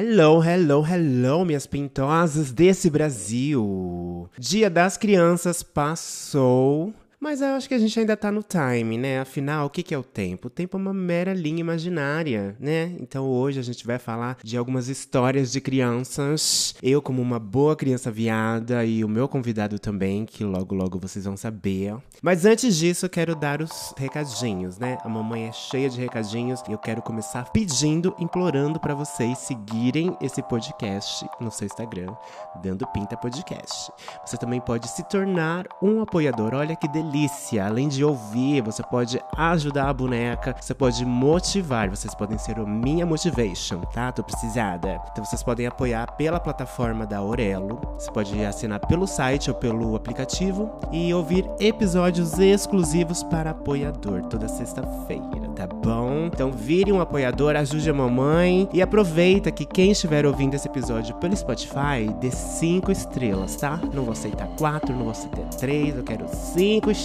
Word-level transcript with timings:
Hello, 0.00 0.40
hello, 0.40 0.80
hello, 0.80 1.44
minhas 1.44 1.66
pintosas 1.66 2.52
desse 2.52 2.88
Brasil. 2.88 4.30
Dia 4.38 4.70
das 4.70 4.96
Crianças 4.96 5.60
passou. 5.60 6.94
Mas 7.20 7.40
eu 7.40 7.48
acho 7.48 7.68
que 7.68 7.74
a 7.74 7.78
gente 7.78 7.98
ainda 7.98 8.16
tá 8.16 8.30
no 8.30 8.44
time, 8.44 8.96
né? 8.96 9.20
Afinal, 9.20 9.66
o 9.66 9.70
que, 9.70 9.82
que 9.82 9.92
é 9.92 9.98
o 9.98 10.04
tempo? 10.04 10.46
O 10.46 10.50
tempo 10.50 10.76
é 10.76 10.80
uma 10.80 10.94
mera 10.94 11.34
linha 11.34 11.60
imaginária, 11.60 12.56
né? 12.60 12.94
Então 13.00 13.28
hoje 13.28 13.58
a 13.58 13.62
gente 13.62 13.84
vai 13.84 13.98
falar 13.98 14.38
de 14.42 14.56
algumas 14.56 14.88
histórias 14.88 15.50
de 15.50 15.60
crianças. 15.60 16.76
Eu, 16.80 17.02
como 17.02 17.20
uma 17.20 17.40
boa 17.40 17.74
criança 17.74 18.10
viada, 18.10 18.84
e 18.84 19.02
o 19.04 19.08
meu 19.08 19.26
convidado 19.26 19.80
também, 19.80 20.24
que 20.24 20.44
logo 20.44 20.74
logo 20.76 20.98
vocês 20.98 21.24
vão 21.24 21.36
saber. 21.36 21.96
Mas 22.22 22.44
antes 22.44 22.76
disso, 22.76 23.08
quero 23.08 23.34
dar 23.34 23.60
os 23.60 23.92
recadinhos, 23.96 24.78
né? 24.78 24.98
A 25.02 25.08
mamãe 25.08 25.48
é 25.48 25.52
cheia 25.52 25.90
de 25.90 26.00
recadinhos 26.00 26.62
e 26.68 26.72
eu 26.72 26.78
quero 26.78 27.02
começar 27.02 27.50
pedindo, 27.50 28.14
implorando 28.20 28.78
para 28.78 28.94
vocês 28.94 29.38
seguirem 29.38 30.16
esse 30.20 30.40
podcast 30.42 31.26
no 31.40 31.50
seu 31.50 31.66
Instagram, 31.66 32.14
Dando 32.62 32.86
Pinta 32.92 33.16
Podcast. 33.16 33.90
Você 34.24 34.36
também 34.36 34.60
pode 34.60 34.88
se 34.88 35.02
tornar 35.08 35.66
um 35.82 36.00
apoiador. 36.00 36.54
Olha 36.54 36.76
que 36.76 36.86
delícia! 36.86 37.07
Delícia. 37.08 37.66
Além 37.66 37.88
de 37.88 38.04
ouvir, 38.04 38.62
você 38.62 38.82
pode 38.82 39.20
ajudar 39.36 39.88
a 39.88 39.92
boneca, 39.92 40.54
você 40.58 40.74
pode 40.74 41.04
motivar, 41.04 41.88
vocês 41.88 42.14
podem 42.14 42.38
ser 42.38 42.58
o 42.58 42.66
minha 42.66 43.06
motivation, 43.06 43.80
tá? 43.92 44.12
Tô 44.12 44.22
precisada. 44.22 45.00
Então 45.10 45.24
vocês 45.24 45.42
podem 45.42 45.66
apoiar 45.66 46.12
pela 46.12 46.38
plataforma 46.38 47.06
da 47.06 47.22
Orelo. 47.22 47.80
Você 47.98 48.10
pode 48.10 48.44
assinar 48.44 48.80
pelo 48.86 49.06
site 49.06 49.50
ou 49.50 49.56
pelo 49.56 49.96
aplicativo 49.96 50.70
e 50.92 51.12
ouvir 51.12 51.48
episódios 51.58 52.38
exclusivos 52.38 53.22
para 53.24 53.50
apoiador 53.50 54.22
toda 54.26 54.48
sexta-feira, 54.48 55.48
tá 55.56 55.66
bom? 55.66 56.26
Então 56.26 56.52
vire 56.52 56.92
um 56.92 57.00
apoiador, 57.00 57.56
ajude 57.56 57.88
a 57.88 57.94
mamãe 57.94 58.68
e 58.72 58.82
aproveita 58.82 59.50
que 59.50 59.64
quem 59.64 59.92
estiver 59.92 60.26
ouvindo 60.26 60.54
esse 60.54 60.68
episódio 60.68 61.14
pelo 61.16 61.36
Spotify 61.36 62.08
dê 62.20 62.30
cinco 62.30 62.92
estrelas, 62.92 63.56
tá? 63.56 63.80
Não 63.92 64.04
vou 64.04 64.12
aceitar 64.12 64.46
quatro, 64.58 64.92
não 64.94 65.04
vou 65.04 65.10
aceitar 65.12 65.48
três, 65.50 65.96
eu 65.96 66.04
quero 66.04 66.26
cinco 66.28 66.90
estrelas. 66.90 66.97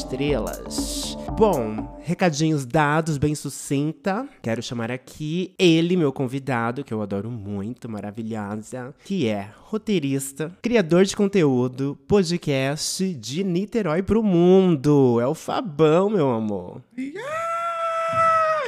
Bom, 1.37 1.99
recadinhos 2.03 2.65
dados, 2.65 3.17
bem 3.17 3.33
sucinta. 3.33 4.27
Quero 4.41 4.61
chamar 4.61 4.91
aqui 4.91 5.53
ele, 5.57 5.97
meu 5.97 6.11
convidado, 6.11 6.83
que 6.83 6.93
eu 6.93 7.01
adoro 7.01 7.29
muito, 7.29 7.89
maravilhosa, 7.89 8.93
que 9.03 9.27
é 9.27 9.49
roteirista, 9.63 10.55
criador 10.61 11.05
de 11.05 11.15
conteúdo, 11.15 11.97
podcast 12.07 13.13
de 13.13 13.43
Niterói 13.43 14.03
pro 14.03 14.21
mundo. 14.23 15.19
É 15.19 15.27
o 15.27 15.33
Fabão, 15.33 16.09
meu 16.09 16.31
amor. 16.31 16.81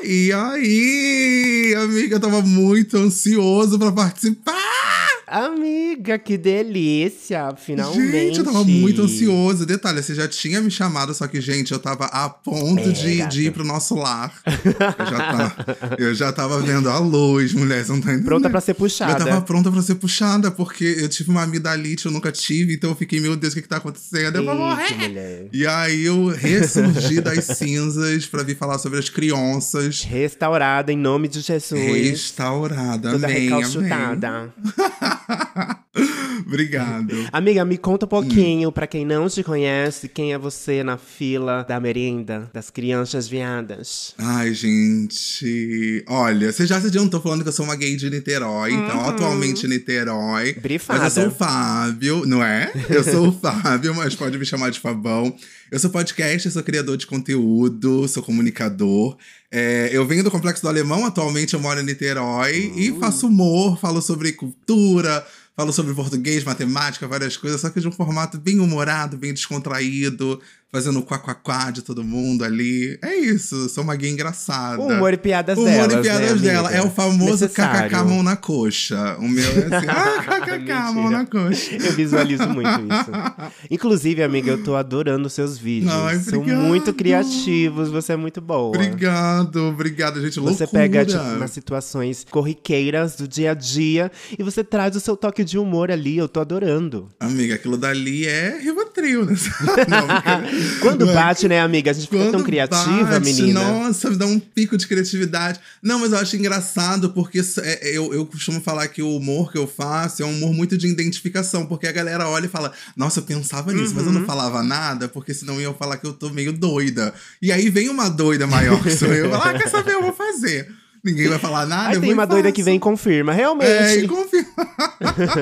E 0.04 0.32
aí, 0.32 1.76
amiga, 1.78 2.16
eu 2.16 2.20
tava 2.20 2.42
muito 2.42 2.98
ansioso 2.98 3.80
para 3.80 3.92
participar. 3.92 4.95
Amiga, 5.28 6.20
que 6.20 6.38
delícia! 6.38 7.56
Finalmente. 7.58 8.12
Gente, 8.12 8.40
eu 8.40 8.46
tava 8.46 8.64
muito 8.64 9.02
ansioso. 9.02 9.66
Detalhe, 9.66 10.04
você 10.04 10.14
já 10.14 10.28
tinha 10.28 10.62
me 10.62 10.70
chamado, 10.70 11.14
só 11.16 11.28
que, 11.28 11.42
gente, 11.42 11.72
eu 11.72 11.80
tava 11.80 12.06
a 12.06 12.30
ponto 12.30 12.90
é, 12.90 12.92
de, 12.92 13.28
de, 13.28 13.48
ir 13.48 13.52
pro 13.52 13.64
nosso 13.64 13.96
lar. 13.96 14.32
Eu 14.46 15.06
já, 15.06 15.18
tava, 15.18 15.66
eu 15.98 16.16
já 16.16 16.32
tava 16.32 16.62
vendo 16.62 16.90
a 16.90 17.00
luz, 17.00 17.54
mulher, 17.54 17.84
você 17.84 17.92
não 17.92 18.02
tá 18.02 18.10
entendendo. 18.10 18.26
Pronta 18.26 18.50
pra 18.50 18.62
ser 18.62 18.76
puxada. 18.76 19.14
Eu 19.14 19.26
tava 19.26 19.42
pronta 19.42 19.72
pra 19.72 19.82
ser 19.82 19.96
puxada, 19.96 20.52
porque 20.52 20.84
eu 21.00 21.10
tive 21.10 21.32
uma 21.32 21.44
amidalite, 21.44 22.06
eu 22.06 22.12
nunca 22.12 22.32
tive, 22.32 22.76
então 22.76 22.92
eu 22.92 22.96
fiquei, 22.96 23.20
meu 23.20 23.36
Deus, 23.36 23.54
o 23.54 23.56
que 23.56 23.64
que 23.64 23.68
tá 23.68 23.78
acontecendo? 23.78 24.36
Eu 24.36 24.46
vou 24.46 24.56
morrer! 24.56 25.50
E 25.52 25.66
aí 25.66 26.06
eu 26.06 26.28
ressurgi 26.28 27.20
das 27.20 27.46
cinzas 27.46 28.28
pra 28.28 28.44
vir 28.44 28.56
falar 28.56 28.78
sobre 28.78 29.00
as 29.00 29.10
crianças. 29.10 30.04
Restaurada 30.04 30.92
em 30.92 30.98
nome 30.98 31.28
de 31.28 31.42
Jesus. 31.42 31.82
Restaurada, 31.82 33.12
Toda 33.12 33.26
amém, 33.26 33.44
recalchutada. 33.44 34.28
Amém. 34.28 35.15
Obrigado. 36.46 37.14
Amiga, 37.32 37.66
me 37.66 37.78
conta 37.78 38.06
um 38.06 38.10
pouquinho, 38.10 38.70
hum. 38.70 38.72
para 38.72 38.88
quem 38.88 39.06
não 39.06 39.28
te 39.28 39.44
conhece, 39.44 40.08
quem 40.08 40.34
é 40.34 40.38
você 40.38 40.84
na 40.84 40.98
fila 40.98 41.64
da 41.64 41.80
merenda 41.80 42.50
das 42.54 42.70
crianças 42.70 43.28
viadas? 43.28 44.14
Ai, 44.18 44.54
gente. 44.54 46.04
Olha, 46.08 46.52
você 46.52 46.66
já 46.66 46.80
se 46.80 46.88
adiantou 46.88 47.22
falando 47.22 47.44
que 47.44 47.50
eu 47.50 47.54
sou 47.54 47.66
uma 47.66 47.76
gay 47.76 47.96
de 47.96 48.10
Niterói, 48.10 48.74
então, 48.74 48.84
uhum. 48.84 48.88
então 48.88 49.10
atualmente 49.10 49.68
Niterói. 49.68 50.54
Brifada. 50.54 51.00
Mas 51.00 51.18
eu 51.18 51.24
sou 51.24 51.32
o 51.32 51.36
Fábio, 51.36 52.26
não 52.26 52.44
é? 52.44 52.72
Eu 52.90 53.04
sou 53.04 53.30
o 53.30 53.32
Fábio, 53.32 53.96
mas 53.96 54.16
pode 54.16 54.38
me 54.38 54.46
chamar 54.46 54.70
de 54.70 54.80
Fabão. 54.80 55.36
Eu 55.72 55.80
sou 55.80 55.90
podcast, 55.90 56.52
sou 56.52 56.62
criador 56.62 56.96
de 56.96 57.08
conteúdo, 57.08 58.08
sou 58.08 58.22
comunicador. 58.22 59.18
É, 59.50 59.90
eu 59.92 60.06
venho 60.06 60.24
do 60.24 60.30
Complexo 60.30 60.62
do 60.62 60.70
Alemão, 60.70 61.06
atualmente 61.06 61.56
eu 61.56 61.60
moro 61.60 61.80
em 61.80 61.84
Niterói 61.84 62.68
uh. 62.68 62.80
e 62.80 63.00
faço 63.00 63.28
humor, 63.28 63.80
falo 63.80 64.00
sobre 64.00 64.34
cultura, 64.34 65.26
falo 65.56 65.74
sobre 65.74 65.96
português, 65.96 66.44
matemática, 66.44 67.08
várias 67.08 67.36
coisas, 67.36 67.62
só 67.62 67.72
que 67.72 67.80
de 67.80 67.88
um 67.88 67.92
formato 67.92 68.38
bem 68.38 68.60
humorado, 68.60 69.18
bem 69.18 69.34
descontraído 69.34 70.40
fazendo 70.72 71.00
o 71.00 71.04
quá 71.04 71.72
de 71.72 71.82
todo 71.82 72.04
mundo 72.04 72.44
ali. 72.44 73.00
É 73.02 73.16
isso, 73.16 73.70
sou 73.70 73.84
uma 73.84 73.96
gay 73.96 74.10
engraçada. 74.10 74.82
O 74.82 74.88
humor 74.88 75.14
e 75.14 75.18
piadas 75.18 75.58
o 75.58 75.62
humor 75.62 75.92
e 75.92 76.02
piadas 76.02 76.42
né, 76.42 76.50
dela. 76.50 76.72
É 76.72 76.82
o 76.82 76.90
famoso 76.90 77.48
kkk 77.48 77.96
mão 78.06 78.22
na 78.22 78.36
coxa. 78.36 79.16
O 79.20 79.28
meu 79.28 79.46
é 79.46 79.76
assim, 79.78 79.88
ah, 79.90 80.40
kkk 80.42 80.94
mão 80.94 81.10
na 81.10 81.26
coxa. 81.26 81.76
Eu 81.76 81.94
visualizo 81.94 82.48
muito 82.50 82.70
isso. 82.70 83.12
Inclusive, 83.72 84.22
amiga, 84.22 84.52
eu 84.52 84.64
tô 84.64 84.76
adorando 84.76 85.30
seus 85.30 85.58
vídeos. 85.58 85.94
Ai, 85.94 86.20
São 86.20 86.44
muito 86.44 86.94
criativos, 86.94 87.90
você 87.90 88.14
é 88.14 88.18
muito 88.18 88.42
boa. 88.42 88.76
Obrigado, 88.76 89.68
obrigado, 89.68 90.22
gente. 90.22 90.40
Loucura. 90.40 90.58
Você 90.58 90.68
pega, 90.68 91.06
tipo, 91.06 91.24
nas 91.24 91.52
situações 91.52 92.26
corriqueiras 92.30 93.16
do 93.16 93.28
dia 93.28 93.52
a 93.52 93.54
dia 93.54 94.12
e 94.38 94.44
você 94.44 94.64
traz 94.64 94.96
o 94.96 95.00
seu 95.00 95.16
toque 95.16 95.44
de 95.44 95.58
humor 95.58 95.90
ali. 95.90 96.18
Eu 96.18 96.28
tô 96.28 96.42
adorando. 96.42 97.10
Amiga, 97.20 97.56
aquilo 97.56 97.78
dali 97.78 98.28
é 98.28 98.60
Rivotril, 98.60 99.26
né? 99.26 99.36
Não, 99.88 100.55
Quando 100.82 101.06
bate, 101.08 101.48
né, 101.48 101.62
amiga? 101.62 101.92
A 101.92 101.94
gente 101.94 102.08
fica 102.08 102.32
tão 102.32 102.44
criativa, 102.44 103.04
bate, 103.04 103.26
menina. 103.26 103.62
Nossa, 103.62 104.10
me 104.10 104.16
dá 104.16 104.26
um 104.26 104.40
pico 104.40 104.78
de 104.78 104.88
criatividade. 104.88 105.60
Não, 105.82 106.00
mas 106.00 106.12
eu 106.12 106.18
acho 106.18 106.36
engraçado 106.36 107.10
porque 107.12 107.42
é, 107.62 107.98
eu, 107.98 108.14
eu 108.14 108.26
costumo 108.26 108.62
falar 108.62 108.88
que 108.88 109.02
o 109.02 109.16
humor 109.16 109.52
que 109.52 109.58
eu 109.58 109.68
faço 109.68 110.24
é 110.24 110.26
um 110.26 110.32
humor 110.36 110.54
muito 110.54 110.78
de 110.78 110.88
identificação, 110.88 111.66
porque 111.66 111.88
a 111.88 111.92
galera 111.92 112.28
olha 112.28 112.46
e 112.46 112.50
fala: 112.50 112.72
Nossa, 112.96 113.20
eu 113.20 113.24
pensava 113.24 113.74
nisso, 113.74 113.90
uhum. 113.90 113.96
mas 113.96 114.06
eu 114.06 114.12
não 114.12 114.22
uhum. 114.22 114.28
falava 114.28 114.64
nada, 114.64 115.08
porque 115.08 115.34
senão 115.34 115.56
eu 115.56 115.72
ia 115.72 115.74
falar 115.74 115.98
que 115.98 116.08
eu 116.08 116.14
tô 116.14 116.30
meio 116.30 116.54
doida. 116.54 117.14
E 117.42 117.52
aí 117.52 117.70
vem 117.70 117.90
uma 117.90 118.10
doida 118.10 118.48
maior 118.48 118.82
que 118.82 118.92
sou 118.92 119.14
eu, 119.14 119.34
ah, 119.36 119.54
quer 119.54 119.70
saber, 119.70 119.94
eu 119.94 120.02
vou 120.02 120.14
fazer. 120.14 120.70
Ninguém 121.06 121.28
vai 121.28 121.38
falar 121.38 121.68
nada. 121.68 121.90
Aí 121.90 122.02
tem 122.02 122.12
uma 122.12 122.26
doida 122.26 122.52
que 122.52 122.64
vem 122.64 122.78
e 122.78 122.80
confirma, 122.80 123.32
realmente. 123.32 123.70
É, 123.70 123.98
e 124.00 124.08
confirma. 124.08 124.50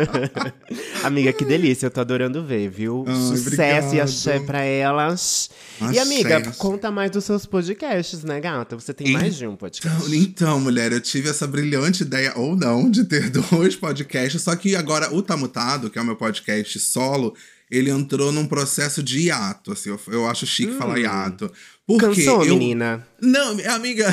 amiga, 1.03 1.31
que 1.31 1.46
delícia, 1.46 1.85
eu 1.85 1.91
tô 1.91 2.01
adorando 2.01 2.44
ver, 2.44 2.69
viu? 2.69 3.06
Ai, 3.07 3.16
Sucesso 3.16 3.47
obrigado. 3.47 3.94
e 3.94 4.01
axé 4.01 4.40
pra 4.41 4.62
elas. 4.62 5.50
Axé, 5.79 5.96
e 5.96 6.00
amiga, 6.00 6.38
axé. 6.40 6.51
conta 6.57 6.91
mais 6.91 7.12
dos 7.12 7.24
seus 7.24 7.46
podcasts, 7.46 8.25
né, 8.25 8.41
gata? 8.41 8.75
Você 8.75 8.94
tem 8.94 9.13
mais 9.13 9.38
de 9.38 9.47
um 9.47 9.56
podcast. 9.56 10.13
Então, 10.13 10.13
então, 10.13 10.59
mulher, 10.59 10.91
eu 10.91 11.00
tive 11.00 11.29
essa 11.29 11.47
brilhante 11.47 12.03
ideia, 12.03 12.34
ou 12.35 12.57
não, 12.57 12.91
de 12.91 13.06
ter 13.06 13.30
dois 13.50 13.74
podcasts. 13.74 14.41
Só 14.41 14.57
que 14.57 14.75
agora 14.75 15.16
o 15.16 15.22
Tamutado, 15.22 15.90
que 15.90 15.97
é 15.97 16.01
o 16.01 16.06
meu 16.06 16.18
podcast 16.18 16.78
solo, 16.78 17.34
ele 17.75 17.89
entrou 17.89 18.31
num 18.31 18.45
processo 18.45 19.01
de 19.01 19.28
hiato, 19.28 19.72
assim, 19.72 19.89
eu, 19.89 20.00
eu 20.07 20.28
acho 20.28 20.45
chique 20.45 20.72
hum. 20.72 20.78
falar 20.78 21.00
hiato. 21.00 21.51
Porque 21.85 22.06
Cansou, 22.06 22.45
eu... 22.45 22.53
menina? 22.53 23.06
Não, 23.22 23.57
amiga. 23.73 24.07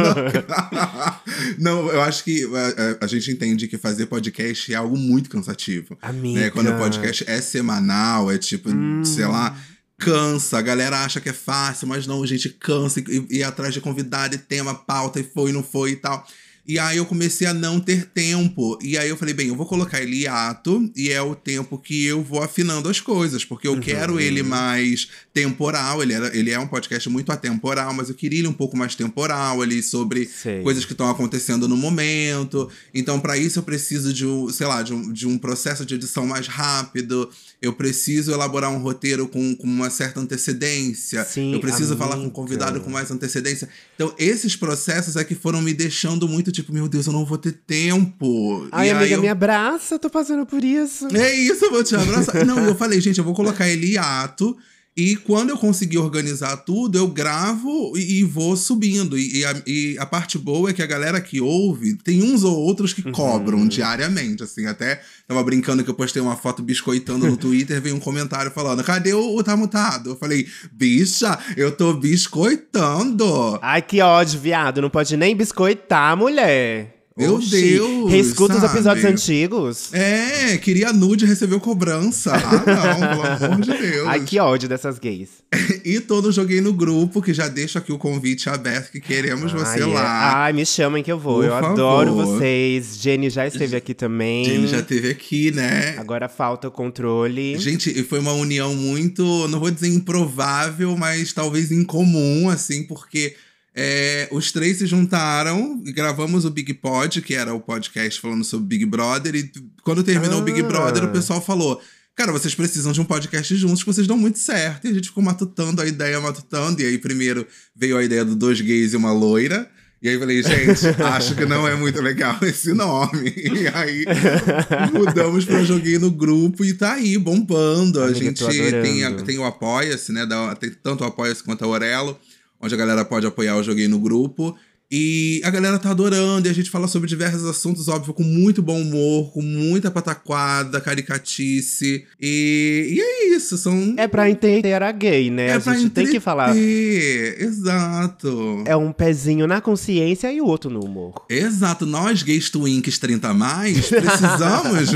não, 1.58 1.90
eu 1.90 2.00
acho 2.02 2.22
que 2.22 2.44
a, 2.44 2.58
é, 2.58 2.90
é, 2.92 2.98
a, 3.00 3.06
gente 3.08 3.30
entende 3.32 3.66
que 3.66 3.76
fazer 3.76 4.06
podcast 4.06 4.72
é 4.72 4.76
algo 4.76 4.96
muito 4.96 5.28
cansativo. 5.28 5.98
Amiga. 6.00 6.40
Né? 6.40 6.50
Quando 6.50 6.70
o 6.70 6.78
podcast 6.78 7.24
é 7.26 7.40
semanal, 7.40 8.30
é 8.30 8.38
tipo, 8.38 8.70
hum. 8.70 9.04
sei 9.04 9.26
lá 9.26 9.56
cansa. 10.00 10.58
A 10.58 10.62
galera 10.62 11.04
acha 11.04 11.20
que 11.20 11.28
é 11.28 11.32
fácil, 11.32 11.86
mas 11.86 12.06
não, 12.06 12.22
a 12.22 12.26
gente 12.26 12.48
cansa 12.48 13.00
e, 13.00 13.26
e, 13.30 13.38
e 13.38 13.44
atrás 13.44 13.74
de 13.74 13.80
convidado 13.80 14.34
e 14.34 14.38
tema, 14.38 14.74
pauta 14.74 15.20
e 15.20 15.22
foi, 15.22 15.52
não 15.52 15.62
foi 15.62 15.92
e 15.92 15.96
tal. 15.96 16.26
E 16.70 16.78
aí 16.78 16.98
eu 16.98 17.04
comecei 17.04 17.48
a 17.48 17.52
não 17.52 17.80
ter 17.80 18.06
tempo. 18.06 18.78
E 18.80 18.96
aí 18.96 19.08
eu 19.08 19.16
falei, 19.16 19.34
bem, 19.34 19.48
eu 19.48 19.56
vou 19.56 19.66
colocar 19.66 20.00
ele 20.00 20.28
ato 20.28 20.88
e 20.94 21.10
é 21.10 21.20
o 21.20 21.34
tempo 21.34 21.76
que 21.76 22.04
eu 22.04 22.22
vou 22.22 22.44
afinando 22.44 22.88
as 22.88 23.00
coisas, 23.00 23.44
porque 23.44 23.66
eu 23.66 23.72
uhum. 23.72 23.80
quero 23.80 24.20
ele 24.20 24.40
mais 24.44 25.08
temporal. 25.34 26.00
Ele, 26.00 26.12
era, 26.12 26.36
ele 26.36 26.52
é 26.52 26.58
um 26.60 26.68
podcast 26.68 27.10
muito 27.10 27.32
atemporal, 27.32 27.92
mas 27.92 28.08
eu 28.08 28.14
queria 28.14 28.38
ele 28.38 28.46
um 28.46 28.52
pouco 28.52 28.76
mais 28.76 28.94
temporal 28.94 29.60
ali 29.60 29.82
sobre 29.82 30.26
Sei. 30.26 30.62
coisas 30.62 30.84
que 30.84 30.92
estão 30.92 31.10
acontecendo 31.10 31.66
no 31.66 31.76
momento. 31.76 32.70
Então, 32.94 33.18
para 33.18 33.36
isso, 33.36 33.58
eu 33.58 33.64
preciso 33.64 34.12
de 34.12 34.24
um, 34.24 34.48
sei 34.48 34.68
lá, 34.68 34.84
de 34.84 34.94
um, 34.94 35.12
de 35.12 35.26
um 35.26 35.36
processo 35.36 35.84
de 35.84 35.96
edição 35.96 36.24
mais 36.24 36.46
rápido. 36.46 37.28
Eu 37.60 37.72
preciso 37.72 38.30
elaborar 38.30 38.70
um 38.70 38.78
roteiro 38.78 39.26
com, 39.26 39.56
com 39.56 39.66
uma 39.66 39.90
certa 39.90 40.20
antecedência. 40.20 41.24
Sim, 41.24 41.52
eu 41.52 41.58
preciso 41.58 41.94
amiga. 41.94 42.08
falar 42.08 42.16
com 42.16 42.28
o 42.28 42.30
convidado 42.30 42.80
com 42.80 42.90
mais 42.90 43.10
antecedência. 43.10 43.68
Então, 43.96 44.14
esses 44.16 44.54
processos 44.54 45.16
é 45.16 45.24
que 45.24 45.34
foram 45.34 45.60
me 45.60 45.74
deixando 45.74 46.28
muito 46.28 46.52
tipo, 46.60 46.72
meu 46.72 46.88
Deus, 46.88 47.06
eu 47.06 47.12
não 47.12 47.24
vou 47.24 47.38
ter 47.38 47.52
tempo. 47.52 48.68
Ai, 48.70 48.88
e 48.88 48.90
amiga, 48.90 49.14
eu... 49.14 49.20
me 49.20 49.28
abraça, 49.28 49.98
tô 49.98 50.10
passando 50.10 50.46
por 50.46 50.62
isso. 50.62 51.08
É 51.16 51.34
isso, 51.34 51.64
eu 51.64 51.70
vou 51.70 51.84
te 51.84 51.94
abraçar. 51.94 52.44
não, 52.44 52.58
eu 52.64 52.74
falei, 52.74 53.00
gente, 53.00 53.18
eu 53.18 53.24
vou 53.24 53.34
colocar 53.34 53.68
ele 53.68 53.96
ato. 53.98 54.56
E 55.00 55.16
quando 55.16 55.48
eu 55.48 55.56
conseguir 55.56 55.96
organizar 55.96 56.58
tudo, 56.58 56.98
eu 56.98 57.08
gravo 57.08 57.96
e, 57.96 58.18
e 58.20 58.22
vou 58.22 58.54
subindo. 58.54 59.16
E, 59.18 59.38
e, 59.38 59.44
a, 59.46 59.62
e, 59.66 59.96
a, 59.98 60.04
parte 60.04 60.36
boa 60.36 60.68
é 60.68 60.72
que 60.74 60.82
a 60.82 60.86
galera 60.86 61.22
que 61.22 61.40
ouve, 61.40 61.94
tem 61.94 62.22
uns 62.22 62.44
ou 62.44 62.54
outros 62.54 62.92
que 62.92 63.06
uhum. 63.06 63.10
cobram 63.10 63.66
diariamente. 63.66 64.42
Assim, 64.42 64.66
até 64.66 65.00
tava 65.26 65.42
brincando 65.42 65.82
que 65.82 65.88
eu 65.88 65.94
postei 65.94 66.20
uma 66.20 66.36
foto 66.36 66.62
biscoitando 66.62 67.26
no 67.26 67.36
Twitter, 67.38 67.80
veio 67.80 67.96
um 67.96 68.00
comentário 68.00 68.50
falando: 68.50 68.84
cadê 68.84 69.14
o, 69.14 69.36
o 69.36 69.42
Tá 69.42 69.56
Mutado? 69.56 70.10
Eu 70.10 70.16
falei, 70.16 70.46
bicha, 70.70 71.38
eu 71.56 71.72
tô 71.72 71.94
biscoitando. 71.94 73.58
Ai, 73.62 73.80
que 73.80 74.02
ódio, 74.02 74.38
viado. 74.38 74.82
Não 74.82 74.90
pode 74.90 75.16
nem 75.16 75.34
biscoitar, 75.34 76.14
mulher. 76.14 76.99
Meu 77.20 77.34
Oxi, 77.34 77.50
Deus! 77.50 78.10
Reescuta 78.10 78.56
os 78.56 78.62
episódios 78.62 79.04
antigos. 79.04 79.92
É, 79.92 80.56
queria 80.56 80.90
nude 80.90 81.26
recebeu 81.26 81.60
cobrança. 81.60 82.32
Ah, 82.34 82.96
não, 82.96 83.08
pelo 83.08 83.22
amor 83.52 83.60
de 83.60 83.76
Deus. 83.76 84.08
Ai, 84.08 84.20
que 84.24 84.38
ódio 84.40 84.66
dessas 84.66 84.98
gays. 84.98 85.28
e 85.84 86.00
todo 86.00 86.32
joguei 86.32 86.62
no 86.62 86.72
grupo, 86.72 87.20
que 87.20 87.34
já 87.34 87.46
deixo 87.46 87.76
aqui 87.76 87.92
o 87.92 87.98
convite 87.98 88.48
aberto, 88.48 88.90
que 88.90 89.00
queremos 89.00 89.52
Ai, 89.52 89.58
você 89.58 89.82
é. 89.82 89.86
lá. 89.86 90.44
Ai, 90.44 90.54
me 90.54 90.64
chamem 90.64 91.02
que 91.02 91.12
eu 91.12 91.18
vou. 91.18 91.36
Por 91.36 91.44
eu 91.44 91.50
favor. 91.50 91.70
adoro 91.72 92.14
vocês. 92.14 92.98
Jenny 92.98 93.28
já 93.28 93.46
esteve 93.46 93.76
aqui 93.76 93.92
também. 93.92 94.46
Jenny 94.46 94.66
já 94.66 94.78
esteve 94.78 95.10
aqui, 95.10 95.50
né? 95.50 95.98
Agora 95.98 96.26
falta 96.26 96.68
o 96.68 96.70
controle. 96.70 97.58
Gente, 97.58 98.02
foi 98.04 98.18
uma 98.18 98.32
união 98.32 98.74
muito, 98.74 99.46
não 99.48 99.60
vou 99.60 99.70
dizer 99.70 99.88
improvável, 99.88 100.96
mas 100.96 101.34
talvez 101.34 101.70
incomum, 101.70 102.48
assim, 102.48 102.84
porque 102.84 103.34
é, 103.74 104.28
os 104.32 104.50
três 104.50 104.78
se 104.78 104.86
juntaram 104.86 105.80
e 105.84 105.92
gravamos 105.92 106.44
o 106.44 106.50
Big 106.50 106.74
Pod, 106.74 107.22
que 107.22 107.34
era 107.34 107.54
o 107.54 107.60
podcast 107.60 108.20
falando 108.20 108.44
sobre 108.44 108.66
Big 108.66 108.84
Brother. 108.84 109.34
E 109.36 109.50
quando 109.82 110.02
terminou 110.02 110.38
ah. 110.38 110.42
o 110.42 110.44
Big 110.44 110.62
Brother, 110.62 111.04
o 111.04 111.06
ah. 111.06 111.10
pessoal 111.10 111.40
falou: 111.40 111.80
Cara, 112.16 112.32
vocês 112.32 112.54
precisam 112.54 112.92
de 112.92 113.00
um 113.00 113.04
podcast 113.04 113.54
juntos, 113.56 113.82
que 113.82 113.92
vocês 113.92 114.06
dão 114.06 114.18
muito 114.18 114.38
certo. 114.38 114.86
E 114.86 114.90
a 114.90 114.94
gente 114.94 115.08
ficou 115.08 115.22
matutando 115.22 115.80
a 115.80 115.86
ideia, 115.86 116.20
matutando. 116.20 116.82
E 116.82 116.86
aí, 116.86 116.98
primeiro 116.98 117.46
veio 117.74 117.96
a 117.96 118.04
ideia 118.04 118.24
do 118.24 118.34
dois 118.34 118.60
gays 118.60 118.92
e 118.92 118.96
uma 118.96 119.12
loira. 119.12 119.70
E 120.02 120.08
aí 120.08 120.18
falei, 120.18 120.42
gente, 120.42 120.86
acho 121.02 121.36
que 121.36 121.44
não 121.44 121.68
é 121.68 121.76
muito 121.76 122.00
legal 122.00 122.38
esse 122.42 122.72
nome. 122.72 123.32
E 123.36 123.68
aí 123.68 124.04
mudamos 124.92 125.44
pra 125.44 125.62
Joguei 125.62 125.98
no 125.98 126.10
Grupo 126.10 126.64
e 126.64 126.74
tá 126.74 126.94
aí, 126.94 127.16
bombando. 127.18 128.02
A 128.02 128.12
gente 128.12 128.44
tem, 128.46 129.16
tem 129.24 129.38
o 129.38 129.44
Apoia-se, 129.44 130.10
né? 130.10 130.26
Tem 130.58 130.70
tanto 130.82 131.04
o 131.04 131.06
Apoia-se 131.06 131.44
quanto 131.44 131.64
a 131.64 131.68
Orelo 131.68 132.18
onde 132.60 132.74
a 132.74 132.78
galera 132.78 133.04
pode 133.04 133.26
apoiar 133.26 133.56
o 133.56 133.62
Joguei 133.62 133.88
no 133.88 133.98
Grupo. 133.98 134.56
E 134.92 135.40
a 135.44 135.50
galera 135.50 135.78
tá 135.78 135.90
adorando, 135.90 136.48
e 136.48 136.50
a 136.50 136.52
gente 136.52 136.68
fala 136.68 136.88
sobre 136.88 137.08
diversos 137.08 137.44
assuntos, 137.44 137.86
óbvio, 137.86 138.12
com 138.12 138.24
muito 138.24 138.60
bom 138.60 138.80
humor, 138.80 139.32
com 139.32 139.40
muita 139.40 139.88
pataquada, 139.88 140.80
caricatice. 140.80 142.04
E, 142.20 142.88
e 142.90 143.00
é 143.00 143.36
isso, 143.36 143.56
são. 143.56 143.94
É 143.96 144.08
pra 144.08 144.28
entender 144.28 144.82
a 144.82 144.90
gay, 144.90 145.30
né? 145.30 145.48
É 145.48 145.52
a 145.52 145.58
gente 145.60 145.84
entreter, 145.84 146.04
tem 146.04 146.06
que 146.06 146.18
falar. 146.18 146.56
Exato. 146.56 148.64
É 148.66 148.74
um 148.74 148.92
pezinho 148.92 149.46
na 149.46 149.60
consciência 149.60 150.32
e 150.32 150.40
o 150.40 150.46
outro 150.46 150.68
no 150.68 150.80
humor. 150.80 151.24
Exato. 151.28 151.86
Nós, 151.86 152.24
gays 152.24 152.50
twinks 152.50 152.98
30 152.98 153.28
a 153.28 153.34
mais, 153.34 153.86
precisamos. 153.88 154.90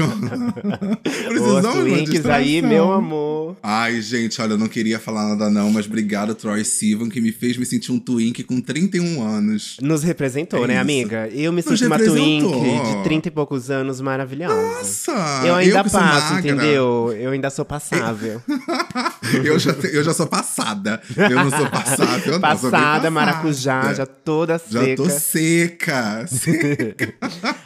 precisamos 1.29 1.67
Os 1.67 1.85
twinks 1.85 2.26
aí, 2.26 2.61
meu 2.61 2.93
amor. 2.93 3.56
Ai, 3.62 4.02
gente, 4.02 4.40
olha, 4.43 4.55
eu 4.55 4.58
não 4.58 4.69
queria 4.69 4.99
falar 4.99 5.29
nada, 5.29 5.49
não, 5.49 5.70
mas 5.70 5.87
obrigado, 5.87 6.35
Troy 6.35 6.64
Sivan, 6.64 7.08
que 7.08 7.20
me 7.20 7.31
fez 7.31 7.56
me 7.56 7.64
sentir 7.64 7.93
um 7.93 7.99
twink 7.99 8.43
com 8.43 8.61
31 8.61 9.23
anos. 9.23 9.76
Nos 9.85 10.03
representou, 10.03 10.65
é 10.65 10.69
né, 10.69 10.73
isso. 10.75 10.81
amiga? 10.81 11.29
Eu 11.29 11.53
me 11.53 11.61
sinto 11.61 11.85
uma 11.85 11.99
twink 11.99 12.43
de 12.43 13.03
30 13.05 13.29
e 13.29 13.31
poucos 13.31 13.71
anos 13.71 14.01
maravilhosa. 14.01 14.55
Nossa! 14.55 15.13
Eu 15.45 15.55
ainda 15.55 15.81
eu 15.81 15.91
passo, 15.91 16.39
entendeu? 16.39 17.15
Eu 17.15 17.31
ainda 17.33 17.51
sou 17.51 17.67
passável. 17.67 18.41
eu, 19.44 19.59
já, 19.59 19.73
eu 19.73 20.03
já 20.03 20.12
sou 20.12 20.26
passada. 20.26 21.00
Eu 21.17 21.37
não 21.37 21.50
sou 21.50 21.71
passável, 21.71 22.41
Passada, 22.41 23.11
maracujá, 23.11 23.94
já 23.94 24.06
toda 24.06 24.59
seca. 24.59 24.87
Já 24.87 24.97
tô 24.97 25.11
seca. 25.11 26.26
seca. 26.26 27.15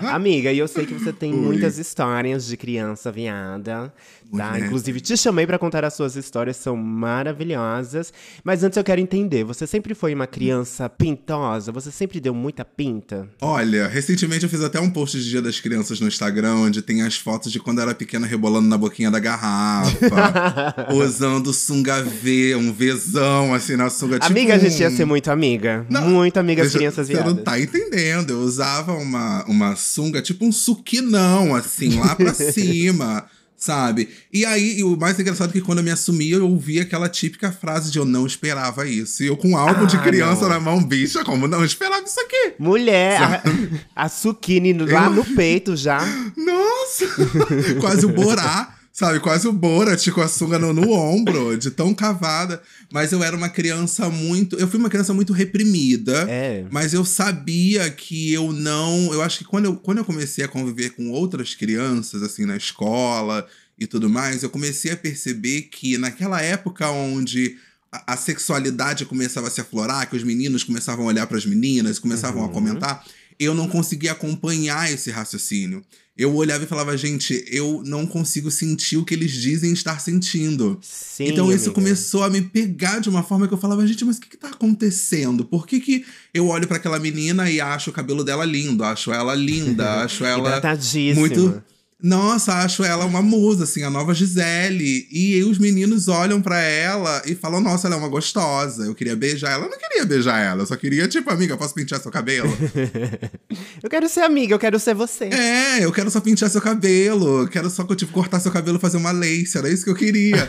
amiga, 0.12 0.52
e 0.52 0.58
eu 0.58 0.68
sei 0.68 0.86
que 0.86 0.94
você 0.94 1.12
tem 1.12 1.32
Oi. 1.32 1.38
muitas 1.38 1.78
histórias 1.78 2.46
de 2.46 2.56
criança 2.56 3.10
viada. 3.10 3.92
Tá? 4.36 4.58
Inclusive, 4.58 5.00
te 5.00 5.16
chamei 5.16 5.46
para 5.46 5.58
contar 5.58 5.84
as 5.84 5.94
suas 5.94 6.14
histórias, 6.14 6.56
são 6.56 6.76
maravilhosas. 6.76 8.12
Mas 8.44 8.62
antes 8.62 8.76
eu 8.76 8.84
quero 8.84 9.00
entender, 9.00 9.42
você 9.42 9.66
sempre 9.66 9.94
foi 9.94 10.14
uma 10.14 10.26
criança 10.26 10.88
pintosa? 10.88 11.72
Você 11.72 11.90
sempre 11.90 12.20
deu 12.20 12.34
muita 12.34 12.64
pinta? 12.64 13.26
Olha, 13.40 13.88
recentemente 13.88 14.44
eu 14.44 14.50
fiz 14.50 14.62
até 14.62 14.78
um 14.78 14.90
post 14.90 15.18
de 15.18 15.28
Dia 15.28 15.40
das 15.40 15.60
Crianças 15.60 15.98
no 16.00 16.08
Instagram, 16.08 16.56
onde 16.56 16.82
tem 16.82 17.02
as 17.02 17.16
fotos 17.16 17.50
de 17.50 17.58
quando 17.58 17.78
eu 17.78 17.84
era 17.84 17.94
pequena 17.94 18.26
rebolando 18.26 18.68
na 18.68 18.76
boquinha 18.76 19.10
da 19.10 19.18
garrafa, 19.18 20.92
usando 20.92 21.47
sunga 21.52 22.02
V, 22.02 22.56
um 22.56 22.72
Vzão 22.72 23.54
assim 23.54 23.76
na 23.76 23.90
sunga. 23.90 24.18
Tipo 24.18 24.26
amiga, 24.32 24.54
a 24.54 24.58
gente 24.58 24.80
ia 24.80 24.90
ser 24.90 25.04
muito 25.04 25.30
amiga. 25.30 25.86
Não, 25.88 26.08
muito 26.08 26.36
amiga 26.38 26.62
das 26.62 26.72
crianças 26.72 27.08
viadas. 27.08 27.26
Você 27.26 27.36
não 27.36 27.42
tá 27.42 27.60
entendendo. 27.60 28.30
Eu 28.30 28.40
usava 28.40 28.94
uma, 28.94 29.44
uma 29.46 29.76
sunga, 29.76 30.22
tipo 30.22 30.44
um 30.44 30.52
suquinão, 30.52 31.54
assim, 31.54 31.98
lá 31.98 32.14
pra 32.14 32.32
cima 32.34 33.26
sabe? 33.58 34.08
E 34.32 34.46
aí, 34.46 34.82
o 34.84 34.96
mais 34.96 35.18
engraçado 35.18 35.50
é 35.50 35.52
que 35.54 35.60
quando 35.60 35.78
eu 35.78 35.84
me 35.84 35.90
assumi, 35.90 36.30
eu 36.30 36.48
ouvi 36.48 36.78
aquela 36.78 37.08
típica 37.08 37.50
frase 37.50 37.90
de 37.90 37.98
eu 37.98 38.04
não 38.04 38.24
esperava 38.24 38.86
isso. 38.86 39.22
E 39.22 39.26
eu 39.26 39.36
com 39.36 39.50
um 39.50 39.56
álbum 39.56 39.82
ah, 39.82 39.86
de 39.86 39.98
criança 39.98 40.42
não. 40.42 40.48
na 40.50 40.60
mão, 40.60 40.82
bicha, 40.82 41.24
como 41.24 41.48
não 41.48 41.64
esperava 41.64 42.04
isso 42.06 42.20
aqui? 42.20 42.54
Mulher, 42.58 43.42
a, 43.94 44.04
a 44.04 44.08
Suquine 44.08 44.72
lá 44.74 45.06
eu... 45.06 45.10
no 45.10 45.24
peito 45.24 45.76
já. 45.76 45.98
Nossa! 46.36 47.06
Quase 47.80 48.06
o 48.06 48.10
Borá. 48.10 48.77
Sabe, 48.98 49.20
quase 49.20 49.46
o 49.46 49.52
Borat 49.52 50.10
com 50.10 50.20
a 50.20 50.26
sunga 50.26 50.58
no, 50.58 50.72
no, 50.72 50.90
ombro, 50.90 51.54
de 51.56 51.70
tão 51.70 51.94
cavada. 51.94 52.60
Mas 52.92 53.12
eu 53.12 53.22
era 53.22 53.36
uma 53.36 53.48
criança 53.48 54.10
muito. 54.10 54.56
Eu 54.56 54.66
fui 54.66 54.76
uma 54.76 54.90
criança 54.90 55.14
muito 55.14 55.32
reprimida. 55.32 56.26
É. 56.28 56.66
Mas 56.68 56.92
eu 56.92 57.04
sabia 57.04 57.88
que 57.90 58.32
eu 58.32 58.52
não. 58.52 59.14
Eu 59.14 59.22
acho 59.22 59.38
que 59.38 59.44
quando 59.44 59.66
eu, 59.66 59.76
quando 59.76 59.98
eu 59.98 60.04
comecei 60.04 60.44
a 60.44 60.48
conviver 60.48 60.90
com 60.96 61.12
outras 61.12 61.54
crianças, 61.54 62.24
assim, 62.24 62.44
na 62.44 62.56
escola 62.56 63.46
e 63.78 63.86
tudo 63.86 64.10
mais, 64.10 64.42
eu 64.42 64.50
comecei 64.50 64.90
a 64.90 64.96
perceber 64.96 65.68
que 65.70 65.96
naquela 65.96 66.42
época 66.42 66.90
onde 66.90 67.56
a, 67.92 68.14
a 68.14 68.16
sexualidade 68.16 69.04
começava 69.04 69.46
a 69.46 69.50
se 69.50 69.60
aflorar, 69.60 70.10
que 70.10 70.16
os 70.16 70.24
meninos 70.24 70.64
começavam 70.64 71.04
a 71.04 71.08
olhar 71.08 71.28
para 71.28 71.38
as 71.38 71.46
meninas, 71.46 72.00
começavam 72.00 72.42
uhum. 72.42 72.48
a 72.48 72.52
comentar, 72.52 73.04
eu 73.38 73.54
não 73.54 73.68
conseguia 73.68 74.12
acompanhar 74.12 74.90
esse 74.92 75.10
raciocínio 75.10 75.84
eu 76.18 76.34
olhava 76.34 76.64
e 76.64 76.66
falava, 76.66 76.96
gente, 76.96 77.44
eu 77.46 77.80
não 77.86 78.04
consigo 78.04 78.50
sentir 78.50 78.96
o 78.96 79.04
que 79.04 79.14
eles 79.14 79.30
dizem 79.30 79.72
estar 79.72 80.00
sentindo. 80.00 80.76
Sim, 80.82 81.28
então 81.28 81.46
isso 81.46 81.66
amiga. 81.66 81.74
começou 81.74 82.24
a 82.24 82.28
me 82.28 82.42
pegar 82.42 82.98
de 82.98 83.08
uma 83.08 83.22
forma 83.22 83.46
que 83.46 83.54
eu 83.54 83.58
falava, 83.58 83.86
gente, 83.86 84.04
mas 84.04 84.16
o 84.16 84.20
que, 84.22 84.30
que 84.30 84.36
tá 84.36 84.48
acontecendo? 84.48 85.44
Por 85.44 85.64
que, 85.64 85.78
que 85.78 86.04
eu 86.34 86.48
olho 86.48 86.66
para 86.66 86.78
aquela 86.78 86.98
menina 86.98 87.48
e 87.48 87.60
acho 87.60 87.90
o 87.90 87.92
cabelo 87.92 88.24
dela 88.24 88.44
lindo, 88.44 88.82
acho 88.82 89.12
ela 89.12 89.32
linda, 89.32 90.02
acho 90.02 90.24
ela 90.24 90.60
muito 91.14 91.62
nossa, 92.00 92.54
acho 92.58 92.84
ela 92.84 93.04
uma 93.04 93.20
musa, 93.20 93.64
assim, 93.64 93.82
a 93.82 93.90
nova 93.90 94.14
Gisele. 94.14 95.08
E 95.10 95.42
os 95.42 95.58
meninos 95.58 96.06
olham 96.06 96.40
para 96.40 96.60
ela 96.60 97.22
e 97.26 97.34
falam: 97.34 97.60
Nossa, 97.60 97.88
ela 97.88 97.96
é 97.96 97.98
uma 97.98 98.08
gostosa. 98.08 98.84
Eu 98.84 98.94
queria 98.94 99.16
beijar 99.16 99.50
ela. 99.50 99.64
Eu 99.64 99.70
não 99.70 99.78
queria 99.78 100.04
beijar 100.04 100.38
ela, 100.38 100.62
eu 100.62 100.66
só 100.66 100.76
queria, 100.76 101.08
tipo, 101.08 101.28
amiga, 101.28 101.56
posso 101.56 101.74
pentear 101.74 102.00
seu 102.00 102.12
cabelo? 102.12 102.48
eu 103.82 103.90
quero 103.90 104.08
ser 104.08 104.20
amiga, 104.20 104.54
eu 104.54 104.60
quero 104.60 104.78
ser 104.78 104.94
você. 104.94 105.24
É, 105.24 105.84
eu 105.84 105.90
quero 105.90 106.08
só 106.08 106.20
pentear 106.20 106.48
seu 106.48 106.60
cabelo. 106.60 107.42
Eu 107.42 107.48
quero 107.48 107.68
só, 107.68 107.84
tipo, 107.96 108.12
cortar 108.12 108.38
seu 108.38 108.52
cabelo 108.52 108.78
e 108.78 108.80
fazer 108.80 108.96
uma 108.96 109.10
lace. 109.10 109.58
Era 109.58 109.68
isso 109.68 109.82
que 109.82 109.90
eu 109.90 109.96
queria. 109.96 110.48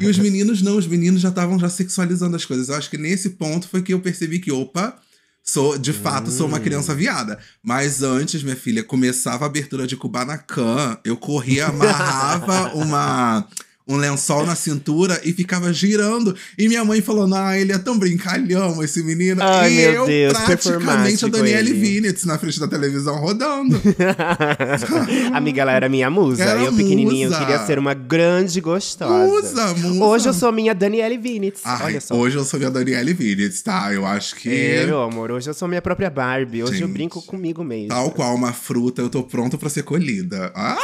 e 0.00 0.06
os 0.06 0.18
meninos 0.18 0.62
não, 0.62 0.76
os 0.76 0.86
meninos 0.88 1.20
já 1.20 1.28
estavam 1.28 1.60
já 1.60 1.68
sexualizando 1.68 2.34
as 2.34 2.44
coisas. 2.44 2.70
Eu 2.70 2.74
acho 2.74 2.90
que 2.90 2.98
nesse 2.98 3.30
ponto 3.30 3.68
foi 3.68 3.82
que 3.82 3.94
eu 3.94 4.00
percebi 4.00 4.40
que, 4.40 4.50
opa 4.50 4.98
Sou, 5.48 5.78
de 5.78 5.94
fato, 5.94 6.28
hum. 6.28 6.30
sou 6.30 6.46
uma 6.46 6.60
criança 6.60 6.92
hum. 6.92 6.96
viada. 6.96 7.38
Mas 7.62 8.02
antes, 8.02 8.42
minha 8.42 8.54
filha, 8.54 8.84
começava 8.84 9.46
a 9.46 9.48
abertura 9.48 9.86
de 9.86 9.96
Kubanacan, 9.96 10.98
eu 11.02 11.16
corria, 11.16 11.68
amarrava 11.68 12.72
uma 12.76 13.48
um 13.88 13.96
lençol 13.96 14.44
na 14.44 14.54
cintura 14.54 15.18
e 15.24 15.32
ficava 15.32 15.72
girando. 15.72 16.36
E 16.58 16.68
minha 16.68 16.84
mãe 16.84 17.00
falou: 17.00 17.32
Ah, 17.34 17.58
ele 17.58 17.72
é 17.72 17.78
tão 17.78 17.98
brincalhão, 17.98 18.82
esse 18.84 19.02
menino. 19.02 19.42
Ai, 19.42 19.72
e 19.72 19.80
eu, 19.80 20.06
Deus, 20.06 20.38
praticamente, 20.38 21.24
a 21.24 21.28
Daniele 21.28 21.72
Vinitz 21.72 22.24
na 22.24 22.38
frente 22.38 22.60
da 22.60 22.68
televisão 22.68 23.16
rodando. 23.16 23.80
Amiga, 25.32 25.62
ela 25.62 25.72
era 25.72 25.88
minha 25.88 26.10
musa. 26.10 26.44
Era 26.44 26.60
eu, 26.60 26.72
pequenininho, 26.72 27.30
musa. 27.30 27.40
queria 27.40 27.66
ser 27.66 27.78
uma 27.78 27.94
grande 27.94 28.60
gostosa. 28.60 29.26
Musa, 29.26 29.74
musa. 29.74 30.04
Hoje 30.04 30.28
eu 30.28 30.34
sou 30.34 30.52
minha 30.52 30.74
Daniele 30.74 31.16
Vinitz. 31.16 31.62
Ai, 31.64 31.84
Olha 31.84 32.00
só. 32.00 32.14
Hoje 32.14 32.36
eu 32.36 32.44
sou 32.44 32.58
minha 32.58 32.70
Daniele 32.70 33.14
Vinitz, 33.14 33.62
tá? 33.62 33.92
Eu 33.92 34.04
acho 34.04 34.36
que. 34.36 34.50
É, 34.50 34.84
meu 34.84 35.00
amor, 35.00 35.30
hoje 35.30 35.48
eu 35.48 35.54
sou 35.54 35.66
minha 35.66 35.80
própria 35.80 36.10
Barbie. 36.10 36.62
Hoje 36.62 36.72
Gente, 36.72 36.82
eu 36.82 36.88
brinco 36.88 37.22
comigo 37.22 37.64
mesmo. 37.64 37.88
Tal 37.88 38.10
qual 38.10 38.34
uma 38.34 38.52
fruta, 38.52 39.00
eu 39.00 39.08
tô 39.08 39.22
pronto 39.22 39.56
para 39.56 39.70
ser 39.70 39.82
colhida. 39.82 40.52
Ah! 40.54 40.76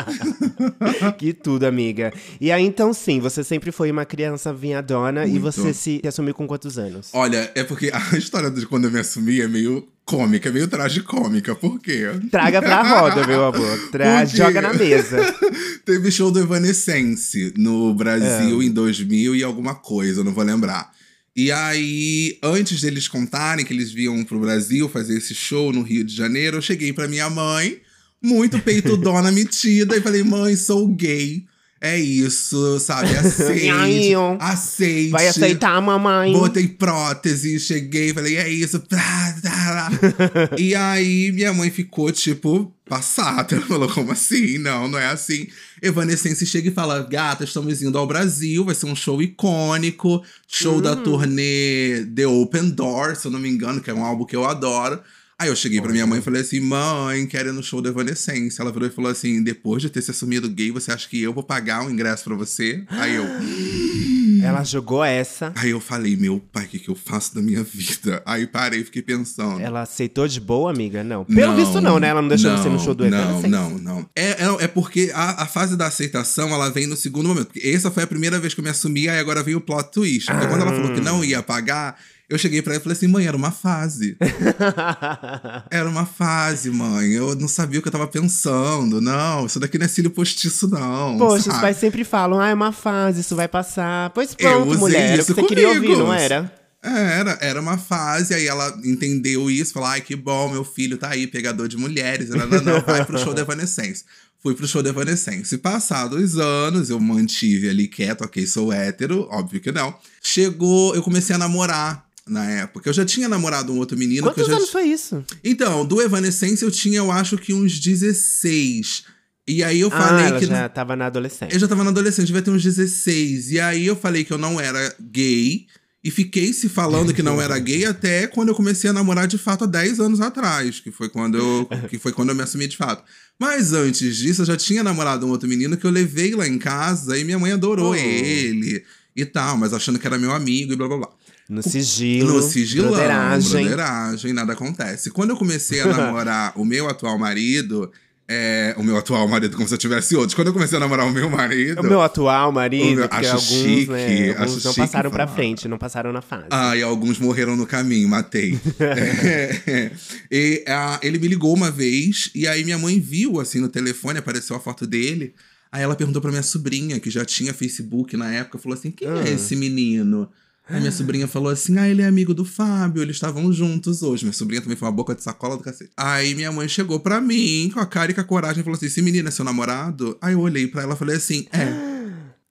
que 1.16 1.32
tudo, 1.32 1.64
amiga. 1.64 2.09
E 2.40 2.50
aí, 2.52 2.64
então, 2.64 2.92
sim, 2.92 3.20
você 3.20 3.42
sempre 3.44 3.70
foi 3.72 3.90
uma 3.90 4.04
criança 4.04 4.52
vinhadona 4.52 5.22
Muito. 5.22 5.36
e 5.36 5.38
você 5.38 5.72
se 5.74 6.00
assumiu 6.06 6.34
com 6.34 6.46
quantos 6.46 6.78
anos? 6.78 7.10
Olha, 7.12 7.50
é 7.54 7.64
porque 7.64 7.90
a 7.92 8.00
história 8.16 8.50
de 8.50 8.66
quando 8.66 8.84
eu 8.84 8.90
me 8.90 8.98
assumi 9.00 9.40
é 9.40 9.48
meio 9.48 9.86
cômica, 10.04 10.48
é 10.48 10.52
meio 10.52 10.66
tragicômica. 10.66 11.54
Por 11.54 11.78
quê? 11.80 12.06
Traga 12.30 12.60
pra 12.60 12.82
roda, 12.82 13.26
meu 13.26 13.44
amor. 13.44 13.78
Tra 13.92 14.24
joga 14.24 14.60
na 14.60 14.72
mesa. 14.74 15.18
Teve 15.84 16.10
show 16.10 16.30
do 16.30 16.40
Evanescence 16.40 17.52
no 17.56 17.94
Brasil 17.94 18.60
É. 18.60 18.64
em 18.64 18.70
2000 18.70 19.36
e 19.36 19.42
alguma 19.44 19.74
coisa, 19.74 20.20
eu 20.20 20.24
não 20.24 20.32
vou 20.32 20.44
lembrar. 20.44 20.90
E 21.36 21.52
aí, 21.52 22.38
antes 22.42 22.80
deles 22.80 23.06
contarem 23.06 23.64
que 23.64 23.72
eles 23.72 23.92
vinham 23.92 24.24
pro 24.24 24.40
Brasil 24.40 24.88
fazer 24.88 25.16
esse 25.16 25.32
show 25.34 25.72
no 25.72 25.80
Rio 25.82 26.02
de 26.04 26.14
Janeiro, 26.14 26.56
eu 26.56 26.62
cheguei 26.62 26.92
pra 26.92 27.06
minha 27.06 27.30
mãe, 27.30 27.80
muito 28.20 28.58
peitudona 28.58 29.30
metida, 29.30 29.96
e 29.96 30.00
falei: 30.00 30.24
mãe, 30.24 30.56
sou 30.56 30.88
gay. 30.88 31.44
É 31.80 31.98
isso, 31.98 32.78
sabe? 32.78 33.08
Aceite. 33.16 34.14
Aceite. 34.38 35.10
Vai 35.10 35.28
aceitar, 35.28 35.80
mamãe. 35.80 36.30
Botei 36.30 36.68
prótese, 36.68 37.58
cheguei, 37.58 38.12
falei, 38.12 38.36
é 38.36 38.48
isso. 38.48 38.82
E 40.58 40.74
aí 40.74 41.32
minha 41.32 41.54
mãe 41.54 41.70
ficou, 41.70 42.12
tipo, 42.12 42.70
passada. 42.86 43.58
Falou, 43.66 43.88
como 43.88 44.12
assim? 44.12 44.58
Não, 44.58 44.88
não 44.88 44.98
é 44.98 45.06
assim. 45.06 45.46
Evanescence 45.80 46.44
chega 46.44 46.68
e 46.68 46.72
fala, 46.72 47.02
gata, 47.02 47.44
estamos 47.44 47.80
indo 47.80 47.96
ao 47.96 48.06
Brasil, 48.06 48.64
vai 48.64 48.74
ser 48.74 48.86
um 48.86 48.96
show 48.96 49.22
icônico. 49.22 50.22
Show 50.46 50.82
da 50.82 50.94
turnê 50.94 52.04
The 52.14 52.26
Open 52.26 52.70
Door, 52.70 53.16
se 53.16 53.26
eu 53.26 53.30
não 53.30 53.38
me 53.38 53.48
engano, 53.48 53.80
que 53.80 53.90
é 53.90 53.94
um 53.94 54.04
álbum 54.04 54.26
que 54.26 54.36
eu 54.36 54.44
adoro. 54.44 55.00
Aí 55.40 55.48
eu 55.48 55.56
cheguei 55.56 55.80
pra 55.80 55.90
minha 55.90 56.06
mãe 56.06 56.18
e 56.18 56.22
falei 56.22 56.42
assim, 56.42 56.60
mãe, 56.60 57.26
quero 57.26 57.48
ir 57.48 57.52
no 57.52 57.62
show 57.62 57.80
da 57.80 57.88
Evanescence. 57.88 58.60
Ela 58.60 58.70
virou 58.70 58.86
e 58.86 58.92
falou 58.92 59.10
assim, 59.10 59.42
depois 59.42 59.80
de 59.80 59.88
ter 59.88 60.02
se 60.02 60.10
assumido 60.10 60.46
gay, 60.50 60.70
você 60.70 60.92
acha 60.92 61.08
que 61.08 61.22
eu 61.22 61.32
vou 61.32 61.42
pagar 61.42 61.82
um 61.82 61.88
ingresso 61.88 62.24
pra 62.24 62.34
você? 62.34 62.84
Aí 62.90 63.14
eu... 63.14 63.24
Ela 64.44 64.62
jogou 64.64 65.02
essa. 65.02 65.50
Aí 65.54 65.70
eu 65.70 65.80
falei, 65.80 66.14
meu 66.14 66.42
pai, 66.52 66.64
o 66.66 66.68
que, 66.68 66.78
que 66.78 66.90
eu 66.90 66.94
faço 66.94 67.34
da 67.34 67.40
minha 67.40 67.62
vida? 67.62 68.22
Aí 68.26 68.46
parei 68.46 68.80
e 68.80 68.84
fiquei 68.84 69.00
pensando. 69.00 69.60
Ela 69.60 69.80
aceitou 69.82 70.28
de 70.28 70.40
boa, 70.40 70.70
amiga? 70.70 71.02
Não. 71.02 71.24
Pelo 71.24 71.56
visto, 71.56 71.80
não, 71.80 71.98
né? 71.98 72.08
Ela 72.08 72.20
não 72.20 72.28
deixou 72.28 72.50
você 72.56 72.68
no 72.68 72.78
show 72.78 72.94
do 72.94 73.08
Não, 73.08 73.18
Evanescence. 73.18 73.48
não, 73.48 73.78
não. 73.78 74.10
É, 74.14 74.44
é, 74.44 74.64
é 74.64 74.68
porque 74.68 75.10
a, 75.14 75.44
a 75.44 75.46
fase 75.46 75.76
da 75.76 75.86
aceitação, 75.86 76.50
ela 76.50 76.70
vem 76.70 76.86
no 76.86 76.96
segundo 76.96 77.28
momento. 77.28 77.46
Porque 77.48 77.66
essa 77.66 77.90
foi 77.90 78.02
a 78.02 78.06
primeira 78.06 78.38
vez 78.38 78.52
que 78.52 78.60
eu 78.60 78.64
me 78.64 78.70
assumi, 78.70 79.08
aí 79.08 79.18
agora 79.18 79.42
veio 79.42 79.58
o 79.58 79.60
plot 79.62 79.90
twist. 79.90 80.30
Porque 80.30 80.46
quando 80.46 80.62
ela 80.62 80.72
falou 80.72 80.94
que 80.94 81.00
não 81.00 81.24
ia 81.24 81.42
pagar, 81.42 81.98
eu 82.30 82.38
cheguei 82.38 82.62
pra 82.62 82.72
ela 82.72 82.80
e 82.80 82.82
falei 82.82 82.96
assim, 82.96 83.08
mãe, 83.08 83.26
era 83.26 83.36
uma 83.36 83.50
fase. 83.50 84.16
Era 85.68 85.88
uma 85.88 86.06
fase, 86.06 86.70
mãe. 86.70 87.10
Eu 87.10 87.34
não 87.34 87.48
sabia 87.48 87.80
o 87.80 87.82
que 87.82 87.88
eu 87.88 87.92
tava 87.92 88.06
pensando. 88.06 89.00
Não, 89.00 89.46
isso 89.46 89.58
daqui 89.58 89.78
não 89.78 89.84
é 89.84 89.88
cílio 89.88 90.10
postiço, 90.10 90.68
não. 90.68 91.18
Poxa, 91.18 91.36
os 91.36 91.44
sabe? 91.44 91.60
pais 91.60 91.76
sempre 91.76 92.04
falam, 92.04 92.38
ah, 92.38 92.48
é 92.48 92.54
uma 92.54 92.70
fase, 92.70 93.20
isso 93.20 93.34
vai 93.34 93.48
passar. 93.48 94.10
Pois 94.10 94.34
pronto, 94.34 94.78
mulher, 94.78 95.18
isso 95.18 95.34
que 95.34 95.40
você 95.40 95.46
queria 95.46 95.68
comigo. 95.68 95.92
ouvir, 95.92 95.98
não 95.98 96.12
era? 96.12 96.52
Era, 96.82 97.36
era 97.42 97.60
uma 97.60 97.76
fase, 97.76 98.32
aí 98.32 98.46
ela 98.46 98.78
entendeu 98.84 99.50
isso, 99.50 99.72
falou: 99.72 99.88
ai, 99.88 100.00
que 100.00 100.16
bom, 100.16 100.48
meu 100.48 100.64
filho 100.64 100.96
tá 100.96 101.10
aí, 101.10 101.26
pegador 101.26 101.68
de 101.68 101.76
mulheres. 101.76 102.30
Ela, 102.30 102.46
não, 102.46 102.62
não, 102.62 102.80
vai 102.80 103.04
pro 103.04 103.18
show 103.18 103.34
da 103.34 103.42
Evanescence. 103.42 104.04
Fui 104.42 104.54
pro 104.54 104.66
show 104.66 104.82
da 104.82 104.88
Evanescence. 104.88 105.58
Passados 105.58 106.38
anos, 106.38 106.88
eu 106.88 106.98
mantive 106.98 107.68
ali 107.68 107.86
quieto, 107.86 108.22
ok, 108.22 108.46
sou 108.46 108.72
hétero, 108.72 109.28
óbvio 109.30 109.60
que 109.60 109.70
não. 109.70 109.94
Chegou, 110.22 110.94
eu 110.94 111.02
comecei 111.02 111.36
a 111.36 111.38
namorar 111.38 112.06
na 112.30 112.48
época. 112.48 112.88
Eu 112.88 112.92
já 112.92 113.04
tinha 113.04 113.28
namorado 113.28 113.72
um 113.72 113.78
outro 113.78 113.98
menino 113.98 114.22
Quantos 114.22 114.36
que 114.36 114.40
eu 114.42 114.46
já. 114.52 114.56
anos 114.56 114.70
foi 114.70 114.84
isso? 114.84 115.24
Então, 115.42 115.84
do 115.84 116.00
Evanescence 116.00 116.64
eu 116.64 116.70
tinha, 116.70 116.98
eu 116.98 117.10
acho 117.10 117.36
que 117.36 117.52
uns 117.52 117.78
16. 117.78 119.04
E 119.48 119.64
aí 119.64 119.80
eu 119.80 119.88
ah, 119.88 119.90
falei 119.90 120.26
ela 120.26 120.38
que. 120.38 120.46
já 120.46 120.68
tava 120.68 120.94
na 120.94 121.06
adolescência. 121.06 121.54
Eu 121.54 121.58
já 121.58 121.66
tava 121.66 121.82
na 121.82 121.90
adolescente, 121.90 122.26
devia 122.26 122.42
ter 122.42 122.50
uns 122.50 122.62
16. 122.62 123.50
E 123.50 123.60
aí 123.60 123.86
eu 123.86 123.96
falei 123.96 124.22
que 124.24 124.32
eu 124.32 124.38
não 124.38 124.60
era 124.60 124.94
gay. 125.00 125.66
E 126.02 126.10
fiquei 126.10 126.50
se 126.54 126.66
falando 126.68 127.12
que 127.12 127.22
não 127.22 127.42
era 127.42 127.58
gay 127.60 127.84
até 127.84 128.26
quando 128.26 128.48
eu 128.48 128.54
comecei 128.54 128.88
a 128.88 128.92
namorar 128.92 129.26
de 129.26 129.36
fato 129.36 129.64
há 129.64 129.66
10 129.66 130.00
anos 130.00 130.20
atrás. 130.20 130.80
Que 130.80 130.90
foi 130.90 131.08
quando 131.08 131.36
eu, 131.36 131.68
que 131.90 131.98
foi 131.98 132.12
quando 132.12 132.30
eu 132.30 132.34
me 132.34 132.42
assumi 132.42 132.66
de 132.68 132.76
fato. 132.76 133.02
Mas 133.38 133.72
antes 133.72 134.16
disso, 134.16 134.42
eu 134.42 134.46
já 134.46 134.56
tinha 134.56 134.82
namorado 134.82 135.26
um 135.26 135.30
outro 135.30 135.48
menino 135.48 135.76
que 135.76 135.86
eu 135.86 135.90
levei 135.90 136.34
lá 136.34 136.46
em 136.46 136.58
casa 136.58 137.18
e 137.18 137.24
minha 137.24 137.38
mãe 137.38 137.52
adorou 137.52 137.90
Oh. 137.90 137.94
ele 137.94 138.84
e 139.16 139.24
tal, 139.26 139.58
mas 139.58 139.74
achando 139.74 139.98
que 139.98 140.06
era 140.06 140.16
meu 140.16 140.32
amigo 140.32 140.72
e 140.72 140.76
blá 140.76 140.86
blá 140.88 140.96
blá. 140.98 141.08
No 141.50 141.62
sigilo. 141.62 142.34
No 142.34 142.42
sigilão, 142.42 142.90
broderagem. 142.90 143.50
broderagem, 143.66 144.32
nada 144.32 144.52
acontece. 144.52 145.10
Quando 145.10 145.30
eu 145.30 145.36
comecei 145.36 145.80
a 145.80 145.86
namorar 145.88 146.52
o 146.56 146.64
meu 146.64 146.88
atual 146.88 147.18
marido, 147.18 147.90
é, 148.28 148.72
o 148.78 148.84
meu 148.84 148.96
atual 148.96 149.26
marido, 149.26 149.56
como 149.56 149.66
se 149.66 149.74
eu 149.74 149.78
tivesse 149.78 150.14
outros. 150.14 150.34
Quando 150.34 150.46
eu 150.46 150.52
comecei 150.52 150.76
a 150.76 150.80
namorar 150.80 151.04
o 151.08 151.10
meu 151.10 151.28
marido. 151.28 151.80
O 151.80 151.84
meu 151.84 152.00
atual 152.00 152.52
marido, 152.52 153.00
meu- 153.00 153.08
acho 153.10 153.30
alguns, 153.30 153.42
chique, 153.50 153.90
né, 153.90 154.36
alguns 154.38 154.64
não 154.64 154.74
passaram 154.74 155.10
pra 155.10 155.26
falar. 155.26 155.36
frente, 155.36 155.66
não 155.66 155.76
passaram 155.78 156.12
na 156.12 156.22
fase. 156.22 156.44
Ah, 156.50 156.76
e 156.76 156.82
alguns 156.82 157.18
morreram 157.18 157.56
no 157.56 157.66
caminho, 157.66 158.08
matei. 158.08 158.56
É, 158.78 159.90
e, 160.30 160.64
ah, 160.68 160.98
ele 161.02 161.18
me 161.18 161.26
ligou 161.28 161.52
uma 161.54 161.70
vez, 161.70 162.30
e 162.34 162.46
aí 162.46 162.62
minha 162.64 162.78
mãe 162.78 163.00
viu, 163.00 163.40
assim, 163.40 163.60
no 163.60 163.68
telefone, 163.68 164.18
apareceu 164.20 164.54
a 164.56 164.60
foto 164.60 164.86
dele. 164.86 165.34
Aí 165.72 165.82
ela 165.82 165.94
perguntou 165.94 166.20
pra 166.22 166.30
minha 166.30 166.42
sobrinha, 166.42 166.98
que 167.00 167.10
já 167.10 167.24
tinha 167.24 167.52
Facebook 167.54 168.16
na 168.16 168.32
época, 168.32 168.58
falou 168.58 168.76
assim: 168.78 168.90
quem 168.90 169.08
Ah. 169.08 169.22
é 169.26 169.30
esse 169.32 169.54
menino? 169.56 170.28
Aí 170.70 170.78
minha 170.80 170.92
sobrinha 170.92 171.26
falou 171.26 171.50
assim: 171.50 171.76
ah, 171.78 171.88
ele 171.88 172.00
é 172.02 172.06
amigo 172.06 172.32
do 172.32 172.44
Fábio, 172.44 173.02
eles 173.02 173.16
estavam 173.16 173.52
juntos 173.52 174.02
hoje. 174.02 174.24
Minha 174.24 174.32
sobrinha 174.32 174.60
também 174.62 174.76
foi 174.76 174.86
uma 174.86 174.94
boca 174.94 175.14
de 175.14 175.22
sacola 175.22 175.56
do 175.56 175.62
cacete. 175.62 175.90
Aí 175.96 176.34
minha 176.34 176.52
mãe 176.52 176.68
chegou 176.68 177.00
pra 177.00 177.20
mim, 177.20 177.70
com 177.74 177.80
a 177.80 177.86
cara 177.86 178.10
e 178.12 178.14
com 178.14 178.20
a 178.20 178.24
coragem, 178.24 178.60
e 178.60 178.64
falou 178.64 178.76
assim: 178.76 178.86
esse 178.86 179.02
menino 179.02 179.28
é 179.28 179.30
seu 179.30 179.44
namorado? 179.44 180.16
Aí 180.20 180.32
eu 180.34 180.40
olhei 180.40 180.66
pra 180.68 180.82
ela 180.82 180.94
e 180.94 180.96
falei 180.96 181.16
assim: 181.16 181.46
é. 181.52 181.90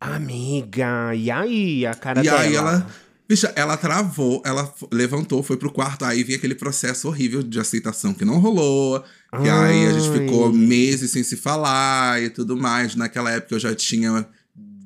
Amiga, 0.01 1.13
e 1.15 1.29
aí 1.29 1.85
a 1.85 1.93
cara 1.93 2.21
E 2.21 2.23
dela? 2.23 2.39
aí 2.41 2.55
ela. 2.55 2.87
Bicha, 3.27 3.53
ela 3.55 3.77
travou, 3.77 4.41
ela 4.43 4.73
levantou, 4.91 5.43
foi 5.43 5.55
pro 5.55 5.71
quarto, 5.71 6.03
aí 6.03 6.23
vinha 6.23 6.35
aquele 6.37 6.55
processo 6.55 7.07
horrível 7.07 7.43
de 7.43 7.59
aceitação 7.59 8.11
que 8.11 8.25
não 8.25 8.39
rolou. 8.39 9.03
E 9.43 9.47
aí 9.47 9.85
a 9.85 9.91
gente 9.91 10.09
Ai. 10.09 10.19
ficou 10.25 10.51
meses 10.51 11.11
sem 11.11 11.21
se 11.21 11.37
falar 11.37 12.19
e 12.23 12.29
tudo 12.31 12.57
mais. 12.57 12.95
Naquela 12.95 13.29
época 13.29 13.53
eu 13.53 13.59
já 13.59 13.75
tinha 13.75 14.25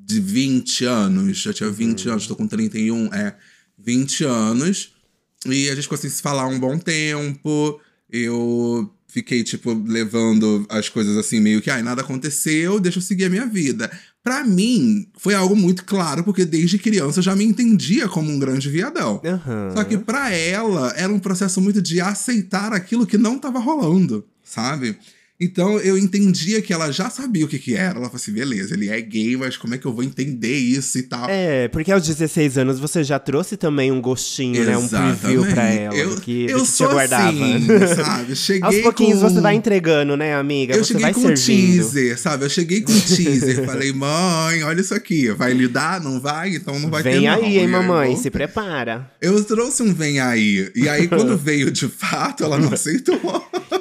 de 0.06 0.20
20 0.20 0.86
anos, 0.86 1.38
já 1.38 1.54
tinha 1.54 1.70
20 1.70 2.10
anos, 2.10 2.28
tô 2.28 2.36
com 2.36 2.48
31, 2.48 3.14
é, 3.14 3.36
20 3.78 4.26
anos. 4.26 4.94
E 5.46 5.70
a 5.70 5.76
gente 5.76 5.84
ficou 5.84 5.98
sem 5.98 6.10
se 6.10 6.22
falar 6.22 6.48
um 6.48 6.60
bom 6.60 6.78
tempo. 6.78 7.80
Eu 8.10 8.94
fiquei, 9.08 9.44
tipo, 9.44 9.74
levando 9.88 10.66
as 10.70 10.90
coisas 10.90 11.16
assim, 11.18 11.40
meio 11.40 11.62
que, 11.62 11.70
ai, 11.70 11.82
nada 11.82 12.02
aconteceu, 12.02 12.80
deixa 12.80 12.98
eu 12.98 13.02
seguir 13.02 13.26
a 13.26 13.30
minha 13.30 13.46
vida. 13.46 13.92
Pra 14.24 14.44
mim, 14.44 15.08
foi 15.18 15.36
algo 15.36 15.56
muito 15.56 15.86
claro, 15.86 16.24
porque 16.24 16.46
desde 16.46 16.80
criança 16.80 17.20
eu 17.20 17.24
já 17.24 17.36
me 17.36 17.44
entendia 17.44 18.08
como 18.08 18.32
um 18.32 18.40
grande 18.40 18.70
viadão. 18.70 19.22
Aham. 19.24 19.72
Só 19.76 19.84
que 19.84 19.98
pra 19.98 20.32
ela, 20.32 20.94
era 20.96 21.14
um 21.14 21.20
processo 21.20 21.62
muito 21.62 21.82
de 21.82 22.02
aceitar 22.02 22.74
aquilo 22.74 23.06
que 23.06 23.18
não 23.18 23.38
tava 23.38 23.60
rolando, 23.60 24.26
sabe? 24.44 24.98
Então 25.44 25.80
eu 25.80 25.98
entendia 25.98 26.62
que 26.62 26.72
ela 26.74 26.92
já 26.92 27.10
sabia 27.10 27.46
o 27.46 27.48
que 27.48 27.60
que 27.60 27.76
era. 27.76 27.92
Ela 27.98 28.06
falou 28.06 28.16
assim, 28.16 28.32
beleza, 28.32 28.74
ele 28.74 28.90
é 28.90 29.00
gay, 29.02 29.36
mas 29.38 29.58
como 29.58 29.76
é 29.76 29.78
que 29.78 29.86
eu 29.86 29.94
vou 29.94 30.04
entender 30.04 30.56
isso 30.58 30.98
e 30.98 31.04
tal? 31.04 31.30
É, 31.30 31.68
porque 31.68 31.92
aos 31.92 32.06
16 32.06 32.58
anos 32.58 32.80
você 32.80 33.04
já 33.04 33.20
trouxe 33.20 33.58
também 33.58 33.92
um 33.92 34.02
gostinho, 34.02 34.64
né? 34.64 34.78
Um 34.78 34.88
preview 34.88 35.46
pra 35.46 35.64
ela. 35.66 35.96
Eu, 35.96 36.16
que, 36.18 36.46
eu 36.50 36.66
sou 36.66 36.90
aguardava. 36.90 37.30
assim, 37.30 37.68
sabe? 37.96 38.36
Cheguei 38.44 38.64
Aos 38.64 38.78
pouquinhos 38.80 39.20
com... 39.22 39.30
você 39.30 39.42
vai 39.42 39.56
entregando, 39.56 40.16
né, 40.18 40.36
amiga? 40.36 40.76
Eu 40.76 40.84
você 40.84 40.94
cheguei 40.94 41.02
vai 41.04 41.14
com 41.14 41.22
servindo. 41.36 41.76
teaser, 41.92 42.20
sabe? 42.20 42.46
Eu 42.46 42.50
cheguei 42.50 42.82
com 42.82 42.94
teaser. 43.00 43.66
falei, 43.66 43.92
mãe, 43.94 44.64
olha 44.64 44.82
isso 44.82 44.94
aqui. 44.94 45.30
Vai 45.32 45.54
lidar? 45.54 46.02
Não 46.02 46.20
vai? 46.20 46.56
Então 46.56 46.80
não 46.80 46.90
vai 46.90 47.04
ter 47.04 47.12
Vem 47.12 47.28
aí, 47.28 47.60
hein, 47.60 47.68
mamãe? 47.68 48.12
eu- 48.12 48.18
Se 48.18 48.30
prepara. 48.30 49.12
Eu 49.22 49.44
trouxe 49.44 49.84
um 49.84 49.94
vem 49.94 50.20
aí. 50.20 50.72
E 50.76 50.88
aí, 50.90 51.08
quando 51.08 51.36
veio 51.38 51.70
de 51.72 51.88
fato, 51.88 52.44
ela 52.44 52.58
não 52.58 52.72
aceitou. 52.74 53.20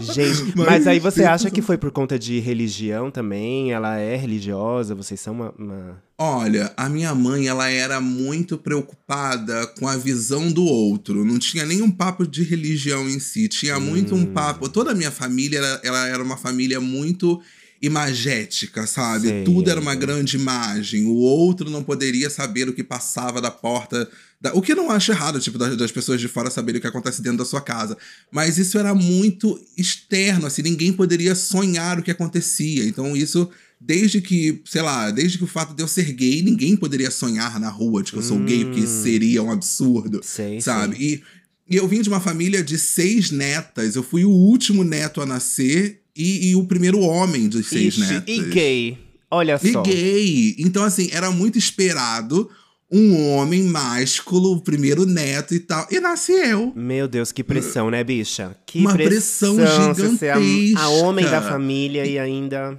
Gente, 0.01 0.53
Mas 0.57 0.67
mas, 0.67 0.87
aí 0.87 0.99
você 0.99 1.25
acha 1.25 1.51
que 1.51 1.61
foi 1.63 1.77
por 1.77 1.91
conta 1.91 2.19
de 2.19 2.39
religião 2.41 3.11
também? 3.11 3.73
Ela 3.73 3.99
é 3.99 4.17
religiosa? 4.17 4.95
Vocês 4.95 5.21
são 5.21 5.35
uma. 5.35 5.55
uma- 5.59 6.03
Olha, 6.19 6.73
a 6.77 6.89
minha 6.89 7.15
mãe, 7.15 7.49
ela 7.49 7.69
era 7.69 8.01
muito 8.01 8.57
preocupada 8.57 9.67
com 9.79 9.89
a 9.89 9.97
visão 9.97 10.51
do 10.53 10.65
outro. 10.65 11.25
Não 11.25 11.39
tinha 11.39 11.65
nenhum 11.67 11.91
papo 11.91 12.27
de 12.27 12.43
religião 12.45 13.09
em 13.09 13.19
si. 13.19 13.49
Tinha 13.49 13.79
muito 13.81 14.15
um 14.15 14.25
papo. 14.27 14.69
Toda 14.69 14.93
a 14.93 14.95
minha 14.95 15.11
família, 15.11 15.59
era, 15.59 15.81
ela 15.83 16.07
era 16.09 16.23
uma 16.23 16.37
família 16.37 16.81
muito 16.81 17.41
imagética, 17.83 18.87
sabe? 18.87 19.29
Sei, 19.29 19.45
Tudo 19.45 19.71
era 19.71 19.81
uma 19.81 19.93
amiga. 19.93 20.07
grande 20.07 20.37
imagem. 20.37 21.05
O 21.05 21.15
outro 21.17 21.69
não 21.69 21.83
poderia 21.83 22.31
saber 22.31 22.69
o 22.69 22.73
que 22.73 22.83
passava 22.85 23.41
da 23.41 23.51
porta. 23.51 24.09
da- 24.41 24.53
O 24.55 24.62
que 24.62 24.73
eu 24.73 24.77
não 24.77 24.91
acho 24.91 25.12
errado, 25.12 25.39
tipo, 25.41 25.57
das, 25.59 25.77
das 25.77 25.93
pessoas 25.93 26.21
de 26.21 26.27
fora 26.29 26.51
saberem 26.51 26.79
o 26.79 26.81
que 26.83 26.87
acontece 26.89 27.23
dentro 27.23 27.39
da 27.39 27.45
sua 27.45 27.61
casa. 27.61 27.97
Mas 28.31 28.59
isso 28.59 28.79
era 28.79 28.95
muito 28.95 29.61
externo, 29.77 30.47
assim, 30.47 30.62
ninguém 30.62 30.93
poderia 30.93 31.35
sonhar 31.35 31.99
o 31.99 32.03
que 32.03 32.11
acontecia. 32.11 32.85
Então, 32.85 33.17
isso 33.17 33.49
desde 33.81 34.21
que, 34.21 34.61
sei 34.65 34.81
lá, 34.83 35.11
desde 35.11 35.39
que 35.39 35.45
o 35.45 35.47
fato 35.49 35.75
de 35.75 35.83
eu 35.83 35.89
ser 35.89 36.12
gay, 36.12 36.41
ninguém 36.43 36.77
poderia 36.77 37.11
sonhar 37.11 37.59
na 37.59 37.69
rua 37.69 38.03
de 38.03 38.12
que 38.12 38.19
eu 38.19 38.23
sou 38.23 38.39
gay, 38.39 38.65
porque 38.65 38.81
isso 38.81 39.03
seria 39.03 39.43
um 39.43 39.51
absurdo, 39.51 40.21
Sei, 40.23 40.61
sabe? 40.61 40.97
E, 41.01 41.23
e 41.69 41.77
eu 41.77 41.89
vim 41.89 42.01
de 42.01 42.09
uma 42.09 42.21
família 42.21 42.62
de 42.62 42.79
seis 42.79 43.31
netas, 43.33 43.97
eu 43.97 44.03
fui 44.05 44.25
o 44.25 44.31
último 44.31 44.85
neto 44.85 45.21
a 45.21 45.27
nascer 45.27 46.01
e, 46.16 46.50
e 46.50 46.57
o 46.57 46.64
primeiro 46.64 47.00
homem 47.00 47.49
dos 47.49 47.69
seis 47.69 47.95
Ixi, 47.97 48.00
netos. 48.00 48.35
e 48.35 48.40
gay. 48.50 48.99
Olha 49.31 49.59
E 49.62 49.73
só. 49.73 49.83
gay. 49.83 50.54
Então, 50.59 50.85
assim, 50.85 51.09
era 51.12 51.31
muito 51.31 51.59
esperado 51.59 52.50
um 52.90 53.31
homem 53.31 53.62
másculo, 53.62 54.52
o 54.52 54.61
primeiro 54.61 55.07
neto 55.07 55.54
e 55.54 55.61
tal. 55.61 55.87
E 55.90 55.99
nasce 55.99 56.33
eu. 56.33 56.71
Meu 56.76 57.09
Deus, 57.09 57.33
que 57.33 57.42
pressão, 57.42 57.90
né, 57.90 58.04
bicha? 58.04 58.54
Que 58.66 58.81
Uma 58.81 58.92
pressão 58.95 59.57
você 59.57 60.16
ser 60.19 60.28
a, 60.31 60.37
a 60.37 60.40
gigantesca. 60.40 60.88
homem 60.88 61.25
da 61.25 61.40
família 61.40 62.04
e 62.04 62.19
ainda. 62.19 62.78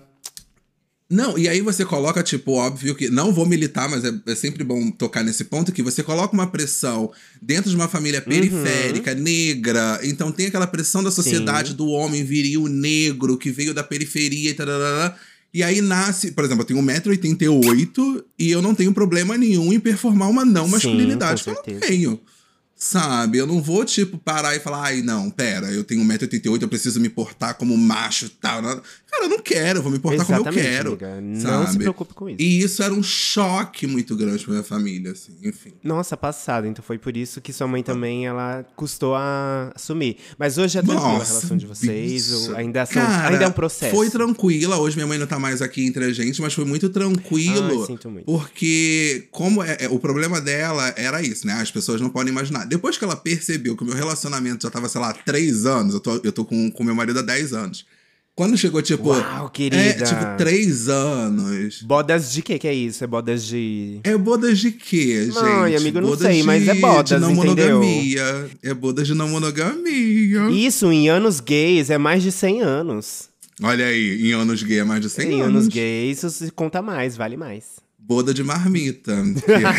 Não, 1.13 1.37
e 1.37 1.47
aí 1.47 1.61
você 1.61 1.85
coloca, 1.85 2.23
tipo, 2.23 2.53
óbvio 2.53 2.95
que. 2.95 3.07
Não 3.09 3.31
vou 3.31 3.45
militar, 3.45 3.87
mas 3.87 4.03
é, 4.03 4.11
é 4.25 4.33
sempre 4.35 4.63
bom 4.63 4.89
tocar 4.89 5.23
nesse 5.23 5.43
ponto 5.43 5.71
que 5.71 5.83
você 5.83 6.01
coloca 6.01 6.33
uma 6.33 6.47
pressão 6.47 7.11
dentro 7.39 7.69
de 7.69 7.75
uma 7.75 7.87
família 7.87 8.19
Uhum. 8.19 8.25
periférica, 8.33 9.13
negra. 9.13 9.99
Então 10.03 10.31
tem 10.31 10.47
aquela 10.47 10.65
pressão 10.65 11.03
da 11.03 11.11
sociedade 11.11 11.75
do 11.75 11.87
homem 11.87 12.23
viril 12.23 12.67
negro 12.67 13.37
que 13.37 13.51
veio 13.51 13.73
da 13.75 13.83
periferia 13.83 14.49
e 14.49 14.53
tal. 14.55 14.65
E 15.53 15.61
aí 15.61 15.81
nasce, 15.81 16.31
por 16.31 16.43
exemplo, 16.43 16.63
eu 16.63 16.65
tenho 16.67 16.79
1,88m 16.81 18.23
e 18.39 18.49
eu 18.49 18.59
não 18.61 18.73
tenho 18.73 18.91
problema 18.91 19.37
nenhum 19.37 19.71
em 19.71 19.79
performar 19.79 20.29
uma 20.29 20.43
não 20.43 20.65
Sim, 20.65 20.71
masculinidade. 20.71 21.43
com 21.43 21.53
que 21.55 21.69
eu 21.69 21.73
não 21.75 21.79
tenho. 21.79 22.19
Sabe? 22.75 23.37
Eu 23.37 23.47
não 23.47 23.61
vou, 23.61 23.85
tipo, 23.85 24.17
parar 24.17 24.55
e 24.55 24.59
falar, 24.59 24.83
ai, 24.87 25.01
não, 25.01 25.29
pera, 25.29 25.71
eu 25.71 25.83
tenho 25.85 26.03
1,88m, 26.03 26.63
eu 26.63 26.67
preciso 26.67 26.99
me 26.99 27.07
portar 27.07 27.53
como 27.53 27.77
macho 27.77 28.25
e 28.25 28.29
tal. 28.29 28.61
Cara, 29.13 29.25
eu 29.25 29.29
não 29.29 29.39
quero, 29.39 29.79
eu 29.79 29.83
vou 29.83 29.91
me 29.91 29.99
portar 29.99 30.25
como 30.25 30.37
eu 30.39 30.41
Exatamente, 30.41 30.67
quero. 30.67 30.89
amiga. 30.89 31.21
Não 31.21 31.35
se 31.35 31.73
sabe? 31.73 31.77
preocupe 31.83 32.13
com 32.15 32.29
isso. 32.29 32.41
E 32.41 32.61
isso 32.63 32.81
era 32.81 32.91
um 32.93 33.03
choque 33.03 33.85
muito 33.85 34.15
grande 34.15 34.43
pra 34.43 34.53
minha 34.53 34.63
família, 34.63 35.11
assim, 35.11 35.33
enfim. 35.43 35.73
Nossa, 35.83 36.17
passado. 36.17 36.65
Então 36.65 36.83
foi 36.83 36.97
por 36.97 37.15
isso 37.15 37.39
que 37.39 37.53
sua 37.53 37.67
mãe 37.67 37.83
também, 37.83 38.25
ela 38.25 38.65
custou 38.75 39.13
a 39.13 39.71
assumir. 39.75 40.17
Mas 40.37 40.57
hoje 40.57 40.79
é 40.79 40.81
tranquila 40.81 41.07
a 41.09 41.23
relação 41.23 41.55
de 41.57 41.67
vocês? 41.67 42.49
ainda, 42.55 42.85
são, 42.87 43.01
Cara, 43.01 43.29
ainda 43.33 43.43
é 43.45 43.47
um 43.47 43.51
processo? 43.51 43.95
Foi 43.95 44.09
tranquila. 44.09 44.77
Hoje 44.77 44.95
minha 44.95 45.07
mãe 45.07 45.19
não 45.19 45.27
tá 45.27 45.37
mais 45.37 45.61
aqui 45.61 45.85
entre 45.85 46.05
a 46.05 46.11
gente, 46.11 46.41
mas 46.41 46.53
foi 46.53 46.65
muito 46.65 46.89
tranquilo. 46.89 47.81
Ai, 47.81 47.85
sinto 47.85 48.09
muito. 48.09 48.25
Porque, 48.25 49.27
como 49.29 49.61
é, 49.61 49.77
é- 49.81 49.89
o 49.89 49.99
problema 49.99 50.41
dela 50.41 50.91
era 50.97 51.21
isso, 51.21 51.45
né? 51.45 51.53
As 51.53 51.69
pessoas 51.69 52.01
não 52.01 52.09
podem 52.09 52.31
imaginar. 52.31 52.65
Depois 52.65 52.97
que 52.97 53.03
ela 53.03 53.15
percebeu 53.15 53.75
que 53.77 53.83
o 53.83 53.85
meu 53.85 53.95
relacionamento 53.95 54.63
já 54.63 54.71
tava, 54.71 54.89
sei 54.89 54.99
lá, 54.99 55.13
três 55.13 55.65
anos, 55.65 55.93
eu 55.93 55.99
tô, 55.99 56.15
eu 56.23 56.31
tô 56.31 56.43
com, 56.43 56.71
com 56.71 56.83
meu 56.83 56.95
marido 56.95 57.19
há 57.19 57.21
10 57.21 57.53
anos. 57.53 57.85
Quando 58.35 58.57
chegou, 58.57 58.81
tipo. 58.81 59.09
Uau, 59.09 59.49
querida. 59.49 59.81
É, 59.81 59.93
tipo, 59.93 60.37
três 60.37 60.89
anos. 60.89 61.83
Bodas 61.83 62.31
de 62.31 62.41
quê 62.41 62.57
que 62.57 62.67
é 62.67 62.73
isso? 62.73 63.03
É 63.03 63.07
bodas 63.07 63.45
de... 63.45 63.99
É 64.03 64.17
bodas 64.17 64.57
de 64.57 64.71
quê, 64.71 65.25
gente? 65.25 65.37
Ai, 65.37 65.75
amigo, 65.75 66.01
não 66.01 66.09
bodas 66.09 66.27
sei, 66.27 66.41
mas 66.41 66.67
é 66.67 66.73
bodas, 66.73 67.09
de 67.09 67.19
não 67.19 67.31
entendeu? 67.31 67.75
monogamia. 67.79 68.49
É 68.63 68.73
bodas 68.73 69.05
de 69.07 69.13
não 69.13 69.29
monogamia. 69.29 70.49
Isso, 70.49 70.91
em 70.91 71.09
anos 71.09 71.39
gays, 71.39 71.91
é 71.91 71.99
mais 71.99 72.23
de 72.23 72.31
100 72.31 72.61
anos. 72.61 73.29
Olha 73.61 73.85
aí, 73.85 74.27
em 74.27 74.33
anos 74.33 74.63
gay 74.63 74.79
é 74.79 74.83
mais 74.83 75.01
de 75.01 75.11
100 75.11 75.27
em 75.27 75.41
anos. 75.41 75.47
anos 75.47 75.67
gays, 75.67 76.17
isso 76.17 76.29
se 76.31 76.51
conta 76.51 76.81
mais, 76.81 77.15
vale 77.15 77.37
mais. 77.37 77.83
Boda 78.05 78.33
de 78.33 78.43
marmita. 78.43 79.15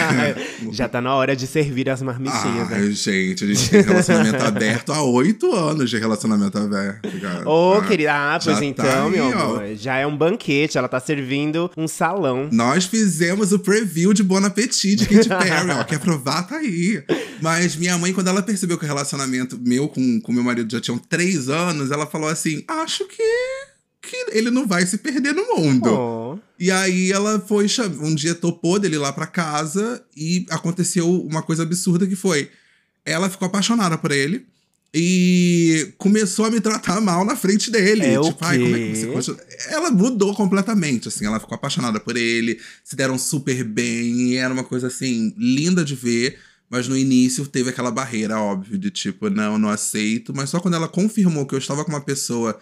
Já 0.72 0.88
tá 0.88 1.00
na 1.00 1.14
hora 1.14 1.36
de 1.36 1.46
servir 1.46 1.88
as 1.90 2.00
marmitinhas, 2.02 2.70
né? 2.70 2.76
Ai, 2.78 2.90
gente, 2.92 3.44
a 3.44 3.46
gente 3.46 3.68
tem 3.70 3.82
relacionamento 3.82 4.42
aberto 4.44 4.92
há 4.92 5.02
oito 5.02 5.52
anos 5.54 5.90
de 5.90 5.98
relacionamento 5.98 6.56
aberto. 6.58 7.06
Ô, 7.46 7.74
Ah, 7.74 7.84
querida, 7.86 8.12
ah, 8.14 8.38
pois 8.42 8.58
tá 8.58 8.64
então, 8.64 9.06
aí, 9.06 9.12
meu 9.12 9.26
ó. 9.26 9.30
amor, 9.42 9.76
já 9.76 9.96
é 9.98 10.06
um 10.06 10.16
banquete, 10.16 10.78
ela 10.78 10.88
tá 10.88 10.98
servindo 11.00 11.70
um 11.76 11.86
salão. 11.86 12.48
Nós 12.50 12.86
fizemos 12.86 13.52
o 13.52 13.58
preview 13.58 14.12
de 14.14 14.22
Bon 14.22 14.42
Appetit 14.44 14.96
de 14.96 15.06
Katy 15.06 15.28
Perry, 15.28 15.70
ó. 15.70 15.84
Quer 15.84 15.98
provar, 16.00 16.44
tá 16.46 16.56
aí. 16.56 17.02
Mas 17.42 17.76
minha 17.76 17.98
mãe, 17.98 18.12
quando 18.12 18.28
ela 18.28 18.42
percebeu 18.42 18.78
que 18.78 18.84
o 18.84 18.88
relacionamento 18.88 19.58
meu 19.62 19.86
com, 19.88 20.20
com 20.20 20.32
meu 20.32 20.42
marido 20.42 20.70
já 20.72 20.80
tinham 20.80 20.98
três 20.98 21.48
anos, 21.48 21.90
ela 21.90 22.06
falou 22.06 22.28
assim: 22.28 22.64
acho 22.66 23.06
que, 23.06 23.22
que 24.08 24.36
ele 24.36 24.50
não 24.50 24.66
vai 24.66 24.86
se 24.86 24.98
perder 24.98 25.32
no 25.32 25.56
mundo. 25.56 25.90
Oh. 25.90 26.38
E 26.58 26.70
aí 26.70 27.12
ela 27.12 27.40
foi, 27.40 27.66
um 28.00 28.14
dia 28.14 28.34
topou 28.34 28.78
dele 28.78 28.98
lá 28.98 29.12
pra 29.12 29.26
casa 29.26 30.04
e 30.16 30.46
aconteceu 30.50 31.10
uma 31.22 31.42
coisa 31.42 31.62
absurda 31.62 32.06
que 32.06 32.16
foi, 32.16 32.50
ela 33.04 33.28
ficou 33.28 33.46
apaixonada 33.46 33.98
por 33.98 34.12
ele 34.12 34.46
e 34.96 35.92
começou 35.98 36.44
a 36.44 36.50
me 36.50 36.60
tratar 36.60 37.00
mal 37.00 37.24
na 37.24 37.34
frente 37.34 37.70
dele. 37.70 38.04
É 38.04 38.20
tipo, 38.20 38.38
ai, 38.40 38.58
como 38.58 38.76
é 38.76 38.78
que 38.78 38.96
você 38.96 39.06
continua?" 39.08 39.40
Ela 39.68 39.90
mudou 39.90 40.34
completamente, 40.34 41.08
assim, 41.08 41.26
ela 41.26 41.40
ficou 41.40 41.56
apaixonada 41.56 41.98
por 41.98 42.16
ele, 42.16 42.60
se 42.84 42.94
deram 42.94 43.18
super 43.18 43.64
bem, 43.64 44.30
e 44.30 44.36
era 44.36 44.54
uma 44.54 44.62
coisa 44.62 44.86
assim 44.86 45.34
linda 45.36 45.84
de 45.84 45.96
ver. 45.96 46.38
Mas 46.70 46.88
no 46.88 46.96
início 46.96 47.46
teve 47.46 47.70
aquela 47.70 47.90
barreira, 47.90 48.40
óbvio, 48.40 48.78
de 48.78 48.90
tipo, 48.90 49.28
não, 49.28 49.58
não 49.58 49.68
aceito. 49.68 50.34
Mas 50.34 50.50
só 50.50 50.58
quando 50.58 50.74
ela 50.74 50.88
confirmou 50.88 51.46
que 51.46 51.54
eu 51.54 51.58
estava 51.58 51.84
com 51.84 51.92
uma 51.92 52.00
pessoa 52.00 52.58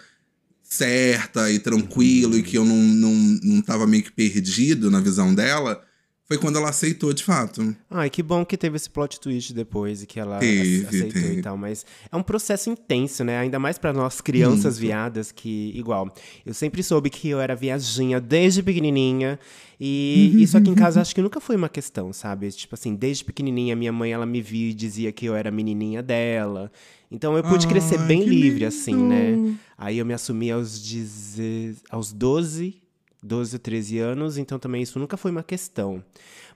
certa 0.72 1.50
e 1.50 1.58
tranquilo 1.58 2.36
e 2.36 2.42
que 2.42 2.56
eu 2.56 2.64
não, 2.64 2.76
não, 2.76 3.12
não 3.42 3.62
tava 3.62 3.86
meio 3.86 4.02
que 4.02 4.12
perdido 4.12 4.90
na 4.90 5.00
visão 5.00 5.34
dela, 5.34 5.82
foi 6.26 6.38
quando 6.38 6.56
ela 6.56 6.70
aceitou 6.70 7.12
de 7.12 7.22
fato. 7.22 7.76
Ai, 7.90 8.08
que 8.08 8.22
bom 8.22 8.42
que 8.42 8.56
teve 8.56 8.76
esse 8.76 8.88
plot 8.88 9.20
twist 9.20 9.52
depois 9.52 10.02
e 10.02 10.06
que 10.06 10.18
ela 10.18 10.38
Teve, 10.38 10.76
ace- 10.78 10.86
aceitou 10.86 11.20
teve. 11.20 11.34
e 11.40 11.42
tal. 11.42 11.58
Mas 11.58 11.84
é 12.10 12.16
um 12.16 12.22
processo 12.22 12.70
intenso, 12.70 13.22
né? 13.22 13.38
Ainda 13.40 13.58
mais 13.58 13.76
pra 13.76 13.92
nós 13.92 14.20
crianças 14.22 14.78
viadas 14.78 15.30
que, 15.30 15.72
igual, 15.74 16.10
eu 16.46 16.54
sempre 16.54 16.82
soube 16.82 17.10
que 17.10 17.28
eu 17.28 17.38
era 17.38 17.54
viadinha 17.54 18.18
desde 18.18 18.62
pequenininha. 18.62 19.38
E 19.78 20.40
isso 20.42 20.56
aqui 20.56 20.70
em 20.70 20.74
casa 20.74 21.00
acho 21.00 21.14
que 21.14 21.20
nunca 21.20 21.40
foi 21.40 21.56
uma 21.56 21.68
questão, 21.68 22.12
sabe? 22.12 22.48
Tipo 22.52 22.76
assim, 22.76 22.94
desde 22.94 23.24
pequenininha 23.24 23.74
minha 23.76 23.92
mãe 23.92 24.12
ela 24.12 24.24
me 24.24 24.40
via 24.40 24.70
e 24.70 24.74
dizia 24.74 25.10
que 25.12 25.26
eu 25.26 25.34
era 25.34 25.50
menininha 25.50 26.02
dela. 26.02 26.70
Então 27.12 27.36
eu 27.36 27.42
pude 27.42 27.68
crescer 27.68 28.00
Ai, 28.00 28.06
bem 28.06 28.24
livre, 28.24 28.64
assim, 28.64 28.94
né? 28.94 29.32
lindo. 29.32 29.58
Aí 29.76 29.98
eu 29.98 30.06
me 30.06 30.14
assumi 30.14 30.50
aos, 30.50 30.80
deze... 30.80 31.76
aos 31.90 32.10
12, 32.10 32.80
12 33.22 33.54
ou 33.54 33.58
13 33.58 33.98
anos, 33.98 34.38
então 34.38 34.58
também 34.58 34.82
isso 34.82 34.98
nunca 34.98 35.18
foi 35.18 35.30
uma 35.30 35.42
questão. 35.42 36.02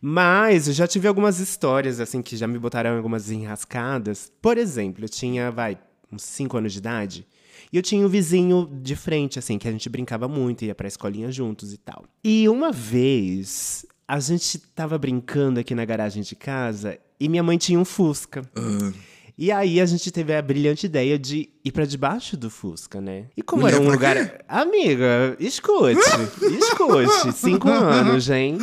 Mas 0.00 0.66
eu 0.66 0.72
já 0.72 0.86
tive 0.86 1.06
algumas 1.06 1.40
histórias, 1.40 2.00
assim, 2.00 2.22
que 2.22 2.36
já 2.36 2.46
me 2.46 2.58
botaram 2.58 2.94
em 2.94 2.96
algumas 2.96 3.30
enrascadas. 3.30 4.32
Por 4.40 4.56
exemplo, 4.56 5.04
eu 5.04 5.08
tinha, 5.08 5.50
vai, 5.50 5.78
uns 6.10 6.22
5 6.22 6.56
anos 6.56 6.72
de 6.72 6.78
idade. 6.78 7.26
E 7.70 7.76
eu 7.76 7.82
tinha 7.82 8.06
um 8.06 8.08
vizinho 8.08 8.66
de 8.82 8.96
frente, 8.96 9.38
assim, 9.38 9.58
que 9.58 9.68
a 9.68 9.72
gente 9.72 9.88
brincava 9.90 10.26
muito, 10.26 10.64
ia 10.64 10.74
pra 10.74 10.88
escolinha 10.88 11.30
juntos 11.30 11.72
e 11.72 11.76
tal. 11.76 12.04
E 12.24 12.48
uma 12.48 12.72
vez, 12.72 13.84
a 14.08 14.18
gente 14.20 14.58
tava 14.58 14.96
brincando 14.96 15.60
aqui 15.60 15.74
na 15.74 15.84
garagem 15.84 16.22
de 16.22 16.34
casa 16.34 16.98
e 17.18 17.28
minha 17.28 17.42
mãe 17.42 17.58
tinha 17.58 17.78
um 17.78 17.84
Fusca. 17.84 18.42
Ah, 18.54 18.92
E 19.38 19.52
aí 19.52 19.80
a 19.82 19.86
gente 19.86 20.10
teve 20.10 20.34
a 20.34 20.40
brilhante 20.40 20.86
ideia 20.86 21.18
de 21.18 21.50
ir 21.62 21.70
pra 21.70 21.84
debaixo 21.84 22.38
do 22.38 22.48
Fusca, 22.48 23.02
né? 23.02 23.26
E 23.36 23.42
como 23.42 23.62
Mulher 23.62 23.74
era 23.76 23.84
um 23.84 23.90
lugar. 23.90 24.44
Amiga, 24.48 25.36
escute, 25.38 25.98
escute. 26.58 27.32
Cinco 27.36 27.68
anos, 27.68 28.30
hein? 28.30 28.56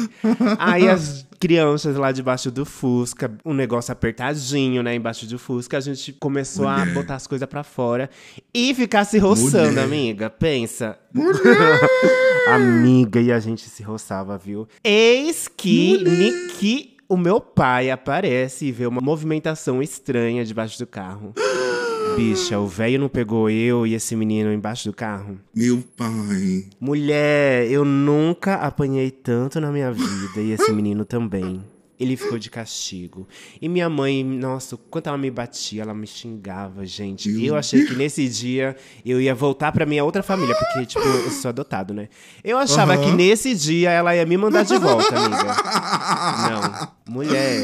Aí 0.58 0.90
as 0.90 1.28
crianças 1.40 1.96
lá 1.96 2.12
debaixo 2.12 2.50
do 2.50 2.66
Fusca, 2.66 3.32
um 3.46 3.54
negócio 3.54 3.92
apertadinho, 3.92 4.82
né? 4.82 4.96
Embaixo 4.96 5.28
do 5.28 5.38
Fusca, 5.38 5.78
a 5.78 5.82
gente 5.82 6.12
começou 6.14 6.68
a 6.68 6.80
Mulher. 6.80 6.94
botar 6.96 7.16
as 7.16 7.28
coisas 7.28 7.48
pra 7.48 7.64
fora 7.64 8.10
e 8.52 8.74
ficar 8.74 9.06
se 9.06 9.20
roçando, 9.20 9.68
Mulher. 9.74 9.84
amiga. 9.84 10.30
Pensa. 10.30 10.98
Amiga, 12.48 13.22
e 13.22 13.32
a 13.32 13.40
gente 13.40 13.70
se 13.70 13.84
roçava, 13.84 14.38
viu? 14.38 14.68
Eis 14.84 15.48
que 15.48 15.98
Niki, 16.04 16.93
o 17.14 17.18
meu 17.18 17.40
pai, 17.40 17.92
aparece 17.92 18.66
e 18.66 18.72
vê 18.72 18.88
uma 18.88 19.00
movimentação 19.00 19.82
estranha 19.82 20.44
debaixo 20.44 20.80
do 20.80 20.88
carro. 20.88 21.34
Bicha, 22.18 22.60
o 22.60 22.68
velho 22.68 23.00
não 23.00 23.10
pegou 23.10 23.50
eu 23.50 23.88
e 23.88 23.94
esse 23.94 24.16
menino 24.16 24.52
embaixo 24.52 24.90
do 24.90 24.94
carro? 24.94 25.38
meu 25.56 25.84
pai. 25.96 26.66
Mulher, 26.80 27.72
eu 27.72 27.86
nunca 27.86 28.56
apanhei 28.56 29.10
tanto 29.10 29.60
na 29.60 29.72
minha 29.72 29.92
vida 29.92 30.42
e 30.42 30.52
esse 30.52 30.72
menino 30.72 31.06
também. 31.06 31.62
Ele 32.04 32.18
ficou 32.18 32.38
de 32.38 32.50
castigo. 32.50 33.28
E 33.62 33.70
minha 33.70 33.90
mãe, 33.90 34.24
nossa, 34.24 34.78
quando 34.90 35.08
ela 35.08 35.18
me 35.18 35.32
batia, 35.32 35.82
ela 35.82 35.94
me 35.94 36.06
xingava, 36.06 36.86
gente. 36.86 37.30
Meu 37.30 37.46
Eu 37.46 37.56
achei 37.56 37.86
que 37.86 37.96
nesse 37.96 38.28
dia 38.28 38.76
eu 39.06 39.22
ia 39.22 39.34
voltar 39.34 39.72
pra 39.72 39.86
minha 39.86 40.04
outra 40.04 40.22
família, 40.22 40.56
porque, 40.56 40.86
tipo, 40.86 41.06
eu 41.06 41.32
sou 41.32 41.50
adotado, 41.50 41.94
né? 41.94 42.10
Eu 42.44 42.58
achava 42.58 42.94
Aham. 42.94 43.04
que 43.04 43.12
nesse 43.12 43.56
dia 43.56 43.90
ela 43.92 44.16
ia 44.16 44.26
me 44.26 44.38
mandar 44.38 44.64
de 44.64 44.78
volta, 44.78 45.16
amiga. 45.18 45.56
Não, 46.50 47.14
mulher. 47.14 47.64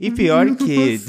E 0.00 0.10
pior 0.10 0.54
que. 0.56 1.00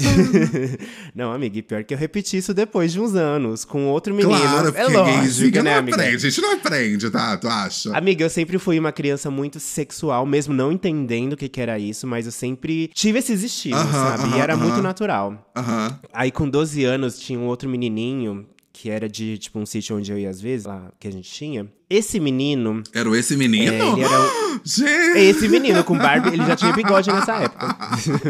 não, 1.14 1.32
amiga, 1.32 1.58
e 1.58 1.62
pior 1.62 1.84
que 1.84 1.92
eu 1.94 1.98
repeti 1.98 2.36
isso 2.36 2.54
depois 2.54 2.92
de 2.92 3.00
uns 3.00 3.14
anos, 3.14 3.64
com 3.64 3.86
outro 3.86 4.14
menino. 4.14 4.36
Claro, 4.38 4.72
é 4.76 4.84
lógico, 4.86 5.04
gayzinha 5.20 5.62
né, 5.62 5.70
não 5.72 5.78
amiga? 5.78 5.96
aprende. 5.96 6.16
A 6.16 6.30
gente 6.30 6.40
não 6.40 6.52
aprende, 6.52 7.10
tá? 7.10 7.36
Tu 7.36 7.48
acha? 7.48 7.96
Amiga, 7.96 8.24
eu 8.24 8.30
sempre 8.30 8.58
fui 8.58 8.78
uma 8.78 8.92
criança 8.92 9.30
muito 9.30 9.58
sexual, 9.60 10.24
mesmo 10.26 10.54
não 10.54 10.70
entendendo 10.72 11.32
o 11.34 11.36
que, 11.36 11.48
que 11.48 11.60
era 11.60 11.78
isso, 11.78 12.06
mas 12.06 12.26
eu 12.26 12.32
sempre 12.32 12.88
tive 12.94 13.18
esses 13.18 13.42
estímulos, 13.42 13.86
Aham, 13.86 14.16
sabe? 14.16 14.22
e 14.28 14.32
aham, 14.32 14.42
era 14.42 14.56
muito 14.56 14.74
aham. 14.74 14.82
natural. 14.82 15.52
Aham. 15.56 15.98
Aí, 16.12 16.30
com 16.30 16.48
12 16.48 16.84
anos, 16.84 17.18
tinha 17.18 17.38
um 17.38 17.46
outro 17.46 17.68
menininho 17.68 18.46
que 18.76 18.90
era 18.90 19.08
de 19.08 19.38
tipo 19.38 19.58
um 19.58 19.64
sítio 19.64 19.96
onde 19.96 20.12
eu 20.12 20.18
ia 20.18 20.28
às 20.28 20.38
vezes, 20.38 20.66
lá 20.66 20.92
que 21.00 21.08
a 21.08 21.10
gente 21.10 21.30
tinha. 21.30 21.66
Esse 21.88 22.20
menino. 22.20 22.82
Era 22.92 23.08
esse 23.16 23.36
menino? 23.36 23.72
É, 23.72 23.88
ele 23.92 24.02
era 24.02 24.18
Gente! 24.64 25.18
Esse 25.18 25.48
menino 25.48 25.82
com 25.84 25.96
barba, 25.96 26.28
ele 26.28 26.44
já 26.44 26.56
tinha 26.56 26.72
bigode 26.72 27.10
nessa 27.10 27.36
época. 27.36 27.76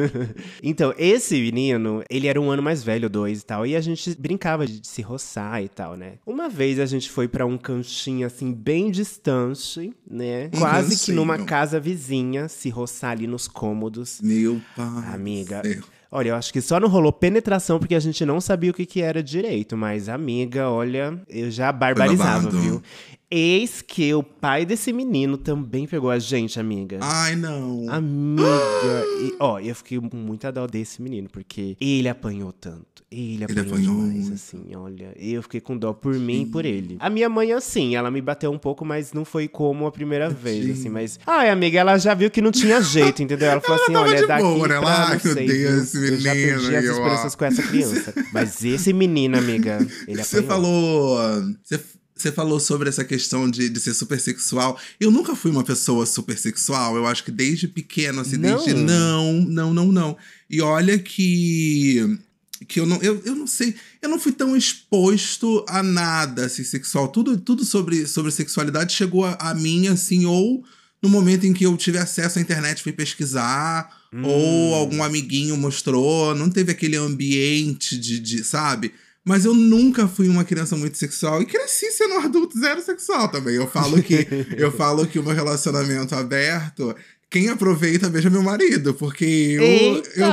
então, 0.63 0.95
esse 0.99 1.41
menino, 1.41 2.05
ele 2.11 2.27
era 2.27 2.41
um 2.41 2.51
ano 2.51 2.63
mais 2.63 2.85
velho, 2.85 3.09
dois 3.09 3.41
e 3.41 3.45
tal, 3.45 3.67
e 3.67 3.75
a 3.75 3.81
gente 3.81 4.15
brincava 4.19 4.67
de 4.67 4.87
se 4.87 5.03
roçar 5.03 5.63
e 5.63 5.69
tal, 5.69 5.97
né? 5.97 6.15
Uma 6.27 6.49
vez 6.49 6.79
a 6.79 6.87
gente 6.87 7.11
foi 7.11 7.27
pra 7.27 7.47
um 7.47 7.57
canchinho 7.57 8.27
assim 8.27 8.53
bem 8.53 8.91
distante, 8.91 9.93
né? 10.09 10.51
Um 10.53 10.59
Quase 10.59 10.91
que 10.91 10.97
canchinho. 10.97 11.17
numa 11.17 11.39
casa 11.39 11.81
vizinha, 11.81 12.49
se 12.49 12.69
roçar 12.69 13.13
ali 13.13 13.27
nos 13.27 13.49
cômodos. 13.49 14.21
Meu 14.23 14.61
pai. 14.77 15.15
Amiga, 15.15 15.63
céu. 15.65 15.83
Olha, 16.17 16.31
eu 16.31 16.35
acho 16.35 16.51
que 16.51 16.63
só 16.63 16.81
não 16.81 16.89
rolou 16.89 17.13
penetração 17.13 17.79
porque 17.79 17.95
a 17.95 18.01
gente 18.01 18.25
não 18.25 18.41
sabia 18.41 18.71
o 18.71 18.75
que, 18.75 18.87
que 18.87 19.03
era 19.03 19.23
direito. 19.23 19.77
Mas, 19.77 20.09
amiga, 20.09 20.71
olha, 20.71 21.21
eu 21.29 21.51
já 21.51 21.71
barbarizava, 21.71 22.49
viu? 22.49 22.83
Eis 23.29 23.83
que 23.83 24.15
o 24.15 24.23
pai 24.23 24.65
desse 24.65 24.93
menino 24.93 25.37
também 25.37 25.85
pegou 25.87 26.11
a 26.11 26.19
gente, 26.19 26.61
amiga. 26.61 26.99
Ai, 27.03 27.35
não. 27.35 27.85
Amiga, 27.91 29.05
e, 29.21 29.35
ó, 29.41 29.59
eu 29.59 29.75
fiquei 29.75 29.99
com 29.99 30.17
muita 30.17 30.53
dó 30.53 30.65
desse 30.67 31.03
menino, 31.03 31.29
porque 31.29 31.77
ele 31.81 32.09
apanhou 32.09 32.53
tanto. 32.53 33.05
Ele 33.11 33.45
apanhou, 33.45 33.65
apanhou 33.67 33.95
demais, 33.97 34.15
muito. 34.21 34.35
assim, 34.35 34.65
olha. 34.77 35.13
Eu 35.17 35.43
fiquei 35.43 35.61
com 35.61 35.77
dó 35.77 35.93
por 35.93 36.15
mim 36.15 36.43
e 36.43 36.47
por 36.47 36.65
ele. 36.65 36.97
A 37.01 37.09
minha 37.11 37.29
mãe, 37.29 37.53
assim, 37.53 37.95
ela 37.97 38.11
me 38.11 38.21
bateu 38.21 38.51
um 38.51 38.59
pouco, 38.59 38.85
mas 38.85 39.13
não 39.13 39.25
foi 39.25 39.49
como 39.49 39.87
a 39.87 39.93
primeira 39.93 40.29
vez, 40.29 40.79
assim, 40.79 40.89
mas. 40.89 41.19
Ai, 41.27 41.49
amiga, 41.51 41.81
ela 41.81 41.99
já 41.99 42.15
viu 42.15 42.31
que 42.31 42.41
não 42.41 42.51
tinha 42.53 42.81
jeito, 42.81 43.23
entendeu? 43.23 43.49
Ela 43.49 43.61
falou 43.63 43.83
assim: 43.83 43.93
tava 43.93 44.09
olha, 44.09 44.27
daqui. 44.27 44.43
boa, 44.43 44.69
pra, 44.69 44.79
Ai, 44.81 45.15
não 45.17 45.21
meu 45.25 45.35
sei, 45.35 45.47
Deus, 45.47 45.93
viu? 45.93 46.05
esse 46.05 46.13
Eu 46.15 46.21
já 46.21 46.35
menino, 46.35 46.61
perdi 46.61 46.77
as 46.77 46.85
eu, 46.85 46.93
esperanças 46.93 47.35
com 47.35 47.45
essa 47.45 47.63
criança. 47.63 48.15
Mas 48.33 48.65
esse 48.65 48.93
menino, 48.93 49.39
amiga, 49.39 49.79
ele 50.07 50.23
Você 50.23 50.39
apanhou. 50.39 50.51
falou. 50.63 51.19
Você, 51.65 51.81
você 52.17 52.33
falou 52.33 52.59
sobre 52.59 52.89
essa 52.89 53.05
questão 53.05 53.49
de, 53.49 53.69
de 53.69 53.79
ser 53.79 53.93
super 53.93 54.19
sexual. 54.19 54.81
Eu 54.99 55.11
nunca 55.11 55.37
fui 55.37 55.51
uma 55.51 55.63
pessoa 55.63 56.07
super 56.07 56.39
sexual. 56.39 56.97
Eu 56.97 57.07
acho 57.07 57.23
que 57.23 57.31
desde 57.31 57.69
pequeno, 57.69 58.23
assim, 58.23 58.39
Não? 58.39 58.57
desde. 58.57 58.73
Não, 58.73 59.33
não, 59.43 59.75
não, 59.75 59.93
não. 59.93 60.17
E 60.49 60.63
olha 60.63 60.99
que. 60.99 62.19
Que 62.67 62.81
eu 62.81 62.87
não, 62.87 62.97
eu, 63.03 63.21
eu 63.27 63.35
não 63.35 63.47
sei, 63.47 63.75
eu 64.01 64.09
não 64.09 64.19
fui 64.19 64.33
tão 64.33 64.57
exposto 64.57 65.63
a 65.69 65.83
nada 65.83 66.47
assim, 66.47 66.65
sexual. 66.65 67.09
Tudo, 67.09 67.37
tudo 67.37 67.67
sobre, 67.67 68.07
sobre 68.07 68.33
sexualidade 68.33 68.95
chegou 68.95 69.27
a, 69.27 69.35
a 69.39 69.55
mim, 69.55 69.89
assim, 69.89 70.25
ou 70.25 70.65
no 71.03 71.11
momento 71.11 71.45
em 71.45 71.53
que 71.53 71.67
eu 71.67 71.77
tive 71.77 71.99
acesso 71.99 72.39
à 72.39 72.43
internet, 72.43 72.83
fui 72.83 72.93
pesquisar, 72.93 73.95
ou 74.23 74.75
algum 74.75 75.03
amiguinho 75.03 75.55
mostrou, 75.55 76.35
não 76.35 76.49
teve 76.49 76.73
aquele 76.73 76.97
ambiente 76.97 77.99
de, 77.99 78.19
de, 78.19 78.43
sabe? 78.43 78.95
Mas 79.27 79.45
eu 79.45 79.53
nunca 79.53 80.07
fui 80.07 80.29
uma 80.29 80.45
criança 80.45 80.77
muito 80.77 80.97
sexual 80.97 81.43
e 81.43 81.47
cresci 81.47 81.91
sendo 81.91 82.15
um 82.15 82.21
adulto 82.21 82.57
zero 82.57 82.81
sexual 82.81 83.29
também. 83.29 83.57
Eu 83.57 83.67
falo 83.67 84.01
que 84.01 84.25
eu 84.57 84.71
falo 84.71 85.05
que 85.05 85.19
o 85.19 85.23
meu 85.25 85.35
relacionamento 85.35 86.15
aberto, 86.15 86.95
quem 87.29 87.49
aproveita 87.49 88.09
beija 88.09 88.31
meu 88.31 88.41
marido, 88.43 88.95
porque 88.95 89.25
eu, 89.25 89.63
Eita, 89.65 90.11
eu 90.15 90.27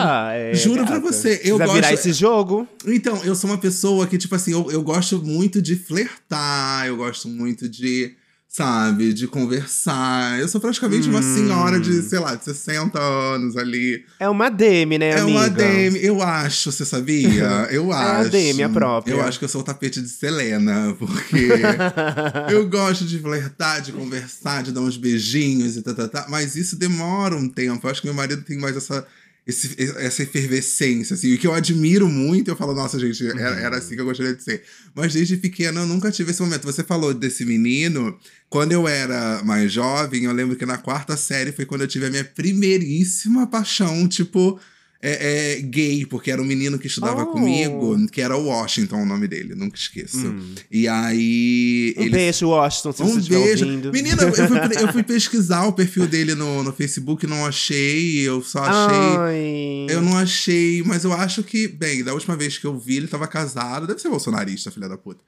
é, 0.51 0.53
juro 0.53 0.85
pra 0.85 0.99
gata. 0.99 1.11
você, 1.11 1.29
eu 1.43 1.57
Precisa 1.57 1.57
gosto 1.57 1.73
virar 1.73 1.93
esse 1.93 2.13
jogo. 2.13 2.67
então, 2.85 3.19
eu 3.25 3.33
sou 3.33 3.49
uma 3.49 3.57
pessoa 3.57 4.05
que, 4.05 4.15
tipo 4.15 4.35
assim, 4.35 4.51
eu, 4.51 4.71
eu 4.71 4.83
gosto 4.83 5.19
muito 5.23 5.59
de 5.59 5.75
flertar, 5.75 6.85
eu 6.85 6.95
gosto 6.95 7.27
muito 7.27 7.67
de, 7.67 8.13
sabe, 8.55 9.13
de 9.13 9.27
conversar. 9.27 10.39
Eu 10.39 10.47
sou 10.47 10.61
praticamente 10.61 11.09
uma 11.09 11.19
Hum. 11.19 11.35
senhora 11.35 11.79
de, 11.79 12.03
sei 12.03 12.19
lá, 12.19 12.35
de 12.35 12.45
60 12.45 12.99
anos 13.01 13.57
ali. 13.57 14.05
É 14.19 14.29
uma 14.29 14.47
DM, 14.49 14.99
né, 14.99 15.09
É 15.09 15.19
amiga? 15.21 15.39
uma 15.39 15.49
DM, 15.49 15.97
eu 16.03 16.21
acho, 16.21 16.71
você 16.71 16.85
sabia? 16.85 17.67
Eu 17.73 17.91
É 17.91 17.95
a 17.95 18.19
acho. 18.19 18.29
DM, 18.29 18.61
a 18.63 18.69
própria. 18.69 19.11
Eu 19.11 19.21
acho 19.23 19.39
que 19.39 19.45
eu 19.45 19.49
sou 19.49 19.61
o 19.61 19.63
tapete 19.63 19.99
de 19.99 20.07
Selena, 20.09 20.95
porque 20.99 21.35
eu 22.51 22.69
gosto 22.69 23.05
de 23.05 23.17
flertar, 23.17 23.81
de 23.81 23.91
conversar, 23.91 24.61
de 24.61 24.71
dar 24.71 24.81
uns 24.81 24.97
beijinhos 24.97 25.75
e 25.75 25.81
tá, 25.81 25.93
tá, 25.95 26.07
tá. 26.07 26.25
Mas 26.29 26.55
isso 26.55 26.75
demora 26.77 27.35
um 27.35 27.49
tempo. 27.49 27.87
Eu 27.87 27.91
acho 27.91 28.01
que 28.01 28.07
meu 28.07 28.13
marido 28.15 28.43
tem 28.43 28.59
mais 28.59 28.77
essa, 28.77 29.03
esse- 29.45 29.75
essa 29.97 30.23
efervescência, 30.23 31.13
assim. 31.15 31.33
O 31.33 31.37
que 31.37 31.45
eu 31.47 31.53
admiro 31.53 32.07
muito, 32.07 32.49
eu 32.49 32.55
falo, 32.55 32.73
nossa, 32.73 32.97
gente, 32.99 33.27
era, 33.27 33.55
era 33.59 33.77
assim 33.77 33.95
que 33.95 34.01
eu 34.01 34.05
gostaria 34.05 34.33
de 34.35 34.43
ser. 34.43 34.63
Mas 34.95 35.13
desde 35.13 35.37
pequena 35.37 35.81
eu 35.81 35.87
nunca 35.87 36.11
tive 36.11 36.31
esse 36.31 36.41
momento. 36.41 36.63
Você 36.63 36.83
falou 36.83 37.13
desse 37.13 37.45
menino. 37.45 38.17
Quando 38.49 38.71
eu 38.71 38.87
era 38.87 39.43
mais 39.43 39.71
jovem, 39.71 40.23
eu 40.25 40.31
lembro 40.31 40.55
que 40.55 40.65
na 40.65 40.77
quarta 40.77 41.17
série 41.17 41.51
foi 41.51 41.65
quando 41.65 41.81
eu 41.81 41.87
tive 41.87 42.05
a 42.05 42.09
minha 42.09 42.23
primeiríssima 42.23 43.47
paixão, 43.47 44.07
tipo. 44.07 44.59
É, 45.05 45.57
é, 45.57 45.61
gay, 45.61 46.05
porque 46.05 46.31
era 46.31 46.41
um 46.41 46.45
menino 46.45 46.79
que 46.79 46.87
estudava 46.87 47.23
Oh. 47.23 47.27
comigo, 47.27 48.07
que 48.09 48.21
era 48.21 48.37
o 48.37 48.45
Washington, 48.45 49.01
o 49.01 49.05
nome 49.05 49.27
dele, 49.27 49.53
nunca 49.53 49.75
esqueço. 49.77 50.33
E 50.71 50.87
aí. 50.87 51.93
Um 51.97 52.01
ele 52.03 52.09
beijo, 52.11 52.47
Washington, 52.47 52.91
se 52.93 53.03
um 53.03 53.07
você 53.21 53.29
beijo. 53.29 53.65
ouvindo. 53.65 53.91
Menina, 53.91 54.23
eu 54.23 54.33
fui, 54.33 54.45
eu 54.81 54.93
fui 54.93 55.03
pesquisar 55.03 55.65
o 55.65 55.73
perfil 55.73 56.07
dele 56.07 56.35
no, 56.35 56.63
no 56.63 56.71
Facebook, 56.71 57.27
não 57.27 57.45
achei. 57.45 58.21
Eu 58.21 58.41
só 58.41 58.59
achei. 58.63 59.17
Ai. 59.19 59.87
Eu 59.89 60.01
não 60.01 60.17
achei, 60.17 60.81
mas 60.83 61.03
eu 61.03 61.11
acho 61.11 61.43
que, 61.43 61.67
bem, 61.67 62.01
da 62.01 62.13
última 62.13 62.37
vez 62.37 62.57
que 62.57 62.65
eu 62.65 62.79
vi, 62.79 62.95
ele 62.95 63.07
tava 63.07 63.27
casado. 63.27 63.85
Deve 63.85 63.99
ser 63.99 64.07
bolsonarista, 64.07 64.71
filha 64.71 64.87
da 64.87 64.97
puta. 64.97 65.21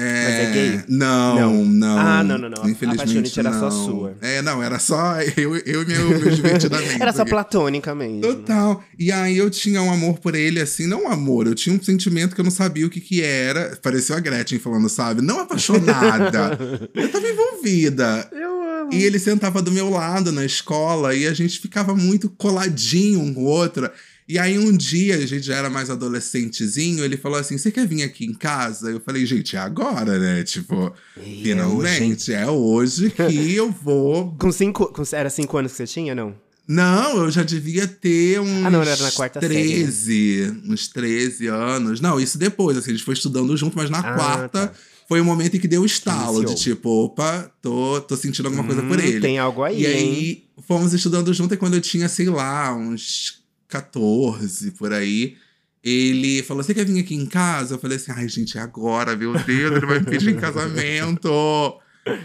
É, 0.00 0.24
Mas 0.24 0.34
é 0.34 0.52
gay? 0.52 0.80
Não, 0.88 1.34
Não. 1.34 1.64
não. 1.64 1.98
Ah, 1.98 2.22
não, 2.22 2.38
não, 2.38 2.48
não. 2.48 2.62
A 2.62 2.70
Infelizmente, 2.70 3.02
apaixonite 3.02 3.40
era 3.40 3.52
só 3.52 3.68
sua. 3.68 4.16
É, 4.20 4.40
não, 4.40 4.62
era 4.62 4.78
só 4.78 5.20
eu, 5.36 5.56
eu 5.56 5.82
e 5.82 5.86
meu, 5.86 6.08
meu 6.10 6.30
divertidamente. 6.30 7.02
Era 7.02 7.12
só 7.12 7.24
platônica 7.24 7.92
mesmo. 7.96 8.20
Total. 8.20 8.84
E 8.96 9.10
aí 9.10 9.36
eu 9.36 9.50
tinha 9.50 9.82
um 9.82 9.92
amor 9.92 10.20
por 10.20 10.36
ele, 10.36 10.60
assim, 10.60 10.86
não 10.86 11.04
um 11.04 11.08
amor, 11.08 11.48
eu 11.48 11.54
tinha 11.54 11.74
um 11.74 11.82
sentimento 11.82 12.36
que 12.36 12.40
eu 12.40 12.44
não 12.44 12.50
sabia 12.50 12.86
o 12.86 12.90
que 12.90 13.00
que 13.00 13.22
era. 13.22 13.76
Pareceu 13.82 14.16
a 14.16 14.20
Gretchen 14.20 14.60
falando, 14.60 14.88
sabe? 14.88 15.20
Não 15.20 15.40
apaixonada. 15.40 16.56
eu 16.94 17.08
tava 17.10 17.26
envolvida. 17.26 18.28
Eu 18.30 18.62
amo. 18.62 18.92
E 18.92 19.02
ele 19.02 19.18
sentava 19.18 19.60
do 19.60 19.72
meu 19.72 19.90
lado 19.90 20.30
na 20.30 20.44
escola 20.44 21.12
e 21.12 21.26
a 21.26 21.32
gente 21.34 21.58
ficava 21.58 21.94
muito 21.94 22.30
coladinho 22.30 23.20
um 23.20 23.34
com 23.34 23.42
o 23.42 23.46
outro. 23.46 23.90
E 24.28 24.38
aí 24.38 24.58
um 24.58 24.76
dia, 24.76 25.14
a 25.16 25.26
gente 25.26 25.46
já 25.46 25.56
era 25.56 25.70
mais 25.70 25.88
adolescentezinho, 25.88 27.02
ele 27.04 27.16
falou 27.16 27.38
assim: 27.38 27.56
Você 27.56 27.70
quer 27.70 27.86
vir 27.86 28.02
aqui 28.02 28.26
em 28.26 28.34
casa? 28.34 28.90
Eu 28.90 29.00
falei, 29.00 29.24
gente, 29.24 29.56
é 29.56 29.58
agora, 29.58 30.18
né? 30.18 30.42
Tipo, 30.44 30.92
Ih, 31.16 31.40
é 31.40 31.42
finalmente, 31.44 32.32
é 32.32 32.46
hoje 32.46 33.10
que 33.10 33.54
eu 33.54 33.70
vou. 33.70 34.34
Com 34.38 34.52
cinco. 34.52 34.92
com- 34.92 35.02
era 35.12 35.30
cinco 35.30 35.56
anos 35.56 35.72
que 35.72 35.78
você 35.78 35.86
tinha, 35.86 36.14
não? 36.14 36.34
Não, 36.66 37.24
eu 37.24 37.30
já 37.30 37.42
devia 37.42 37.86
ter 37.88 38.38
uns 38.40 38.66
Ah, 38.66 38.70
não, 38.70 38.82
era 38.82 38.94
na 39.02 39.10
quarta 39.10 39.40
série, 39.40 39.54
né? 39.54 39.60
13, 39.64 40.60
uns 40.66 40.86
13 40.88 41.46
anos. 41.46 41.98
Não, 41.98 42.20
isso 42.20 42.36
depois, 42.36 42.76
assim, 42.76 42.90
a 42.90 42.94
gente 42.94 43.04
foi 43.06 43.14
estudando 43.14 43.56
junto, 43.56 43.74
mas 43.78 43.88
na 43.88 44.00
Ah, 44.00 44.12
quarta 44.14 44.66
tá. 44.66 44.74
foi 45.08 45.18
o 45.18 45.24
momento 45.24 45.56
em 45.56 45.60
que 45.60 45.66
deu 45.66 45.80
o 45.80 45.86
estalo 45.86 46.40
de 46.44 46.50
Iniciou. 46.52 46.74
tipo, 46.74 46.90
opa, 47.06 47.50
tô, 47.62 47.98
tô 48.02 48.14
sentindo 48.18 48.44
alguma 48.44 48.64
coisa 48.64 48.82
por 48.82 48.98
Hum, 48.98 49.02
ele. 49.02 49.20
Tem 49.20 49.38
algo 49.38 49.62
aí, 49.64 49.80
E 49.80 49.86
hein? 49.86 49.94
aí 49.96 50.44
fomos 50.66 50.92
estudando 50.92 51.32
junto 51.32 51.54
e 51.54 51.56
quando 51.56 51.72
eu 51.72 51.80
tinha, 51.80 52.06
sei 52.06 52.28
lá, 52.28 52.74
uns 52.76 53.38
14 53.68 54.72
por 54.72 54.92
aí. 54.92 55.36
Ele 55.82 56.42
falou: 56.42 56.62
Você 56.62 56.74
quer 56.74 56.84
vir 56.84 57.00
aqui 57.00 57.14
em 57.14 57.26
casa? 57.26 57.74
Eu 57.74 57.78
falei 57.78 57.96
assim: 57.96 58.12
Ai, 58.12 58.28
gente, 58.28 58.58
é 58.58 58.60
agora, 58.60 59.14
meu 59.16 59.32
Deus, 59.32 59.76
ele 59.76 59.86
vai 59.86 60.00
me 60.00 60.06
pedir 60.06 60.30
em 60.30 60.36
casamento. 60.36 61.28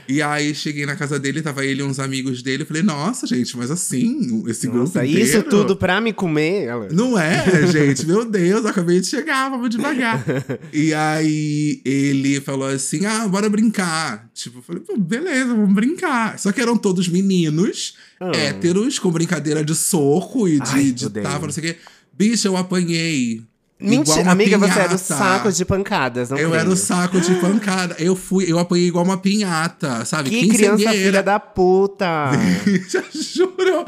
E 0.07 0.21
aí 0.21 0.53
cheguei 0.53 0.85
na 0.85 0.95
casa 0.95 1.19
dele, 1.19 1.41
tava 1.41 1.65
ele 1.65 1.81
e 1.81 1.83
uns 1.83 1.99
amigos 1.99 2.41
dele. 2.41 2.63
Eu 2.63 2.67
falei: 2.67 2.83
Nossa, 2.83 3.25
gente, 3.27 3.55
mas 3.57 3.71
assim, 3.71 4.43
esse 4.47 4.67
grupo 4.67 4.85
Nossa, 4.85 5.05
inteiro. 5.05 5.21
isso 5.25 5.43
tudo 5.43 5.75
pra 5.75 5.99
me 6.01 6.13
comer? 6.13 6.65
Ela... 6.65 6.87
Não 6.91 7.17
é, 7.17 7.67
gente, 7.67 8.05
meu 8.05 8.25
Deus, 8.25 8.63
eu 8.63 8.69
acabei 8.69 8.99
de 8.99 9.07
chegar, 9.07 9.49
vamos 9.49 9.69
devagar. 9.69 10.23
e 10.71 10.93
aí 10.93 11.81
ele 11.85 12.39
falou 12.41 12.67
assim: 12.67 13.05
ah, 13.05 13.27
bora 13.27 13.49
brincar. 13.49 14.29
Tipo, 14.33 14.59
eu 14.59 14.61
falei, 14.61 14.83
beleza, 14.97 15.47
vamos 15.53 15.73
brincar. 15.73 16.37
Só 16.39 16.51
que 16.51 16.61
eram 16.61 16.77
todos 16.77 17.07
meninos, 17.07 17.95
Ah. 18.19 18.31
héteros, 18.35 18.99
com 18.99 19.11
brincadeira 19.11 19.63
de 19.63 19.75
soco 19.75 20.47
e 20.47 20.59
de, 20.59 20.69
Ai, 20.71 20.91
de 20.91 21.09
tava, 21.09 21.45
não 21.45 21.53
sei 21.53 21.63
o 21.71 21.73
quê. 21.73 21.79
Bicho, 22.15 22.47
eu 22.47 22.55
apanhei. 22.57 23.41
Mentira, 23.89 24.31
amiga, 24.31 24.57
você 24.57 24.71
era 24.79 24.83
o 24.95 24.97
pinhata. 24.97 24.97
saco 24.97 25.51
de 25.51 25.65
pancadas, 25.65 26.29
não 26.29 26.37
Eu 26.37 26.49
creio. 26.49 26.61
era 26.61 26.69
o 26.69 26.75
saco 26.75 27.19
de 27.19 27.35
pancada. 27.35 27.95
Eu 27.99 28.15
fui, 28.15 28.45
eu 28.51 28.57
apanhei 28.57 28.87
igual 28.87 29.03
uma 29.03 29.17
pinhata, 29.17 30.05
sabe? 30.05 30.29
Que 30.29 30.47
criança 30.47 30.89
filha 30.91 31.21
da 31.21 31.39
puta! 31.39 32.31
juro, 33.13 33.85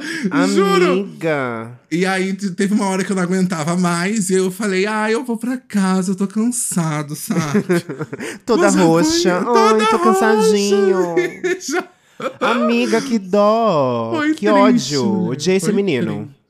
juro. 0.48 0.84
Amiga! 0.92 1.72
E 1.92 2.06
aí 2.06 2.34
te- 2.34 2.52
teve 2.52 2.74
uma 2.74 2.88
hora 2.88 3.04
que 3.04 3.12
eu 3.12 3.16
não 3.16 3.24
aguentava 3.24 3.76
mais 3.78 4.30
e 4.30 4.34
eu 4.36 4.52
falei, 4.52 4.86
ah, 4.86 5.10
eu 5.10 5.24
vou 5.24 5.38
pra 5.38 5.58
casa, 5.58 6.12
eu 6.12 6.16
tô 6.16 6.28
cansado, 6.28 7.16
sabe? 7.16 7.64
Toda 8.46 8.64
Mas 8.64 8.76
roxa. 8.76 9.38
fui- 9.38 9.46
toda 9.54 9.84
Ai, 9.84 9.90
tô 9.90 9.98
roxa. 9.98 10.20
cansadinho. 10.20 11.16
Amiga, 12.40 13.02
que 13.02 13.20
dó! 13.20 14.14
foi 14.16 14.34
que 14.34 14.48
triste, 14.52 14.96
ódio! 14.98 15.28
Odiei 15.30 15.58
esse 15.58 15.72
menino. 15.74 16.14
triste. 16.28 16.45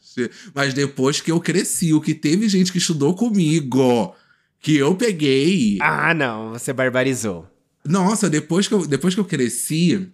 Mas 0.53 0.73
depois 0.73 1.21
que 1.21 1.31
eu 1.31 1.39
cresci, 1.39 1.93
o 1.93 2.01
que 2.01 2.13
teve 2.13 2.49
gente 2.49 2.71
que 2.71 2.77
estudou 2.77 3.13
comigo, 3.13 4.15
que 4.59 4.75
eu 4.75 4.95
peguei. 4.95 5.77
Ah, 5.81 6.13
não, 6.13 6.51
você 6.51 6.73
barbarizou. 6.73 7.47
Nossa, 7.85 8.29
depois 8.29 8.67
que 8.67 8.73
eu, 8.73 8.85
depois 8.85 9.13
que 9.13 9.19
eu 9.19 9.25
cresci, 9.25 10.07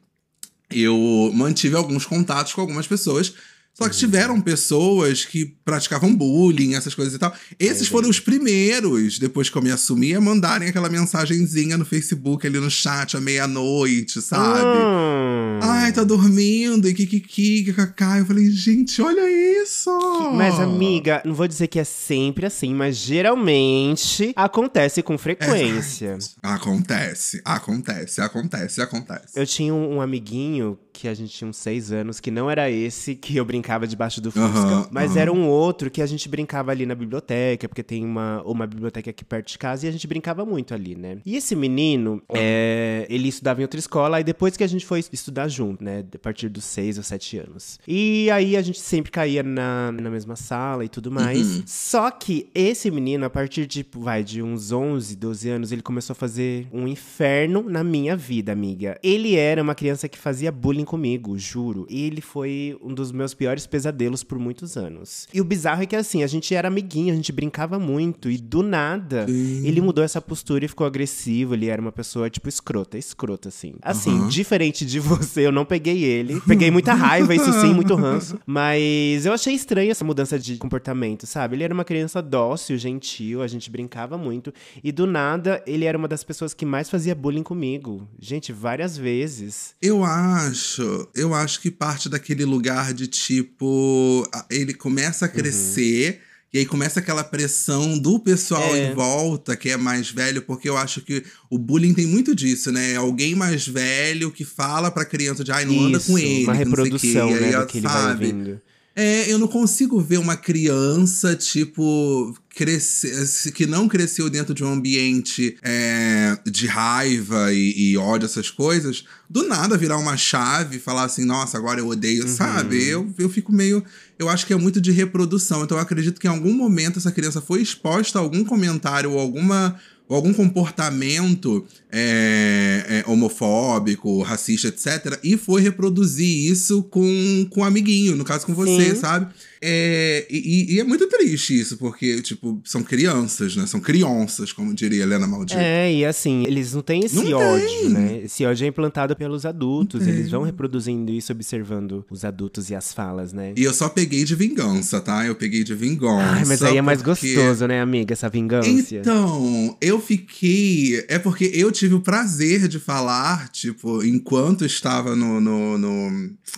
eu 0.69 1.31
mantive 1.33 1.75
alguns 1.75 2.05
contatos 2.05 2.53
com 2.53 2.61
algumas 2.61 2.87
pessoas. 2.87 3.33
Só 3.73 3.87
que 3.87 3.95
tiveram 3.95 4.41
pessoas 4.41 5.23
que 5.23 5.55
praticavam 5.63 6.13
bullying, 6.13 6.73
essas 6.73 6.93
coisas 6.93 7.13
e 7.13 7.17
tal. 7.17 7.33
Esses 7.57 7.87
foram 7.87 8.09
os 8.09 8.19
primeiros, 8.19 9.17
depois 9.17 9.49
que 9.49 9.57
eu 9.57 9.61
me 9.61 9.71
assumi, 9.71 10.13
a 10.13 10.19
mandarem 10.19 10.67
aquela 10.67 10.89
mensagenzinha 10.89 11.77
no 11.77 11.85
Facebook, 11.85 12.45
ali 12.45 12.59
no 12.59 12.69
chat, 12.69 13.15
à 13.15 13.21
meia-noite, 13.21 14.21
sabe? 14.21 14.77
Hum. 14.77 15.50
Ai, 15.63 15.91
tá 15.91 16.03
dormindo, 16.03 16.87
e 16.89 16.93
kikiki, 16.93 17.63
kikaká. 17.65 18.17
Eu 18.17 18.25
falei, 18.25 18.49
gente, 18.49 19.01
olha 19.01 19.29
isso! 19.61 19.91
Mas, 20.33 20.59
amiga, 20.59 21.21
não 21.23 21.33
vou 21.33 21.47
dizer 21.47 21.67
que 21.67 21.79
é 21.79 21.83
sempre 21.83 22.45
assim, 22.45 22.73
mas 22.73 22.95
geralmente 22.95 24.33
acontece 24.35 25.03
com 25.03 25.17
frequência. 25.17 26.17
Acontece, 26.41 27.41
acontece, 27.45 28.21
acontece, 28.21 28.81
acontece. 28.81 29.39
Eu 29.39 29.45
tinha 29.45 29.73
um, 29.73 29.95
um 29.97 30.01
amiguinho 30.01 30.77
que 30.91 31.07
a 31.07 31.13
gente 31.13 31.33
tinha 31.33 31.47
uns 31.49 31.57
seis 31.57 31.91
anos, 31.91 32.19
que 32.19 32.29
não 32.29 32.49
era 32.49 32.69
esse 32.69 33.15
que 33.15 33.35
eu 33.35 33.45
brincava 33.45 33.87
debaixo 33.87 34.19
do 34.21 34.31
Fusca, 34.31 34.47
Aham, 34.47 34.87
mas 34.91 35.11
aham. 35.11 35.19
era 35.19 35.31
um 35.33 35.47
outro 35.47 35.89
que 35.89 36.01
a 36.01 36.05
gente 36.05 36.27
brincava 36.27 36.71
ali 36.71 36.85
na 36.85 36.93
biblioteca, 36.95 37.67
porque 37.67 37.83
tem 37.83 38.03
uma, 38.05 38.41
uma 38.43 38.67
biblioteca 38.67 39.09
aqui 39.09 39.23
perto 39.23 39.47
de 39.47 39.57
casa 39.57 39.85
e 39.85 39.89
a 39.89 39.91
gente 39.91 40.05
brincava 40.07 40.45
muito 40.45 40.73
ali, 40.73 40.95
né? 40.95 41.17
E 41.25 41.35
esse 41.35 41.55
menino, 41.55 42.21
é, 42.33 43.05
ele 43.09 43.29
estudava 43.29 43.61
em 43.61 43.63
outra 43.63 43.79
escola, 43.79 44.19
e 44.19 44.23
depois 44.23 44.57
que 44.57 44.63
a 44.63 44.67
gente 44.67 44.85
foi 44.85 45.03
estudar 45.11 45.47
junto, 45.51 45.83
né? 45.83 46.03
A 46.13 46.19
partir 46.19 46.49
dos 46.49 46.63
seis 46.63 46.97
ou 46.97 47.03
sete 47.03 47.37
anos. 47.37 47.79
E 47.87 48.29
aí 48.31 48.55
a 48.57 48.61
gente 48.61 48.79
sempre 48.79 49.11
caía 49.11 49.43
na, 49.43 49.91
na 49.91 50.09
mesma 50.09 50.35
sala 50.35 50.85
e 50.85 50.89
tudo 50.89 51.11
mais. 51.11 51.57
Uhum. 51.57 51.63
Só 51.65 52.09
que 52.09 52.49
esse 52.53 52.89
menino, 52.89 53.25
a 53.25 53.29
partir 53.29 53.65
de, 53.65 53.85
vai, 53.93 54.23
de 54.23 54.41
uns 54.41 54.71
11, 54.71 55.15
12 55.15 55.49
anos, 55.49 55.71
ele 55.71 55.81
começou 55.81 56.13
a 56.13 56.15
fazer 56.15 56.67
um 56.71 56.87
inferno 56.87 57.63
na 57.63 57.83
minha 57.83 58.15
vida, 58.15 58.51
amiga. 58.51 58.97
Ele 59.03 59.35
era 59.35 59.61
uma 59.61 59.75
criança 59.75 60.07
que 60.07 60.17
fazia 60.17 60.51
bullying 60.51 60.85
comigo, 60.85 61.37
juro. 61.37 61.85
E 61.89 62.05
ele 62.05 62.21
foi 62.21 62.77
um 62.81 62.93
dos 62.93 63.11
meus 63.11 63.33
piores 63.33 63.67
pesadelos 63.67 64.23
por 64.23 64.39
muitos 64.39 64.77
anos. 64.77 65.27
E 65.33 65.41
o 65.41 65.43
bizarro 65.43 65.83
é 65.83 65.85
que, 65.85 65.95
assim, 65.95 66.23
a 66.23 66.27
gente 66.27 66.53
era 66.53 66.67
amiguinho, 66.67 67.13
a 67.13 67.15
gente 67.15 67.31
brincava 67.31 67.79
muito. 67.79 68.29
E 68.29 68.37
do 68.37 68.63
nada, 68.63 69.25
ele 69.29 69.81
mudou 69.81 70.03
essa 70.03 70.21
postura 70.21 70.65
e 70.65 70.67
ficou 70.67 70.85
agressivo. 70.87 71.53
Ele 71.53 71.67
era 71.67 71.81
uma 71.81 71.91
pessoa, 71.91 72.29
tipo, 72.29 72.47
escrota, 72.47 72.97
escrota, 72.97 73.49
assim. 73.49 73.73
Assim, 73.81 74.11
Aham. 74.11 74.27
diferente 74.27 74.85
de 74.85 74.99
você, 75.01 75.40
eu 75.43 75.51
não 75.51 75.65
peguei 75.65 76.03
ele. 76.03 76.41
Peguei 76.47 76.71
muita 76.71 76.93
raiva, 76.93 77.35
isso 77.35 77.51
sim, 77.61 77.73
muito 77.73 77.93
ranço. 77.95 78.39
Mas 78.45 79.25
eu 79.25 79.33
achei 79.33 79.53
estranho 79.53 79.91
essa 79.91 80.05
mudança 80.05 80.39
de 80.39 80.57
comportamento, 80.57 81.25
sabe? 81.27 81.55
Ele 81.55 81.63
era 81.63 81.73
uma 81.73 81.85
criança 81.85 82.21
dócil, 82.21 82.77
gentil, 82.77 83.41
a 83.41 83.47
gente 83.47 83.69
brincava 83.69 84.17
muito. 84.17 84.53
E 84.83 84.91
do 84.91 85.05
nada, 85.05 85.63
ele 85.67 85.85
era 85.85 85.97
uma 85.97 86.07
das 86.07 86.23
pessoas 86.23 86.53
que 86.53 86.65
mais 86.65 86.89
fazia 86.89 87.13
bullying 87.13 87.43
comigo. 87.43 88.07
Gente, 88.19 88.51
várias 88.51 88.97
vezes. 88.97 89.75
Eu 89.81 90.03
acho, 90.03 91.07
eu 91.15 91.33
acho 91.33 91.59
que 91.61 91.69
parte 91.69 92.07
daquele 92.09 92.45
lugar 92.45 92.93
de 92.93 93.07
tipo, 93.07 94.27
ele 94.49 94.73
começa 94.73 95.25
a 95.25 95.27
Uhum. 95.27 96.30
E 96.53 96.59
aí 96.59 96.65
começa 96.65 96.99
aquela 96.99 97.23
pressão 97.23 97.97
do 97.97 98.19
pessoal 98.19 98.75
É. 98.75 98.91
em 98.91 98.93
volta, 98.93 99.55
que 99.55 99.69
é 99.69 99.77
mais 99.77 100.09
velho, 100.11 100.41
porque 100.41 100.67
eu 100.67 100.75
acho 100.77 100.99
que 101.01 101.23
o 101.49 101.57
bullying 101.57 101.93
tem 101.93 102.05
muito 102.05 102.35
disso, 102.35 102.71
né? 102.73 102.95
Alguém 102.97 103.33
mais 103.35 103.65
velho 103.65 104.29
que 104.31 104.43
fala 104.43 104.91
pra 104.91 105.05
criança 105.05 105.43
de 105.45 105.51
ai, 105.53 105.63
não 105.63 105.79
anda 105.79 105.99
com 105.99 106.17
Isso, 106.17 106.27
ele. 106.27 106.43
Uma 106.43 106.57
que 106.57 106.65
não 106.65 106.75
sei 106.75 106.83
o 106.83 106.99
quê. 106.99 107.07
reprodução, 107.07 107.27
aí, 107.29 107.39
né, 107.39 107.57
ó, 107.57 107.61
do 107.61 107.67
que 107.67 107.77
ele 107.77 107.87
vai 107.87 107.93
sabe? 108.01 108.25
ouvindo. 108.25 108.61
É, 108.93 109.31
eu 109.31 109.39
não 109.39 109.47
consigo 109.47 110.01
ver 110.01 110.17
uma 110.17 110.35
criança, 110.35 111.33
tipo, 111.33 112.35
crescer, 112.49 113.51
que 113.53 113.65
não 113.65 113.87
cresceu 113.87 114.29
dentro 114.29 114.53
de 114.53 114.63
um 114.63 114.73
ambiente 114.73 115.55
é, 115.61 116.37
de 116.45 116.67
raiva 116.67 117.53
e, 117.53 117.91
e 117.91 117.97
ódio, 117.97 118.25
essas 118.25 118.49
coisas, 118.49 119.05
do 119.29 119.47
nada 119.47 119.77
virar 119.77 119.97
uma 119.97 120.17
chave 120.17 120.75
e 120.75 120.79
falar 120.79 121.05
assim, 121.05 121.23
nossa, 121.23 121.57
agora 121.57 121.79
eu 121.79 121.87
odeio, 121.87 122.27
sabe? 122.27 122.85
Eu, 122.85 123.09
eu 123.17 123.29
fico 123.29 123.51
meio. 123.53 123.83
Eu 124.19 124.27
acho 124.27 124.45
que 124.45 124.53
é 124.53 124.57
muito 124.57 124.81
de 124.81 124.91
reprodução. 124.91 125.63
Então 125.63 125.77
eu 125.77 125.81
acredito 125.81 126.19
que 126.19 126.27
em 126.27 126.31
algum 126.31 126.53
momento 126.53 126.99
essa 126.99 127.11
criança 127.11 127.39
foi 127.39 127.61
exposta 127.61 128.19
a 128.19 128.21
algum 128.21 128.43
comentário 128.43 129.11
ou 129.11 129.19
alguma. 129.19 129.79
Ou 130.11 130.17
algum 130.17 130.33
comportamento 130.33 131.65
é, 131.89 133.03
é, 133.05 133.09
homofóbico, 133.09 134.21
racista, 134.21 134.67
etc., 134.67 135.17
e 135.23 135.37
foi 135.37 135.61
reproduzir 135.61 136.51
isso 136.51 136.83
com, 136.83 137.47
com 137.49 137.61
um 137.61 137.63
amiguinho, 137.63 138.17
no 138.17 138.25
caso 138.25 138.45
com 138.45 138.53
você, 138.53 138.93
Sim. 138.93 138.95
sabe? 138.95 139.33
É, 139.63 140.25
e, 140.29 140.75
e 140.75 140.79
é 140.79 140.83
muito 140.83 141.07
triste 141.07 141.59
isso, 141.59 141.77
porque, 141.77 142.21
tipo, 142.21 142.59
são 142.65 142.81
crianças, 142.81 143.55
né? 143.55 143.67
São 143.67 143.79
crianças, 143.79 144.51
como 144.51 144.73
diria 144.73 145.03
Helena 145.03 145.27
Maldita. 145.27 145.61
É, 145.61 145.93
e 145.93 146.03
assim, 146.05 146.43
eles 146.47 146.73
não 146.73 146.81
têm 146.81 147.05
esse 147.05 147.15
Não 147.15 147.23
tem. 147.23 147.33
ódio, 147.33 147.89
né? 147.89 148.21
Esse 148.23 148.43
ódio 148.45 148.65
é 148.65 148.67
implantado 148.67 149.15
pelos 149.15 149.45
adultos. 149.45 150.07
Eles 150.07 150.29
vão 150.31 150.43
reproduzindo 150.43 151.11
isso, 151.11 151.31
observando 151.31 152.03
os 152.09 152.25
adultos 152.25 152.69
e 152.69 152.75
as 152.75 152.91
falas, 152.93 153.33
né? 153.33 153.53
E 153.55 153.63
eu 153.63 153.73
só 153.73 153.87
peguei 153.87 154.23
de 154.23 154.33
vingança, 154.35 154.99
tá? 154.99 155.25
Eu 155.25 155.35
peguei 155.35 155.63
de 155.63 155.75
vingança. 155.75 156.23
Ai, 156.23 156.45
mas 156.45 156.61
aí 156.63 156.77
é 156.77 156.81
mais 156.81 157.01
porque- 157.01 157.33
gostoso, 157.35 157.67
né, 157.67 157.81
amiga, 157.81 158.13
essa 158.13 158.29
vingança? 158.29 158.69
Então, 158.95 159.77
eu 159.79 159.99
fiquei. 160.01 161.05
É 161.07 161.19
porque 161.19 161.51
eu 161.53 161.71
tive 161.71 161.93
o 161.93 162.01
prazer 162.01 162.67
de 162.67 162.79
falar, 162.79 163.49
tipo, 163.49 164.03
enquanto 164.03 164.65
estava 164.65 165.15
no, 165.15 165.39
no, 165.39 165.77
no, 165.77 166.09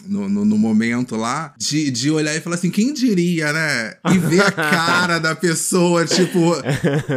no, 0.08 0.30
no- 0.30 0.46
no 0.46 0.58
momento 0.58 1.16
lá, 1.16 1.54
de, 1.58 1.90
de 1.92 2.10
olhar 2.12 2.36
e 2.36 2.40
falar 2.40 2.56
assim: 2.56 2.70
quem 2.70 2.93
diria, 2.94 3.52
né? 3.52 3.94
E 4.12 4.18
ver 4.18 4.42
a 4.42 4.52
cara 4.54 5.20
da 5.20 5.36
pessoa, 5.36 6.06
tipo, 6.06 6.56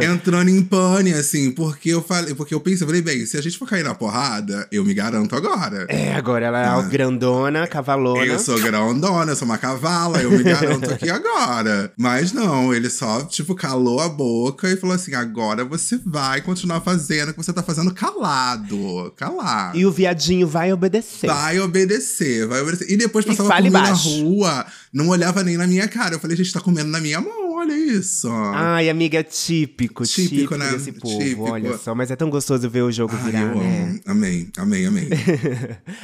entrando 0.01 0.49
em 0.49 0.61
pane, 0.63 1.13
assim. 1.13 1.51
Porque 1.51 1.89
eu 1.89 2.01
falei, 2.01 2.33
porque 2.33 2.53
eu 2.53 2.59
pensei, 2.59 2.83
eu 2.83 2.87
falei, 2.87 3.01
bem, 3.01 3.25
se 3.25 3.37
a 3.37 3.41
gente 3.41 3.57
for 3.57 3.67
cair 3.67 3.83
na 3.83 3.93
porrada, 3.93 4.67
eu 4.71 4.83
me 4.83 4.93
garanto 4.93 5.35
agora. 5.35 5.85
É, 5.89 6.13
agora 6.13 6.45
ela 6.45 6.61
é 6.61 6.67
a 6.67 6.81
grandona, 6.81 7.67
cavalona. 7.67 8.25
Eu 8.25 8.39
sou 8.39 8.59
grandona, 8.59 9.31
eu 9.31 9.35
sou 9.35 9.47
uma 9.47 9.57
cavala, 9.57 10.21
eu 10.21 10.31
me 10.31 10.43
garanto 10.43 10.91
aqui 10.91 11.09
agora. 11.09 11.91
Mas 11.97 12.31
não, 12.31 12.73
ele 12.73 12.89
só, 12.89 13.23
tipo, 13.23 13.55
calou 13.55 13.99
a 13.99 14.09
boca 14.09 14.69
e 14.69 14.77
falou 14.77 14.95
assim: 14.95 15.13
agora 15.13 15.63
você 15.63 15.99
vai 16.05 16.41
continuar 16.41 16.81
fazendo 16.81 17.29
o 17.29 17.33
que 17.33 17.37
você 17.37 17.53
tá 17.53 17.63
fazendo 17.63 17.93
calado. 17.93 19.13
Calado. 19.15 19.77
E 19.77 19.85
o 19.85 19.91
viadinho 19.91 20.47
vai 20.47 20.71
obedecer. 20.71 21.27
Vai 21.27 21.59
obedecer, 21.59 22.47
vai 22.47 22.61
obedecer. 22.61 22.91
E 22.91 22.97
depois 22.97 23.25
passava 23.25 23.49
fale 23.49 23.69
comendo 23.69 23.87
na 23.89 23.93
rua, 23.95 24.65
não 24.97 25.09
olhava 25.09 25.43
nem 25.43 25.55
na 25.57 25.67
minha 25.67 25.87
cara. 25.87 26.15
Eu 26.15 26.19
falei, 26.19 26.35
gente, 26.35 26.51
tá 26.51 26.59
comendo 26.59 26.89
na 26.89 26.99
minha 26.99 27.21
mão, 27.21 27.53
olha 27.53 27.77
isso. 27.77 28.27
Ai, 28.31 28.89
amiga, 28.89 29.23
típico, 29.23 30.03
Típico, 30.03 30.29
típico, 30.35 30.57
né? 30.57 30.71
desse 30.71 30.91
povo, 30.91 31.19
Típico. 31.19 31.51
olha 31.51 31.77
só. 31.77 31.93
Mas 31.93 32.09
é 32.09 32.15
tão 32.15 32.31
gostoso 32.31 32.67
ver 32.67 32.81
o 32.81 32.91
jogo 32.91 33.13
Ai, 33.15 33.23
virar, 33.25 33.41
eu 33.41 33.55
né? 33.55 33.83
amo. 33.91 33.99
Amém, 34.07 34.49
amém, 34.57 34.85
amém. 34.87 35.07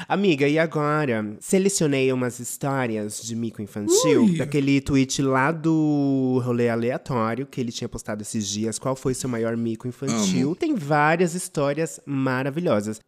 Amiga, 0.08 0.48
e 0.48 0.60
agora? 0.60 1.36
Selecionei 1.40 2.14
umas 2.14 2.40
histórias 2.40 3.20
de 3.24 3.36
mico 3.36 3.62
infantil 3.64 4.26
Ui. 4.26 4.38
daquele 4.38 4.80
tweet 4.80 5.22
lá 5.24 5.52
do 5.52 6.40
rolê 6.46 6.70
aleatório 6.70 7.48
que 7.48 7.60
ele 7.60 7.72
tinha 7.72 7.90
postado 7.90 8.22
esses 8.22 8.48
dias. 8.48 8.78
Qual 8.78 8.96
foi 8.96 9.16
seu 9.16 9.28
maior 9.30 9.58
mico 9.58 9.88
infantil? 9.88 10.56
Tem 10.56 10.76
várias 10.76 11.34
histórias 11.34 12.00
maravilhosas. 12.06 13.00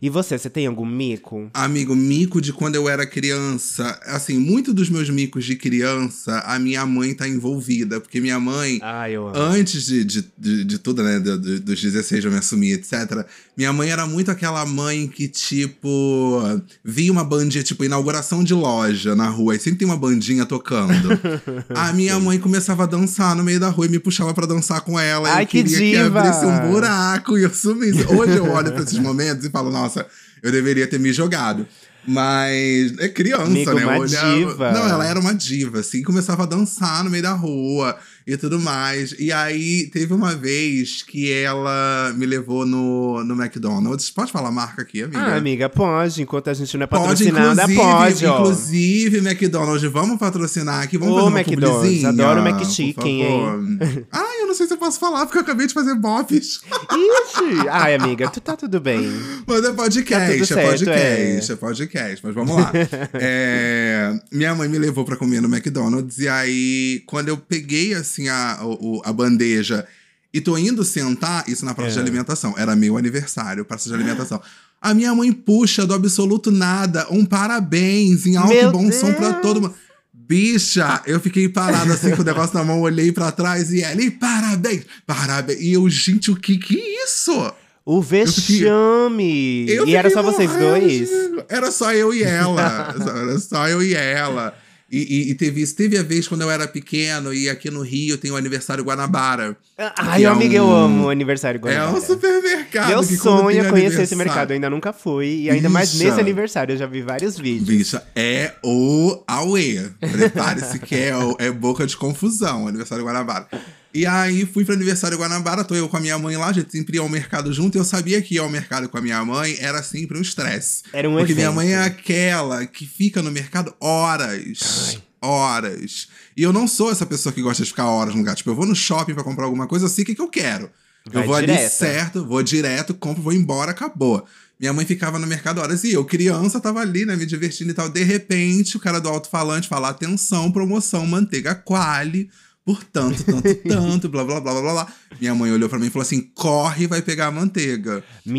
E 0.00 0.08
você, 0.10 0.38
você 0.38 0.48
tem 0.50 0.66
algum 0.66 0.84
mico? 0.86 1.50
Amigo, 1.54 1.94
mico 1.94 2.40
de 2.40 2.52
quando 2.52 2.74
eu 2.76 2.88
era 2.88 3.06
criança. 3.06 3.98
Assim, 4.06 4.38
muito 4.38 4.72
dos 4.74 4.88
meus 4.90 5.08
micos 5.10 5.44
de 5.44 5.56
criança, 5.56 6.40
a 6.40 6.58
minha 6.58 6.84
mãe 6.86 7.14
tá 7.14 7.28
envolvida. 7.28 8.00
Porque 8.00 8.20
minha 8.20 8.38
mãe, 8.40 8.78
Ah, 8.82 9.08
eu 9.10 9.28
amo. 9.28 9.36
antes 9.36 9.86
de, 9.86 10.04
de, 10.04 10.24
de, 10.38 10.64
de 10.64 10.78
tudo, 10.78 11.02
né? 11.02 11.18
do- 11.18 11.38
do- 11.38 11.60
dos 11.60 11.80
16 11.80 12.24
eu 12.24 12.30
me 12.30 12.38
assumi, 12.38 12.72
etc. 12.72 13.24
Minha 13.56 13.72
mãe 13.72 13.90
era 13.90 14.06
muito 14.06 14.30
aquela 14.30 14.64
mãe 14.64 15.06
que, 15.08 15.28
tipo, 15.28 16.40
via 16.84 17.12
uma 17.12 17.24
bandinha, 17.24 17.62
tipo, 17.62 17.84
inauguração 17.84 18.42
de 18.42 18.54
loja 18.54 19.14
na 19.14 19.28
rua, 19.28 19.54
e 19.54 19.58
sempre 19.58 19.78
tem 19.80 19.88
uma 19.88 19.96
bandinha 19.96 20.46
tocando. 20.46 21.08
a 21.74 21.92
minha 21.92 22.18
mãe 22.18 22.38
começava 22.38 22.84
a 22.84 22.86
dançar 22.86 23.34
no 23.36 23.44
meio 23.44 23.60
da 23.60 23.68
rua 23.68 23.86
e 23.86 23.88
me 23.88 23.98
puxava 23.98 24.32
pra 24.34 24.46
dançar 24.46 24.80
com 24.82 24.98
ela. 24.98 25.28
Ai, 25.32 25.42
eu 25.44 25.46
que 25.46 25.62
queria 25.62 25.78
que 25.78 25.90
diva! 26.04 26.20
abrisse 26.20 26.44
um 26.46 26.70
buraco 26.70 27.38
e 27.38 27.42
eu 27.42 27.52
sumisse. 27.52 28.04
Hoje 28.06 28.36
eu 28.36 28.46
olho 28.50 28.72
pra 28.72 28.82
esses 28.82 28.98
momentos 28.98 29.44
e 29.44 29.50
falo, 29.50 29.70
nossa, 29.82 30.06
eu 30.42 30.50
deveria 30.52 30.86
ter 30.86 30.98
me 30.98 31.12
jogado. 31.12 31.66
Mas 32.06 32.98
é 32.98 33.08
criança, 33.08 33.42
Amigo, 33.44 33.74
né? 33.74 33.84
uma 33.84 33.98
olhava- 33.98 34.34
diva. 34.34 34.72
Não, 34.72 34.88
ela 34.88 35.06
era 35.06 35.20
uma 35.20 35.34
diva, 35.34 35.80
assim, 35.80 36.02
começava 36.02 36.44
a 36.44 36.46
dançar 36.46 37.04
no 37.04 37.10
meio 37.10 37.22
da 37.22 37.32
rua 37.32 37.96
e 38.26 38.36
tudo 38.36 38.60
mais. 38.60 39.14
E 39.18 39.32
aí 39.32 39.88
teve 39.92 40.12
uma 40.12 40.34
vez 40.34 41.02
que 41.02 41.30
ela 41.32 42.12
me 42.16 42.26
levou 42.26 42.64
no, 42.66 43.24
no 43.24 43.34
McDonald's. 43.40 44.10
Pode 44.10 44.30
falar 44.30 44.48
a 44.48 44.52
marca 44.52 44.82
aqui, 44.82 45.02
amiga? 45.02 45.18
Ah, 45.20 45.36
amiga, 45.36 45.68
pode. 45.68 46.22
Enquanto 46.22 46.48
a 46.50 46.54
gente 46.54 46.76
não 46.76 46.84
é 46.84 46.86
Pode, 46.86 47.02
patrocinada, 47.02 47.62
inclusive, 47.62 47.80
pode, 47.80 48.26
ó. 48.26 48.40
inclusive, 48.40 49.18
McDonald's, 49.18 49.90
vamos 49.90 50.18
patrocinar 50.18 50.82
aqui, 50.82 50.98
vamos 50.98 51.14
Ô, 51.14 51.18
fazer 51.18 51.28
uma 51.28 51.40
McDonald's, 51.40 52.04
adoro 52.04 52.42
por 52.42 52.48
McChicken, 52.50 53.24
favor. 53.24 54.06
Ai, 54.12 54.42
eu 54.42 54.46
não 54.46 54.54
sei 54.54 54.66
se 54.66 54.72
eu 54.74 54.78
posso 54.78 54.98
falar, 54.98 55.26
porque 55.26 55.38
eu 55.38 55.42
acabei 55.42 55.66
de 55.66 55.74
fazer 55.74 55.94
bofs. 55.94 56.60
Ixi! 56.90 57.68
Ai, 57.70 57.94
amiga, 57.94 58.28
tu 58.28 58.40
tá 58.40 58.56
tudo 58.56 58.80
bem. 58.80 59.00
Mas 59.46 59.64
é 59.64 59.70
Tá 59.70 59.74
podcast, 59.76 60.32
tudo 60.32 60.42
é 60.42 60.46
certo, 60.46 60.68
podcast, 60.68 61.52
é. 61.52 61.56
podcast. 61.56 62.20
Mas 62.26 62.34
vamos 62.34 62.56
lá. 62.56 62.72
É, 63.14 64.18
minha 64.32 64.54
mãe 64.54 64.68
me 64.68 64.78
levou 64.78 65.04
pra 65.04 65.16
comer 65.16 65.40
no 65.40 65.48
McDonald's 65.48 66.18
e 66.18 66.28
aí, 66.28 67.02
quando 67.06 67.28
eu 67.28 67.36
peguei, 67.36 67.94
assim, 67.94 68.09
a, 68.28 68.58
o- 68.62 69.00
a 69.04 69.12
bandeja 69.12 69.86
e 70.32 70.40
tô 70.40 70.56
indo 70.56 70.84
sentar, 70.84 71.48
isso 71.48 71.64
na 71.64 71.74
praça 71.74 71.90
É. 71.90 71.94
de 71.94 72.00
alimentação, 72.00 72.54
era 72.56 72.74
meu 72.76 72.96
aniversário, 72.96 73.64
praça 73.64 73.88
de 73.88 73.94
alimentação. 73.94 74.40
A 74.80 74.94
minha 74.94 75.14
mãe 75.14 75.32
puxa 75.32 75.84
do 75.86 75.92
absoluto 75.92 76.50
nada 76.50 77.06
um 77.10 77.24
parabéns 77.24 78.26
em 78.26 78.36
alto 78.36 78.48
Meu 78.54 78.68
e 78.68 78.72
bom 78.72 78.90
som 78.92 79.12
pra 79.12 79.30
Deus! 79.30 79.42
todo 79.42 79.60
mundo. 79.60 79.74
Bicha, 80.14 81.02
eu 81.06 81.18
fiquei 81.18 81.48
parada 81.48 81.92
assim 81.94 82.14
com 82.14 82.22
o 82.22 82.24
negócio 82.24 82.54
na 82.56 82.62
mão, 82.64 82.80
olhei 82.80 83.10
pra 83.10 83.32
trás 83.32 83.72
e 83.72 83.82
ela, 83.82 84.00
e 84.00 84.10
parabéns, 84.12 84.84
parabéns. 85.04 85.60
E 85.60 85.72
eu, 85.72 85.88
gente, 85.90 86.30
o 86.30 86.36
que 86.36 86.56
que 86.56 86.78
é 86.78 87.04
isso? 87.04 87.52
O 87.84 88.00
vexame! 88.00 89.66
Eu 89.68 89.86
e 89.88 89.94
era 89.96 90.08
fiquei 90.08 90.22
só 90.22 90.30
vocês 90.30 90.50
morrendo 90.50 90.70
dois? 90.70 91.08
de- 91.08 91.44
Era 91.48 91.70
só 91.72 91.92
eu 91.92 92.14
e 92.14 92.22
ela. 92.22 92.94
era 93.22 93.38
só 93.40 93.68
eu 93.68 93.82
e 93.82 93.94
ela. 93.94 94.54
E, 94.90 94.98
e- 94.98 95.30
e 95.30 95.34
teve 95.34 95.62
isso. 95.62 95.76
Teve 95.76 95.96
a 95.96 96.02
vez 96.02 96.26
quando 96.26 96.40
eu 96.42 96.50
era 96.50 96.66
pequeno 96.66 97.32
e 97.32 97.48
aqui 97.48 97.70
no 97.70 97.80
Rio 97.82 98.18
tem 98.18 98.30
o 98.30 98.36
aniversário 98.36 98.82
Guanabara. 98.82 99.56
Ai, 99.96 100.18
Que 100.20 100.24
é 100.26 100.28
amiga, 100.28 100.56
eu 100.56 100.64
um- 100.64 100.74
amo 100.74 101.04
o 101.06 101.10
aniversário 101.10 101.58
É 101.58 101.60
Guanabara. 101.60 101.96
um 101.96 102.00
supermercado. 102.00 102.88
Meu 102.88 103.02
sonho 103.04 103.60
é 103.64 103.68
conhecer 103.70 104.02
esse 104.02 104.16
mercado. 104.16 104.50
Eu 104.50 104.54
ainda 104.54 104.68
nunca 104.68 104.92
fui. 104.92 105.42
E 105.42 105.50
ainda 105.50 105.68
mais 105.68 105.92
Bicha. 105.92 106.04
nesse 106.04 106.20
aniversário. 106.20 106.72
Eu 106.72 106.78
já 106.78 106.86
vi 106.86 107.02
vários 107.02 107.38
vídeos. 107.38 107.68
Bicha, 107.68 108.02
é 108.16 108.52
o 108.64 109.22
Aue. 109.28 109.90
Prepare-se 110.00 110.78
que 110.80 110.94
é, 110.96 111.12
é 111.38 111.50
boca 111.52 111.86
de 111.86 111.96
confusão, 111.96 112.64
o 112.64 112.68
aniversário 112.68 113.04
Guanabara. 113.04 113.46
E 113.92 114.06
aí 114.06 114.46
fui 114.46 114.64
pro 114.64 114.74
aniversário 114.74 115.18
Guanabara, 115.18 115.64
tô 115.64 115.74
eu 115.74 115.88
com 115.88 115.96
a 115.96 116.00
minha 116.00 116.16
mãe 116.18 116.36
lá, 116.36 116.48
a 116.48 116.52
gente 116.52 116.70
sempre 116.70 116.96
ia 116.96 117.00
ao 117.00 117.08
mercado 117.08 117.52
junto, 117.52 117.76
e 117.76 117.80
eu 117.80 117.84
sabia 117.84 118.22
que 118.22 118.36
ir 118.36 118.38
ao 118.38 118.48
mercado 118.48 118.88
com 118.88 118.96
a 118.96 119.00
minha 119.00 119.24
mãe 119.24 119.56
era 119.58 119.82
sempre 119.82 120.16
um 120.16 120.22
estresse. 120.22 120.84
Era 120.92 121.08
um 121.08 121.16
Porque 121.16 121.34
minha 121.34 121.46
evento. 121.46 121.56
mãe 121.56 121.72
é 121.72 121.82
aquela 121.82 122.64
que 122.66 122.86
fica 122.86 123.20
no 123.20 123.32
mercado 123.32 123.74
horas. 123.80 124.98
Horas. 125.20 126.08
E 126.36 126.42
eu 126.42 126.52
não 126.52 126.68
sou 126.68 126.90
essa 126.90 127.04
pessoa 127.04 127.32
que 127.32 127.42
gosta 127.42 127.64
de 127.64 127.70
ficar 127.70 127.86
horas 127.86 128.14
no 128.14 128.20
lugar. 128.20 128.36
Tipo, 128.36 128.50
eu 128.50 128.54
vou 128.54 128.64
no 128.64 128.76
shopping 128.76 129.14
pra 129.14 129.24
comprar 129.24 129.44
alguma 129.44 129.66
coisa, 129.66 129.86
eu 129.86 129.90
sei 129.90 130.04
o 130.04 130.06
que, 130.06 130.14
que 130.14 130.22
eu 130.22 130.28
quero. 130.28 130.70
Vai 131.06 131.22
eu 131.22 131.26
vou 131.26 131.34
ali 131.34 131.56
certo, 131.68 132.24
vou 132.24 132.42
direto, 132.42 132.94
compro, 132.94 133.22
vou 133.22 133.32
embora, 133.32 133.72
acabou. 133.72 134.24
Minha 134.58 134.72
mãe 134.74 134.84
ficava 134.84 135.18
no 135.18 135.26
mercado 135.26 135.58
horas 135.58 135.82
e 135.84 135.92
eu, 135.92 136.04
criança, 136.04 136.60
tava 136.60 136.80
ali, 136.80 137.06
né, 137.06 137.16
me 137.16 137.24
divertindo 137.24 137.70
e 137.70 137.74
tal. 137.74 137.88
De 137.88 138.02
repente, 138.04 138.76
o 138.76 138.80
cara 138.80 139.00
do 139.00 139.08
alto-falante 139.08 139.66
fala: 139.66 139.88
atenção, 139.88 140.52
promoção, 140.52 141.06
manteiga 141.06 141.54
quali, 141.54 142.28
por 142.70 142.84
tanto, 142.84 143.24
tanto, 143.24 143.54
tanto, 143.66 144.08
blá, 144.08 144.24
blá, 144.24 144.40
blá, 144.40 144.52
blá, 144.52 144.62
blá, 144.62 144.72
blá. 144.72 144.92
Minha 145.20 145.34
mãe 145.34 145.50
olhou 145.50 145.68
pra 145.68 145.78
mim 145.78 145.86
e 145.86 145.90
falou 145.90 146.02
assim: 146.02 146.20
corre, 146.34 146.86
vai 146.86 147.02
pegar 147.02 147.26
a 147.26 147.30
manteiga. 147.30 147.96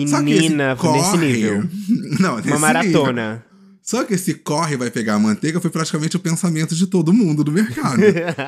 Só 0.07 0.23
que 0.23 0.31
esse 0.31 0.41
Menina, 0.49 0.75
nesse 0.75 1.17
nível. 1.17 1.63
Não, 2.19 2.37
nesse 2.37 2.47
Uma 2.47 2.73
nível. 2.81 3.03
maratona. 3.03 3.45
Só 3.83 4.05
que 4.05 4.13
esse 4.13 4.35
corre 4.35 4.77
vai 4.77 4.89
pegar 4.89 5.15
a 5.15 5.19
manteiga 5.19 5.59
foi 5.59 5.69
praticamente 5.69 6.15
o 6.15 6.19
pensamento 6.19 6.75
de 6.75 6.87
todo 6.87 7.11
mundo 7.11 7.43
do 7.43 7.51
mercado. 7.51 7.99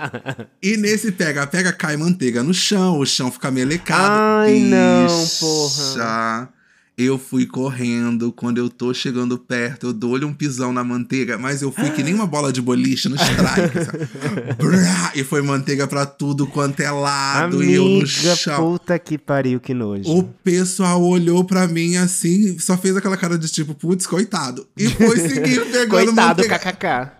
e 0.61 0.77
nesse 0.77 1.11
pega-pega 1.11 1.73
cai 1.73 1.97
manteiga 1.97 2.43
no 2.43 2.53
chão, 2.53 2.99
o 2.99 3.05
chão 3.05 3.31
fica 3.31 3.51
melecado. 3.51 4.13
Ai, 4.45 4.59
não, 4.59 5.07
Bicha, 5.07 5.39
porra. 5.39 6.49
Eu 6.95 7.17
fui 7.17 7.47
correndo, 7.47 8.31
quando 8.31 8.59
eu 8.59 8.69
tô 8.69 8.93
chegando 8.93 9.35
perto, 9.35 9.87
eu 9.87 9.93
dou-lhe 9.93 10.23
um 10.25 10.33
pisão 10.33 10.71
na 10.71 10.83
manteiga, 10.83 11.39
mas 11.39 11.63
eu 11.63 11.71
fui 11.71 11.89
que 11.89 12.03
nem 12.03 12.13
uma 12.13 12.27
bola 12.27 12.53
de 12.53 12.61
boliche 12.61 13.09
no 13.09 13.15
strike. 13.15 13.79
Brá! 14.63 15.11
e 15.15 15.23
foi 15.23 15.41
manteiga 15.41 15.87
pra 15.87 16.05
tudo 16.05 16.45
quanto 16.45 16.81
é 16.81 16.91
lado, 16.91 17.63
e 17.63 17.73
eu 17.73 17.83
no 17.83 17.95
Amiga, 18.01 18.35
chão. 18.35 18.57
puta 18.77 18.99
que 18.99 19.17
pariu, 19.17 19.59
que 19.59 19.73
nojo. 19.73 20.07
O 20.07 20.23
pessoal 20.23 21.01
olhou 21.01 21.43
pra 21.43 21.67
mim 21.67 21.95
assim, 21.97 22.59
só 22.59 22.77
fez 22.77 22.95
aquela 22.95 23.17
cara 23.17 23.39
de 23.39 23.49
tipo, 23.49 23.73
putz, 23.73 24.05
coitado. 24.05 24.67
E 24.77 24.87
foi 24.87 25.17
seguir 25.17 25.65
pegando 25.73 25.89
Coitado, 25.89 26.43
manteiga. 26.45 26.59
kkk. 26.59 27.11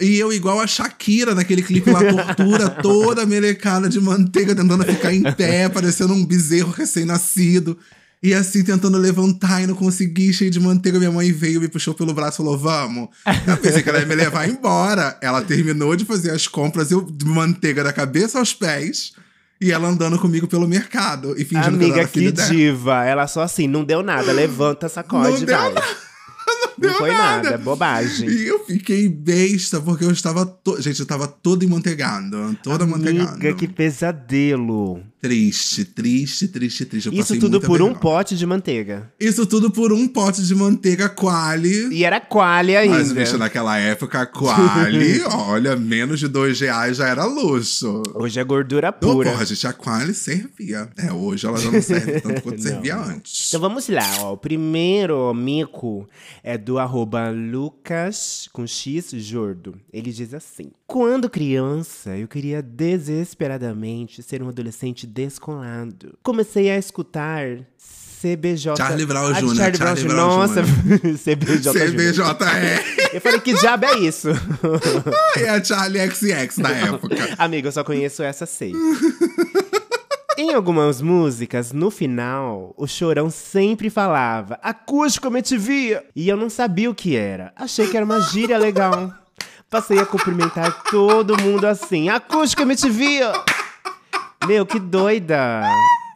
E 0.00 0.18
eu, 0.18 0.32
igual 0.32 0.58
a 0.60 0.66
Shakira 0.66 1.34
naquele 1.34 1.62
clipe 1.62 1.90
lá, 1.90 2.00
tortura, 2.00 2.68
toda 2.80 3.26
melecada 3.26 3.88
de 3.90 4.00
manteiga, 4.00 4.54
tentando 4.54 4.84
ficar 4.84 5.12
em 5.12 5.22
pé, 5.34 5.68
parecendo 5.68 6.14
um 6.14 6.24
bezerro 6.24 6.70
recém-nascido. 6.70 7.76
E 8.22 8.34
assim, 8.34 8.64
tentando 8.64 8.98
levantar 8.98 9.62
e 9.62 9.66
não 9.66 9.74
consegui, 9.74 10.32
cheio 10.32 10.50
de 10.50 10.58
manteiga. 10.58 10.98
Minha 10.98 11.12
mãe 11.12 11.30
veio, 11.30 11.60
me 11.60 11.68
puxou 11.68 11.94
pelo 11.94 12.12
braço 12.12 12.36
e 12.36 12.44
falou: 12.44 12.58
Vamos. 12.58 13.08
Eu 13.46 13.56
pensei 13.58 13.80
que 13.82 13.88
ela 13.88 14.00
ia 14.00 14.06
me 14.06 14.14
levar 14.14 14.46
embora. 14.50 15.16
Ela 15.22 15.40
terminou 15.42 15.94
de 15.94 16.04
fazer 16.04 16.30
as 16.32 16.48
compras, 16.48 16.90
eu 16.90 17.02
de 17.02 17.24
manteiga 17.24 17.84
da 17.84 17.92
cabeça 17.92 18.38
aos 18.40 18.52
pés. 18.52 19.12
E 19.60 19.72
ela 19.72 19.88
andando 19.88 20.18
comigo 20.18 20.46
pelo 20.46 20.68
mercado 20.68 21.34
e 21.36 21.44
fingindo 21.44 21.78
que 21.78 21.84
eu 21.84 21.88
Amiga, 21.88 21.98
era 22.00 22.08
filho 22.08 22.30
que 22.32 22.36
dela. 22.36 22.48
diva. 22.50 23.04
Ela 23.04 23.26
só 23.26 23.42
assim, 23.42 23.66
não 23.66 23.84
deu 23.84 24.02
nada. 24.04 24.30
Levanta, 24.32 24.88
sacode 24.88 25.30
Não 25.40 25.44
deu 25.44 25.56
vai. 25.58 25.72
nada. 25.74 25.86
Não 26.80 26.94
foi 26.94 27.10
nada. 27.10 27.42
nada, 27.42 27.48
é 27.54 27.58
bobagem. 27.58 28.28
E 28.28 28.46
eu 28.46 28.64
fiquei 28.64 29.08
besta, 29.08 29.80
porque 29.80 30.04
eu 30.04 30.10
estava. 30.10 30.46
To... 30.46 30.80
Gente, 30.80 31.00
eu 31.00 31.04
estava 31.04 31.26
todo 31.26 31.64
amanteigado. 31.64 32.36
Amiga, 32.36 33.54
que 33.54 33.66
pesadelo. 33.68 35.00
Triste, 35.20 35.84
triste, 35.84 36.46
triste, 36.46 36.84
triste. 36.84 37.06
Eu 37.06 37.12
Isso 37.12 37.36
tudo 37.40 37.60
por 37.60 37.82
um 37.82 37.86
vergonha. 37.86 38.00
pote 38.00 38.36
de 38.36 38.46
manteiga. 38.46 39.10
Isso 39.18 39.44
tudo 39.46 39.68
por 39.68 39.92
um 39.92 40.06
pote 40.06 40.42
de 40.44 40.54
manteiga 40.54 41.08
quali. 41.08 41.88
E 41.92 42.04
era 42.04 42.20
quali 42.20 42.74
Mas, 42.74 43.08
ainda. 43.08 43.20
bicho, 43.20 43.36
naquela 43.36 43.76
época, 43.78 44.24
quali, 44.26 45.20
olha, 45.26 45.74
menos 45.74 46.20
de 46.20 46.28
dois 46.28 46.60
reais 46.60 46.98
já 46.98 47.08
era 47.08 47.24
luxo. 47.24 48.00
Hoje 48.14 48.38
é 48.38 48.44
gordura 48.44 48.92
pura. 48.92 49.30
porra, 49.32 49.44
gente, 49.44 49.66
a 49.66 49.72
quali 49.72 50.14
servia. 50.14 50.88
É, 50.96 51.12
hoje 51.12 51.46
ela 51.48 51.58
já 51.58 51.68
não 51.72 51.82
serve 51.82 52.20
tanto 52.20 52.40
quanto 52.42 52.58
Não. 52.62 52.62
servia 52.62 52.96
antes. 52.96 53.48
Então 53.48 53.60
vamos 53.60 53.88
lá, 53.88 54.08
ó. 54.20 54.34
O 54.34 54.36
primeiro 54.36 55.34
mico 55.34 56.08
é 56.44 56.56
do 56.68 56.78
arroba 56.78 57.30
Lucas 57.30 58.46
com 58.52 58.66
X 58.66 59.12
Jordo. 59.12 59.74
Ele 59.90 60.12
diz 60.12 60.34
assim: 60.34 60.70
Quando 60.86 61.30
criança, 61.30 62.14
eu 62.14 62.28
queria 62.28 62.60
desesperadamente 62.60 64.22
ser 64.22 64.42
um 64.42 64.50
adolescente 64.50 65.06
descolado. 65.06 66.18
Comecei 66.22 66.70
a 66.70 66.76
escutar 66.76 67.60
CBJ. 68.20 68.76
Charlie 68.76 69.06
Brown 69.06 69.32
Ah, 69.34 69.40
Jr., 69.40 69.56
Charlie 69.56 69.78
Brown 69.78 69.94
Jr. 69.94 70.14
Nossa, 70.14 70.62
CBJ. 70.62 71.72
Jr. 71.72 71.72
CBJR. 71.72 73.14
Eu 73.14 73.20
falei, 73.22 73.40
que 73.40 73.54
diabo 73.54 73.86
é 73.86 73.98
isso? 74.00 74.28
é 75.38 75.48
a 75.48 75.64
Charlie 75.64 76.10
XX 76.10 76.58
da 76.58 76.70
época. 76.70 77.16
Amiga, 77.38 77.68
eu 77.68 77.72
só 77.72 77.82
conheço 77.82 78.22
essa 78.22 78.44
sei. 78.44 78.72
Em 80.38 80.54
algumas 80.54 81.02
músicas, 81.02 81.72
no 81.72 81.90
final, 81.90 82.72
o 82.76 82.86
chorão 82.86 83.28
sempre 83.28 83.90
falava 83.90 84.56
acústico 84.62 85.26
MTV. 85.26 86.00
E 86.14 86.28
eu 86.28 86.36
não 86.36 86.48
sabia 86.48 86.88
o 86.88 86.94
que 86.94 87.16
era. 87.16 87.52
Achei 87.56 87.88
que 87.88 87.96
era 87.96 88.06
uma 88.06 88.20
gíria 88.20 88.56
legal. 88.56 89.12
Passei 89.68 89.98
a 89.98 90.06
cumprimentar 90.06 90.84
todo 90.84 91.36
mundo 91.42 91.66
assim: 91.66 92.08
acústico 92.08 92.62
MTV. 92.62 93.22
Meu, 94.46 94.64
que 94.64 94.78
doida. 94.78 95.62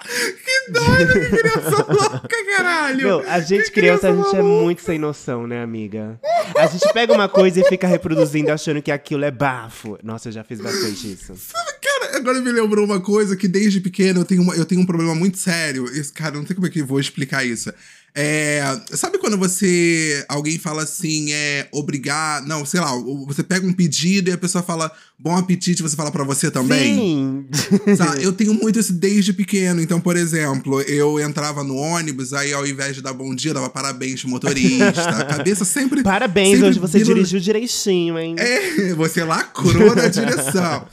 Que 0.05 0.73
doido, 0.73 1.13
que 1.15 1.37
criança 1.37 1.87
louca, 1.89 2.45
caralho. 2.57 3.05
Meu, 3.05 3.29
a 3.29 3.41
gente 3.41 3.65
Que 3.65 3.73
criança, 3.73 4.09
a 4.09 4.15
gente 4.15 4.37
é 4.37 4.43
muito 4.43 4.83
sem 4.83 5.01
noção, 5.01 5.49
né, 5.49 5.63
amiga? 5.63 6.21
A 6.57 6.67
gente 6.67 6.93
pega 6.93 7.13
uma 7.13 7.29
coisa 7.29 7.61
e 7.61 7.65
fica 7.65 7.89
reproduzindo 7.89 8.53
achando 8.53 8.81
que 8.81 8.93
aquilo 8.93 9.25
é 9.25 9.33
bafo. 9.33 9.99
Nossa, 10.03 10.29
eu 10.29 10.33
já 10.33 10.45
fiz 10.45 10.61
bastante 10.61 11.13
isso. 11.13 11.35
Cara, 11.53 11.72
agora 12.17 12.41
me 12.41 12.53
lembrou 12.53 12.85
uma 12.85 13.01
coisa 13.01 13.37
que 13.37 13.49
desde 13.49 13.81
pequeno 13.81 14.21
eu 14.21 14.25
tenho, 14.25 14.43
uma- 14.43 14.55
eu 14.55 14.65
tenho 14.65 14.81
um 14.81 14.87
problema 14.87 15.15
muito 15.15 15.39
sério. 15.39 15.87
Esse, 15.95 16.13
cara, 16.13 16.37
não 16.37 16.47
sei 16.47 16.55
como 16.55 16.67
é 16.67 16.71
que 16.71 16.81
eu 16.81 16.87
vou 16.87 17.01
explicar 17.01 17.45
isso. 17.45 17.73
É, 18.15 18.63
sabe 18.91 19.17
quando 19.17 19.39
você. 19.39 20.23
Alguém 20.29 20.59
fala 20.59 20.83
assim, 20.83 21.33
é. 21.33 21.67
Obrigado. 21.73 22.47
Não, 22.47 22.63
sei 22.67 22.79
lá, 22.79 22.93
você 23.27 23.43
pega 23.43 23.67
um 23.67 23.73
pedido 23.73 24.29
e 24.29 24.33
a 24.35 24.37
pessoa 24.37 24.63
fala 24.63 24.93
bom 25.19 25.35
apetite, 25.35 25.81
você 25.83 25.97
fala 25.97 26.11
pra 26.13 26.23
você 26.23 26.51
também? 26.51 26.95
Sim. 26.95 27.47
Sabe? 27.97 28.23
Eu 28.23 28.35
tenho 28.35 28.53
muito 28.53 28.79
isso 28.79 28.93
desde 28.93 29.33
pequeno. 29.33 29.81
Então, 29.81 29.99
por 29.99 30.15
exemplo, 30.19 30.83
eu 30.83 31.19
entrava 31.21 31.65
no 31.65 31.75
ônibus, 31.75 32.35
aí 32.35 32.53
ao 32.53 32.67
invés 32.67 32.95
de 32.97 33.01
dar 33.01 33.15
bom 33.15 33.35
dia, 33.35 33.55
dava 33.55 33.71
parabéns 33.71 34.21
pro 34.21 34.29
motorista. 34.29 35.09
A 35.09 35.25
cabeça 35.39 35.65
sempre. 35.65 36.03
Parabéns, 36.03 36.51
sempre 36.57 36.69
hoje 36.69 36.79
você 36.79 36.99
vira- 36.99 37.15
dirigiu 37.15 37.41
direitinho, 37.41 38.19
hein? 38.19 38.35
é, 38.39 38.93
você 38.93 39.25
lacrou 39.25 39.95
na 39.97 40.09
direção. 40.09 40.87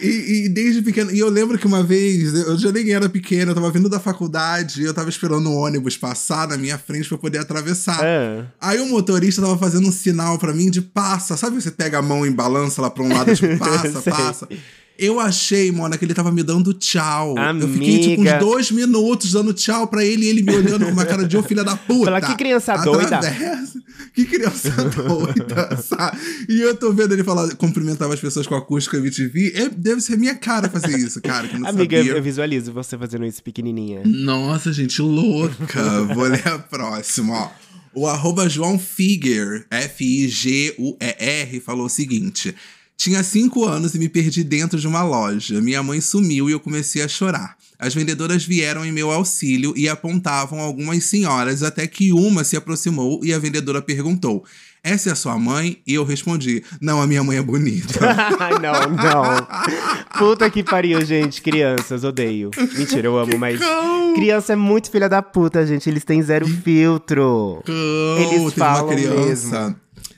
E, 0.00 0.46
e 0.46 0.48
desde 0.48 0.82
pequeno. 0.82 1.10
E 1.10 1.18
eu 1.18 1.28
lembro 1.28 1.58
que 1.58 1.66
uma 1.66 1.82
vez, 1.82 2.34
eu 2.34 2.58
já 2.58 2.72
nem 2.72 2.92
era 2.92 3.08
pequeno, 3.08 3.50
eu 3.50 3.54
tava 3.54 3.70
vindo 3.70 3.88
da 3.88 4.00
faculdade 4.00 4.82
e 4.82 4.84
eu 4.84 4.94
tava 4.94 5.08
esperando 5.08 5.50
o 5.50 5.56
ônibus 5.56 5.96
passar 5.96 6.48
na 6.48 6.56
minha 6.56 6.78
frente 6.78 7.08
pra 7.08 7.16
eu 7.16 7.20
poder 7.20 7.38
atravessar. 7.38 8.00
Ah. 8.02 8.46
Aí 8.60 8.80
o 8.80 8.86
motorista 8.86 9.42
tava 9.42 9.58
fazendo 9.58 9.88
um 9.88 9.92
sinal 9.92 10.38
pra 10.38 10.52
mim 10.52 10.70
de 10.70 10.80
passa. 10.80 11.36
Sabe 11.36 11.60
você 11.60 11.70
pega 11.70 11.98
a 11.98 12.02
mão 12.02 12.26
e 12.26 12.30
balança 12.30 12.80
lá 12.80 12.90
pra 12.90 13.02
um 13.02 13.12
lado, 13.12 13.34
tipo, 13.34 13.56
passa, 13.58 14.02
passa. 14.02 14.48
Eu 14.98 15.18
achei, 15.18 15.72
Mona, 15.72 15.98
que 15.98 16.04
ele 16.04 16.14
tava 16.14 16.30
me 16.30 16.42
dando 16.42 16.72
tchau. 16.72 17.34
Eu 17.60 17.68
fiquei, 17.68 17.98
tipo, 17.98 18.20
Amiga. 18.20 18.36
uns 18.36 18.40
dois 18.40 18.70
minutos 18.70 19.32
dando 19.32 19.52
tchau 19.52 19.88
pra 19.88 20.04
ele 20.04 20.26
e 20.26 20.28
ele 20.28 20.42
me 20.42 20.54
olhando 20.54 20.84
com 20.84 20.92
uma 20.92 21.04
cara 21.04 21.26
de 21.26 21.36
ô 21.36 21.42
filha 21.42 21.64
da 21.64 21.76
puta. 21.76 22.04
Fala, 22.04 22.20
"Que 22.20 22.36
criança 22.36 22.76
doida." 22.76 23.16
Atravessa. 23.18 23.82
Que 24.14 24.24
criança 24.24 24.70
doida, 24.70 25.76
sabe? 25.82 26.16
E 26.48 26.60
eu 26.60 26.76
tô 26.76 26.92
vendo 26.92 27.12
ele 27.14 27.24
falar, 27.24 27.52
cumprimentava 27.56 28.14
as 28.14 28.20
pessoas 28.20 28.46
com 28.46 28.54
acústica 28.54 28.96
MTV. 28.96 29.52
É, 29.56 29.68
deve 29.68 30.00
ser 30.00 30.16
minha 30.16 30.36
cara 30.36 30.68
fazer 30.68 30.96
isso, 30.96 31.20
cara, 31.20 31.48
que 31.48 31.58
não 31.58 31.68
Amiga, 31.68 31.96
eu, 31.96 32.02
sabia. 32.04 32.18
eu 32.18 32.22
visualizo 32.22 32.72
você 32.72 32.96
fazendo 32.96 33.26
isso 33.26 33.42
pequenininha. 33.42 34.02
Nossa, 34.04 34.72
gente, 34.72 35.02
louca. 35.02 36.04
Vou 36.14 36.24
ler 36.28 36.46
a 36.46 36.58
próxima, 36.60 37.34
ó. 37.34 37.50
O 37.92 38.06
arroba 38.06 38.48
João 38.48 38.78
Figuer, 38.78 39.66
F-I-G-U-E-R, 39.68 41.60
falou 41.60 41.86
o 41.86 41.90
seguinte. 41.90 42.54
Tinha 42.96 43.22
cinco 43.22 43.64
anos 43.64 43.94
e 43.94 43.98
me 43.98 44.08
perdi 44.08 44.42
dentro 44.44 44.78
de 44.78 44.86
uma 44.86 45.02
loja. 45.02 45.60
Minha 45.60 45.82
mãe 45.82 46.00
sumiu 46.00 46.48
e 46.48 46.52
eu 46.52 46.60
comecei 46.60 47.02
a 47.02 47.08
chorar. 47.08 47.56
As 47.78 47.94
vendedoras 47.94 48.44
vieram 48.44 48.84
em 48.84 48.92
meu 48.92 49.10
auxílio 49.10 49.74
e 49.76 49.88
apontavam 49.88 50.60
algumas 50.60 51.04
senhoras 51.04 51.62
até 51.62 51.86
que 51.86 52.12
uma 52.12 52.44
se 52.44 52.56
aproximou 52.56 53.20
e 53.24 53.32
a 53.34 53.38
vendedora 53.38 53.82
perguntou: 53.82 54.44
essa 54.84 55.08
é 55.08 55.12
a 55.12 55.16
sua 55.16 55.38
mãe? 55.38 55.78
E 55.86 55.94
eu 55.94 56.04
respondi: 56.04 56.62
Não, 56.78 57.00
a 57.00 57.06
minha 57.06 57.24
mãe 57.24 57.38
é 57.38 57.42
bonita. 57.42 57.98
Não, 58.60 58.90
não. 58.90 59.46
Puta 60.18 60.50
que 60.50 60.62
pariu, 60.62 61.02
gente. 61.04 61.40
Crianças, 61.40 62.04
odeio. 62.04 62.50
Mentira, 62.76 63.06
eu 63.08 63.18
amo, 63.18 63.38
mas. 63.38 63.58
Criança 64.14 64.52
é 64.52 64.56
muito 64.56 64.90
filha 64.90 65.08
da 65.08 65.22
puta, 65.22 65.66
gente. 65.66 65.88
Eles 65.88 66.04
têm 66.04 66.22
zero 66.22 66.46
filtro. 66.46 67.62
Cão. 67.64 67.74
Eles 68.18 68.52
falam 68.54 68.84
uma 68.86 68.94
criança. 68.94 69.60
mesmo. 69.60 69.76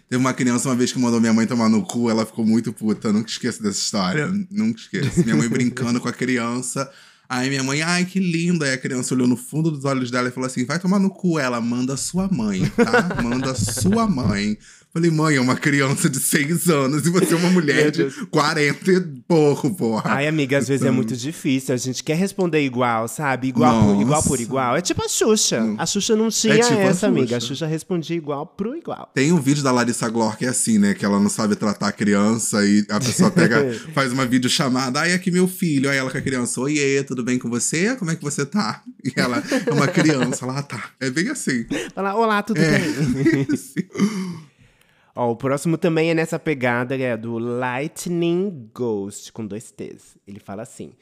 Teve 0.09 0.21
uma 0.21 0.33
criança 0.33 0.69
uma 0.69 0.77
vez 0.77 0.93
que 0.93 0.99
mandou 0.99 1.21
minha 1.21 1.33
mãe 1.33 1.47
tomar 1.47 1.69
no 1.69 1.83
cu, 1.83 2.09
ela 2.09 2.25
ficou 2.25 2.47
muito 2.47 2.73
puta. 2.73 3.13
Nunca 3.13 3.29
esqueço 3.29 3.63
dessa 3.63 3.79
história. 3.79 4.33
Nunca 4.51 4.81
esqueço. 4.81 5.25
Minha 5.25 5.37
mãe 5.37 5.49
brincando 5.49 6.01
com 6.01 6.09
a 6.09 6.13
criança. 6.13 6.91
Aí 7.29 7.49
minha 7.49 7.63
mãe, 7.65 7.83
ai, 7.83 8.05
que 8.05 8.21
linda. 8.21 8.67
Aí 8.67 8.73
a 8.73 8.79
criança 8.79 9.13
olhou 9.15 9.27
no 9.27 9.37
fundo 9.37 9.69
dos 9.71 9.85
olhos 9.85 10.11
dela 10.11 10.29
e 10.29 10.31
falou 10.31 10.47
assim: 10.47 10.65
vai 10.65 10.79
tomar 10.79 11.01
no 11.01 11.11
cu. 11.11 11.41
Ela 11.41 11.61
manda 11.61 11.97
sua 11.97 12.29
mãe, 12.29 12.71
tá? 12.71 13.21
Manda 13.21 13.55
sua 13.55 14.07
mãe. 14.07 14.57
Falei, 14.97 15.11
mãe, 15.11 15.37
é 15.37 15.41
uma 15.43 15.57
criança 15.57 16.09
de 16.09 16.19
seis 16.19 16.71
anos 16.71 17.07
e 17.07 17.11
você 17.11 17.35
é 17.35 17.37
uma 17.37 17.51
mulher 17.51 17.91
de 17.91 17.99
Deus. 17.99 18.15
40 18.31 18.91
e 18.93 19.01
pouco, 19.29 19.69
porra. 19.75 20.05
Ai, 20.07 20.27
amiga, 20.27 20.57
às 20.57 20.67
vezes 20.67 20.87
é 20.87 20.91
muito 20.91 21.15
difícil. 21.15 21.75
A 21.75 21.77
gente 21.77 22.03
quer 22.03 22.17
responder 22.17 22.65
igual, 22.65 23.07
sabe? 23.07 23.49
Igual 23.49 23.85
por, 23.85 24.01
igual 24.01 24.23
por 24.23 24.41
igual. 24.41 24.75
É 24.75 24.81
tipo 24.81 25.05
a 25.05 25.07
Xuxa. 25.07 25.75
A 25.77 25.85
Xuxa 25.85 26.17
não 26.17 26.31
tinha 26.31 26.59
tipo 26.61 26.79
a 26.79 26.85
essa, 26.85 27.09
amiga. 27.09 27.37
A 27.37 27.41
Xuxa. 27.41 27.57
Xuxa 27.57 27.67
respondia 27.67 28.17
igual 28.17 28.47
pro 28.47 28.75
igual. 28.75 29.11
Tem 29.13 29.31
um 29.33 29.39
vídeo 29.39 29.63
da 29.63 29.71
Larissa 29.71 30.09
Glor 30.09 30.35
que 30.39 30.47
é 30.47 30.49
assim, 30.49 30.79
né? 30.79 30.95
Que 30.95 31.05
ela 31.05 31.21
não 31.21 31.29
sabe 31.29 31.57
tratar 31.57 31.89
a 31.89 31.93
criança 31.93 32.65
e 32.65 32.87
a 32.89 32.99
pessoa 32.99 33.31
pega, 33.31 33.71
faz 33.93 34.11
uma 34.11 34.25
videochamada. 34.25 35.01
Ai, 35.01 35.13
aqui 35.13 35.31
meu 35.31 35.47
filho. 35.47 35.91
Aí 35.91 35.99
ela 35.99 36.11
com 36.11 36.17
a 36.17 36.23
criança, 36.23 36.59
oiê, 36.59 37.05
tudo 37.05 37.23
bem 37.23 37.39
com 37.39 37.51
você? 37.51 37.95
Como 37.97 38.11
é 38.11 38.17
que 38.17 38.23
você 38.23 38.47
tá? 38.47 38.83
E 39.05 39.13
ela 39.15 39.43
é 39.67 39.71
uma 39.71 39.89
criança, 39.89 40.47
ela 40.47 40.59
ah, 40.59 40.63
tá. 40.63 40.85
É 40.99 41.11
bem 41.11 41.29
assim. 41.29 41.67
Fala, 41.95 42.15
olá, 42.15 42.43
tudo 42.43 42.63
É. 42.63 42.79
bem? 42.79 43.47
Ó, 45.17 45.33
o 45.33 45.37
próximo 45.37 45.79
também 45.79 46.11
é 46.11 46.15
nessa 46.15 46.39
pegada, 46.39 46.95
é 46.95 47.17
do 47.17 47.39
Lightning 47.39 48.69
Ghost, 48.75 49.33
com 49.33 49.47
dois 49.47 49.71
T's. 49.71 50.15
Ele 50.29 50.39
fala 50.39 50.63
assim. 50.63 50.93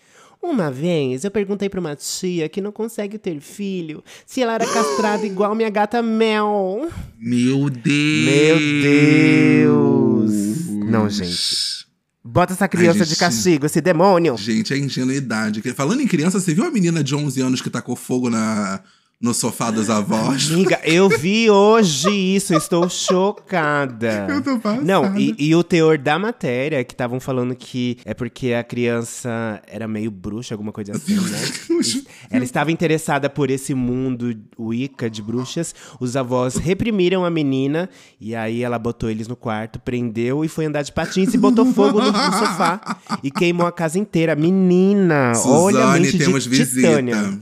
Uma 0.40 0.70
vez 0.70 1.24
eu 1.24 1.30
perguntei 1.30 1.68
pra 1.68 1.80
uma 1.80 1.96
tia 1.96 2.48
que 2.48 2.60
não 2.60 2.70
consegue 2.70 3.18
ter 3.18 3.40
filho 3.40 4.04
se 4.26 4.42
ela 4.42 4.52
era 4.52 4.66
castrada 4.66 5.26
igual 5.26 5.54
minha 5.54 5.70
gata 5.70 6.02
Mel. 6.02 6.88
Meu 7.18 7.70
Deus! 7.70 8.24
Meu 8.24 8.58
Deus! 8.82 10.68
Não, 10.68 11.08
gente. 11.08 11.86
Bota 12.22 12.52
essa 12.52 12.68
criança 12.68 13.00
Ai, 13.00 13.04
de 13.04 13.10
gente. 13.10 13.18
castigo, 13.18 13.66
esse 13.66 13.80
demônio. 13.80 14.36
Gente, 14.36 14.72
é 14.72 14.78
ingenuidade. 14.78 15.60
Falando 15.72 16.02
em 16.02 16.06
criança, 16.06 16.38
você 16.38 16.54
viu 16.54 16.64
a 16.64 16.70
menina 16.70 17.02
de 17.02 17.14
11 17.16 17.40
anos 17.40 17.60
que 17.60 17.68
tacou 17.68 17.96
fogo 17.96 18.30
na, 18.30 18.80
no 19.24 19.32
sofá 19.32 19.70
dos 19.70 19.88
avós? 19.88 20.52
Amiga, 20.52 20.78
eu 20.84 21.08
vi 21.08 21.48
hoje 21.48 22.10
isso, 22.10 22.52
estou 22.52 22.90
chocada. 22.90 24.26
Eu 24.34 24.42
tô 24.42 24.58
passada. 24.58 24.84
Não, 24.84 25.16
e, 25.16 25.34
e 25.38 25.54
o 25.54 25.64
teor 25.64 25.96
da 25.96 26.18
matéria, 26.18 26.84
que 26.84 26.92
estavam 26.92 27.18
falando 27.18 27.54
que 27.54 27.96
é 28.04 28.12
porque 28.12 28.52
a 28.52 28.62
criança 28.62 29.62
era 29.66 29.88
meio 29.88 30.10
bruxa, 30.10 30.52
alguma 30.52 30.72
coisa 30.72 30.92
assim, 30.92 31.14
né? 31.14 32.04
Ela 32.30 32.44
estava 32.44 32.70
interessada 32.70 33.30
por 33.30 33.50
esse 33.50 33.72
mundo 33.72 34.36
Wicca 34.58 35.08
de 35.08 35.22
bruxas. 35.22 35.74
Os 35.98 36.16
avós 36.16 36.56
reprimiram 36.56 37.24
a 37.24 37.30
menina 37.30 37.88
e 38.20 38.34
aí 38.34 38.62
ela 38.62 38.78
botou 38.78 39.08
eles 39.08 39.26
no 39.26 39.36
quarto, 39.36 39.78
prendeu 39.78 40.44
e 40.44 40.48
foi 40.48 40.66
andar 40.66 40.82
de 40.82 40.92
patins 40.92 41.32
e 41.32 41.38
botou 41.38 41.64
fogo 41.72 41.98
no, 41.98 42.12
no 42.12 42.12
sofá 42.12 42.98
e 43.22 43.30
queimou 43.30 43.66
a 43.66 43.72
casa 43.72 43.98
inteira. 43.98 44.36
Menina, 44.36 45.32
olha 45.46 45.78
a 45.78 45.82
Suzane, 45.82 46.00
mente 46.00 46.18
temos 46.18 46.44
de 46.44 46.66
titânia. 46.66 47.40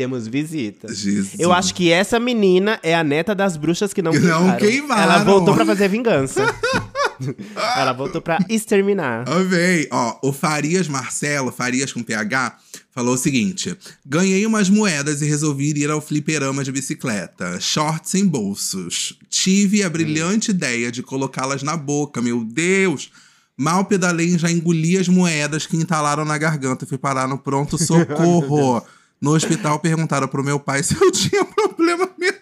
Temos 0.00 0.26
visita. 0.26 0.88
Jesus. 0.88 1.38
Eu 1.38 1.52
acho 1.52 1.74
que 1.74 1.92
essa 1.92 2.18
menina 2.18 2.80
é 2.82 2.94
a 2.94 3.04
neta 3.04 3.34
das 3.34 3.58
bruxas 3.58 3.92
que 3.92 4.00
não 4.00 4.12
Que 4.12 4.18
não 4.20 4.56
queimaram. 4.56 5.02
Ela 5.02 5.18
voltou 5.22 5.54
pra 5.54 5.66
fazer 5.66 5.88
vingança. 5.88 6.42
Ela 7.76 7.92
voltou 7.92 8.22
pra 8.22 8.38
exterminar. 8.48 9.28
Amei. 9.28 9.86
Ó, 9.90 10.18
o 10.22 10.32
Farias 10.32 10.88
Marcelo, 10.88 11.52
Farias 11.52 11.92
com 11.92 12.02
PH, 12.02 12.56
falou 12.90 13.12
o 13.12 13.18
seguinte: 13.18 13.76
ganhei 14.06 14.46
umas 14.46 14.70
moedas 14.70 15.20
e 15.20 15.26
resolvi 15.26 15.74
ir 15.76 15.90
ao 15.90 16.00
fliperama 16.00 16.64
de 16.64 16.72
bicicleta. 16.72 17.60
Shorts 17.60 18.12
sem 18.12 18.26
bolsos. 18.26 19.18
Tive 19.28 19.82
a 19.82 19.90
brilhante 19.90 20.50
ideia 20.50 20.90
de 20.90 21.02
colocá-las 21.02 21.62
na 21.62 21.76
boca, 21.76 22.22
meu 22.22 22.42
Deus! 22.42 23.10
Mal 23.54 23.84
pedalei 23.84 24.28
e 24.28 24.38
já 24.38 24.50
engoli 24.50 24.96
as 24.96 25.08
moedas 25.08 25.66
que 25.66 25.76
entalaram 25.76 26.24
na 26.24 26.38
garganta 26.38 26.86
e 26.86 26.88
fui 26.88 26.96
parar 26.96 27.28
no 27.28 27.36
pronto-socorro. 27.36 28.82
no 29.20 29.32
hospital 29.34 29.78
perguntaram 29.78 30.26
pro 30.28 30.42
meu 30.42 30.58
pai 30.58 30.82
se 30.84 30.94
eu 30.94 31.10
tinha 31.10 31.44
problema 31.44 32.08
mental. 32.18 32.40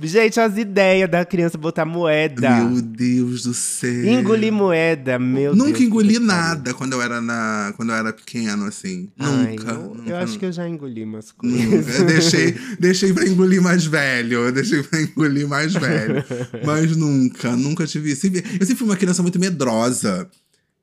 Gente, 0.00 0.38
as 0.38 0.56
ideias 0.56 1.10
da 1.10 1.24
criança 1.24 1.58
botar 1.58 1.84
moeda. 1.84 2.64
Meu 2.64 2.82
Deus 2.82 3.42
do 3.42 3.54
céu. 3.54 4.06
Engolir 4.06 4.52
moeda, 4.52 5.18
meu 5.18 5.54
Deus. 5.54 5.66
Nunca 5.66 5.82
engoli 5.82 6.14
que 6.14 6.20
pariu. 6.20 6.26
nada 6.26 6.74
quando 6.74 6.92
eu 6.92 7.02
era 7.02 7.20
na 7.20 7.72
quando 7.76 7.90
eu 7.90 7.96
era 7.96 8.12
pequeno 8.12 8.66
assim. 8.66 9.10
Ai, 9.18 9.56
nunca. 9.56 9.72
eu, 9.72 9.94
nunca, 9.94 10.10
eu 10.10 10.16
acho 10.16 10.38
que 10.38 10.44
eu 10.44 10.52
já 10.52 10.68
engoli 10.68 11.04
umas 11.04 11.32
coisas. 11.32 11.98
Eu 11.98 12.06
deixei, 12.06 12.56
deixei 12.78 13.12
pra 13.12 13.26
engolir 13.26 13.62
mais 13.62 13.84
velho. 13.84 14.46
Eu 14.46 14.52
deixei 14.52 14.82
pra 14.82 15.00
engolir 15.00 15.48
mais 15.48 15.72
velho. 15.72 16.24
Mas 16.64 16.96
nunca, 16.96 17.56
nunca 17.56 17.86
tive 17.86 18.12
isso. 18.12 18.26
Eu 18.26 18.32
sempre 18.32 18.76
fui 18.76 18.86
uma 18.86 18.96
criança 18.96 19.22
muito 19.22 19.38
medrosa. 19.38 20.28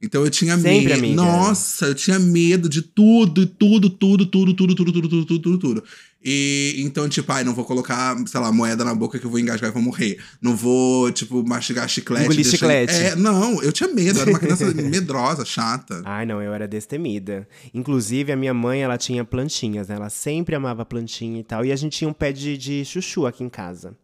Então 0.01 0.23
eu 0.23 0.29
tinha 0.29 0.57
Sempre, 0.57 0.85
medo. 0.85 0.93
amiga. 0.93 1.15
Nossa, 1.15 1.87
eu 1.87 1.95
tinha 1.95 2.17
medo 2.17 2.69
de 2.69 2.81
tudo, 2.81 3.45
tudo, 3.45 3.89
tudo, 3.89 4.25
tudo, 4.25 4.53
tudo, 4.53 4.75
tudo, 4.75 4.91
tudo, 4.93 5.09
tudo, 5.09 5.25
tudo, 5.25 5.39
tudo, 5.39 5.57
tudo. 5.57 5.83
E 6.23 6.75
então, 6.79 7.07
tipo, 7.07 7.31
ai, 7.31 7.43
não 7.45 7.53
vou 7.53 7.63
colocar, 7.63 8.15
sei 8.27 8.39
lá, 8.39 8.51
moeda 8.51 8.83
na 8.83 8.93
boca 8.93 9.17
que 9.17 9.25
eu 9.25 9.29
vou 9.29 9.39
engasgar 9.39 9.69
e 9.69 9.73
vou 9.73 9.81
morrer. 9.81 10.19
Não 10.41 10.55
vou, 10.55 11.11
tipo, 11.11 11.45
mastigar 11.47 11.87
chiclete. 11.87 12.25
Engolir 12.25 12.45
chiclete. 12.45 12.93
É, 12.93 13.15
não, 13.15 13.61
eu 13.63 13.71
tinha 13.71 13.87
medo, 13.87 14.19
eu 14.19 14.23
era 14.23 14.31
uma 14.31 14.39
criança 14.39 14.65
medrosa, 14.73 15.45
chata. 15.45 16.01
Ai, 16.05 16.25
não, 16.25 16.41
eu 16.41 16.53
era 16.53 16.67
destemida. 16.67 17.47
Inclusive, 17.73 18.33
a 18.33 18.35
minha 18.35 18.53
mãe, 18.53 18.81
ela 18.81 18.97
tinha 18.97 19.23
plantinhas, 19.23 19.87
né? 19.87 19.95
Ela 19.95 20.09
sempre 20.09 20.55
amava 20.55 20.85
plantinha 20.85 21.39
e 21.39 21.43
tal. 21.43 21.63
E 21.63 21.71
a 21.71 21.75
gente 21.75 21.97
tinha 21.97 22.09
um 22.09 22.13
pé 22.13 22.33
de, 22.33 22.57
de 22.57 22.83
chuchu 22.83 23.25
aqui 23.25 23.43
em 23.43 23.49
casa. 23.49 23.95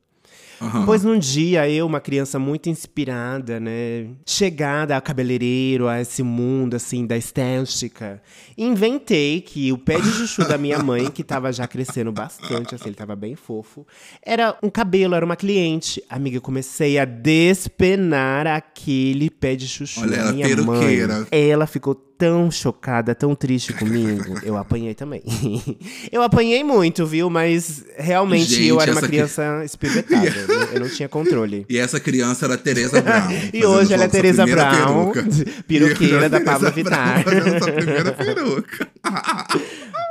Aham. 0.61 0.85
Pois 0.85 1.03
num 1.03 1.17
dia, 1.17 1.69
eu, 1.69 1.85
uma 1.85 1.99
criança 1.99 2.39
muito 2.39 2.69
inspirada, 2.69 3.59
né? 3.59 4.07
Chegada 4.25 4.95
ao 4.95 5.01
cabeleireiro, 5.01 5.87
a 5.87 6.01
esse 6.01 6.23
mundo, 6.23 6.75
assim, 6.75 7.05
da 7.05 7.17
estética, 7.17 8.21
inventei 8.57 9.41
que 9.41 9.71
o 9.71 9.77
pé 9.77 9.99
de 9.99 10.09
chuchu 10.09 10.47
da 10.47 10.57
minha 10.57 10.79
mãe, 10.79 11.09
que 11.11 11.23
tava 11.23 11.51
já 11.51 11.67
crescendo 11.67 12.11
bastante, 12.11 12.75
assim, 12.75 12.87
ele 12.87 12.95
tava 12.95 13.15
bem 13.15 13.35
fofo, 13.35 13.85
era 14.21 14.57
um 14.61 14.69
cabelo, 14.69 15.15
era 15.15 15.25
uma 15.25 15.35
cliente. 15.35 16.03
Amiga, 16.09 16.37
eu 16.37 16.41
comecei 16.41 16.97
a 16.97 17.05
despenar 17.05 18.47
aquele 18.47 19.29
pé 19.29 19.55
de 19.55 19.67
chuchu 19.67 20.01
Olha, 20.01 20.23
da 20.23 20.31
minha 20.31 20.57
mãe. 20.57 20.97
Ela 21.31 21.67
ficou 21.67 21.95
tão 22.17 22.49
chocada, 22.49 23.13
tão 23.13 23.35
triste 23.35 23.73
comigo. 23.73 24.39
Eu 24.43 24.57
apanhei 24.57 24.93
também. 24.93 25.21
eu 26.11 26.21
apanhei 26.21 26.63
muito, 26.63 27.05
viu? 27.05 27.29
Mas 27.29 27.85
realmente 27.97 28.45
Gente, 28.45 28.67
eu 28.67 28.79
era 28.81 28.91
uma 28.91 28.99
essa 28.99 29.07
que- 29.07 29.13
criança 29.13 29.61
espivetada. 29.65 30.25
eu 30.73 30.79
não- 30.79 30.89
tinha 30.89 31.09
controle. 31.09 31.65
E 31.69 31.77
essa 31.77 31.99
criança 31.99 32.45
era 32.45 32.57
Tereza 32.57 33.01
Brown. 33.01 33.27
E 33.53 33.65
hoje 33.65 33.93
ela 33.93 34.05
é 34.05 34.07
Tereza 34.07 34.45
Brown, 34.45 35.11
peruca. 35.11 35.27
peruqueira 35.67 36.29
da 36.29 36.39
Pablo 36.41 36.71
Vittar. 36.71 37.23
Sua 37.61 37.71
primeira 37.73 38.11
peruca. 38.13 38.87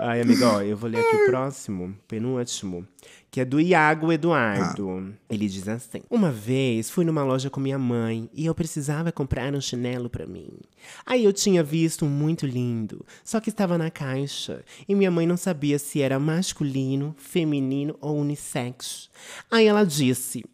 Ai, 0.00 0.20
amiga, 0.20 0.48
ó, 0.48 0.61
eu 0.62 0.76
vou 0.76 0.90
ler 0.90 0.98
aqui 0.98 1.16
o 1.16 1.26
próximo, 1.26 1.94
penúltimo, 2.09 2.86
que 3.35 3.41
é 3.41 3.45
do 3.45 3.61
Iago 3.61 4.12
Eduardo. 4.12 5.12
Ele 5.28 5.49
diz 5.49 5.66
assim: 5.66 6.03
Uma 6.09 6.30
vez 6.30 6.89
fui 6.89 7.05
numa 7.05 7.24
loja 7.24 7.51
com 7.51 7.59
minha 7.59 7.76
mãe 7.76 8.30
e 8.32 8.47
eu 8.47 8.55
precisava 8.55 9.11
comprar 9.11 9.53
um 9.53 9.61
chinelo 9.61 10.09
pra 10.09 10.24
mim. 10.24 10.51
Aí 11.05 11.24
eu 11.24 11.32
tinha 11.32 11.61
visto 11.61 12.05
um 12.05 12.09
muito 12.09 12.47
lindo, 12.47 13.05
só 13.24 13.41
que 13.41 13.49
estava 13.49 13.76
na 13.76 13.91
caixa 13.91 14.64
e 14.89 14.95
minha 14.95 15.11
mãe 15.11 15.26
não 15.26 15.37
sabia 15.37 15.80
se 15.80 16.01
era 16.01 16.16
masculino, 16.16 17.12
feminino 17.18 17.97
ou 18.01 18.20
unissex. 18.20 19.11
Aí 19.51 19.66
ela 19.66 19.82
disse: 19.82 20.45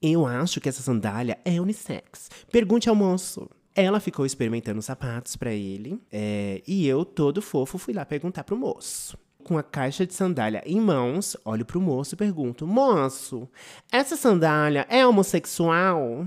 Eu 0.00 0.24
acho 0.24 0.60
que 0.60 0.68
essa 0.68 0.80
sandália 0.80 1.38
é 1.44 1.60
unissex. 1.60 2.30
Pergunte 2.52 2.88
ao 2.88 2.94
moço. 2.94 3.50
Ela 3.74 3.98
ficou 3.98 4.24
experimentando 4.24 4.78
os 4.78 4.84
sapatos 4.84 5.34
pra 5.34 5.52
ele, 5.52 6.00
é, 6.12 6.62
e 6.68 6.86
eu, 6.86 7.04
todo 7.04 7.42
fofo, 7.42 7.78
fui 7.78 7.94
lá 7.94 8.04
perguntar 8.04 8.44
pro 8.44 8.56
moço. 8.56 9.18
Com 9.48 9.56
a 9.56 9.62
caixa 9.62 10.04
de 10.04 10.12
sandália 10.12 10.62
em 10.66 10.78
mãos, 10.78 11.34
olho 11.42 11.64
pro 11.64 11.80
moço 11.80 12.14
e 12.14 12.18
pergunto: 12.18 12.66
Moço, 12.66 13.48
essa 13.90 14.14
sandália 14.14 14.86
é 14.90 15.06
homossexual? 15.06 16.26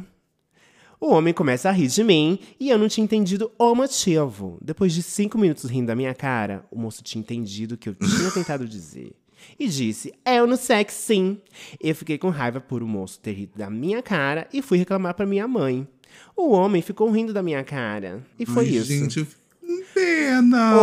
O 1.00 1.12
homem 1.12 1.32
começa 1.32 1.70
a 1.70 1.72
rir 1.72 1.86
de 1.86 2.04
mim 2.04 2.40
e 2.60 2.72
eu 2.72 2.80
não 2.80 2.88
tinha 2.88 3.06
entendido 3.06 3.52
o 3.60 3.76
motivo. 3.76 4.58
Depois 4.60 4.92
de 4.92 5.04
cinco 5.04 5.38
minutos 5.38 5.70
rindo 5.70 5.86
da 5.86 5.96
minha 5.96 6.16
cara, 6.16 6.66
o 6.72 6.80
moço 6.80 7.04
tinha 7.04 7.20
entendido 7.20 7.76
o 7.76 7.78
que 7.78 7.90
eu 7.90 7.94
tinha 7.94 8.32
tentado 8.34 8.68
dizer. 8.68 9.16
E 9.60 9.68
disse, 9.68 10.12
é 10.26 10.42
unissex 10.42 10.92
sim. 10.92 11.38
Eu 11.80 11.94
fiquei 11.94 12.18
com 12.18 12.30
raiva 12.30 12.60
por 12.60 12.82
o 12.82 12.88
moço 12.88 13.20
ter 13.20 13.34
rido 13.34 13.56
da 13.56 13.70
minha 13.70 14.02
cara 14.02 14.48
e 14.52 14.64
fui 14.64 14.80
reclamar 14.80 15.14
pra 15.14 15.28
minha 15.28 15.48
mãe. 15.48 15.88
O 16.36 16.54
homem 16.54 16.82
ficou 16.82 17.12
rindo 17.12 17.34
da 17.34 17.44
minha 17.44 17.64
cara. 17.64 18.26
E 18.40 18.48
foi 18.48 18.66
Ai, 18.66 18.72
isso. 18.72 18.88
Gente, 18.88 19.28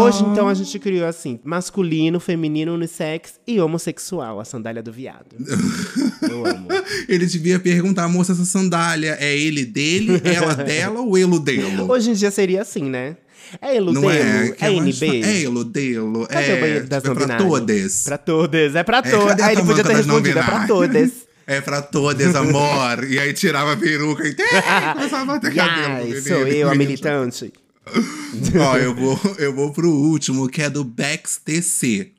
Hoje, 0.01 0.23
então, 0.25 0.49
a 0.49 0.55
gente 0.55 0.79
criou 0.79 1.07
assim: 1.07 1.39
masculino, 1.45 2.19
feminino, 2.21 2.75
unissex 2.75 3.35
e 3.47 3.61
homossexual, 3.61 4.41
a 4.41 4.45
sandália 4.45 4.83
do 4.83 4.93
viado. 4.93 5.37
Eu 6.29 6.47
amo. 6.47 6.69
Ele 7.09 7.27
devia 7.27 7.59
perguntar, 7.59 8.09
moça, 8.09 8.33
essa 8.33 8.45
sandália 8.45 9.17
é 9.21 9.37
ele 9.37 9.65
dele, 9.65 10.21
ela 10.25 10.55
dela 10.57 11.01
ou 11.01 11.17
ele 11.17 11.39
dele? 11.39 11.81
Hoje 11.89 12.11
em 12.11 12.15
dia 12.15 12.31
seria 12.31 12.63
assim, 12.63 12.85
né? 12.85 13.17
É 13.63 13.77
Eludelo? 13.77 14.03
Não 14.05 14.11
é? 14.11 14.55
É, 14.61 14.73
NB? 14.73 15.23
É 15.25 15.41
eludelo. 15.43 16.27
Cadê 16.27 16.51
é, 16.51 16.55
o 16.57 16.61
banheiro 16.61 16.87
das 16.87 17.03
tipo, 17.03 17.19
é 17.23 17.27
pra 17.27 17.37
todas. 17.39 18.03
Pra 18.05 18.19
todas, 18.19 18.75
é 18.75 18.83
pra 18.83 18.99
É, 18.99 19.03
todas. 19.03 19.39
é 19.39 19.43
Aí 19.43 19.55
ele 19.55 19.63
podia 19.63 19.85
ter 19.85 19.97
respondido, 19.97 20.39
é 20.39 20.43
pra 20.43 20.67
todas. 20.67 21.11
É 21.51 21.63
pra 21.63 21.81
todas, 21.81 22.37
amor. 22.37 23.05
e 23.09 23.19
aí 23.19 23.33
tirava 23.33 23.73
a 23.73 23.77
peruca 23.79 24.23
e 24.29 24.35
começava 24.93 25.23
a 25.23 25.25
bater 25.25 25.55
cabelo. 25.55 25.95
Ai, 25.95 26.21
sou 26.21 26.47
eu, 26.47 26.69
a 26.69 26.75
militante. 26.75 27.51
Ó, 28.61 28.77
eu 28.77 28.95
vou, 28.95 29.21
eu 29.39 29.55
vou 29.55 29.73
pro 29.73 29.91
último, 29.91 30.49
que 30.49 30.63
é 30.63 30.71
do 30.71 30.85
Bex 30.85 31.41
TC. 31.45 32.13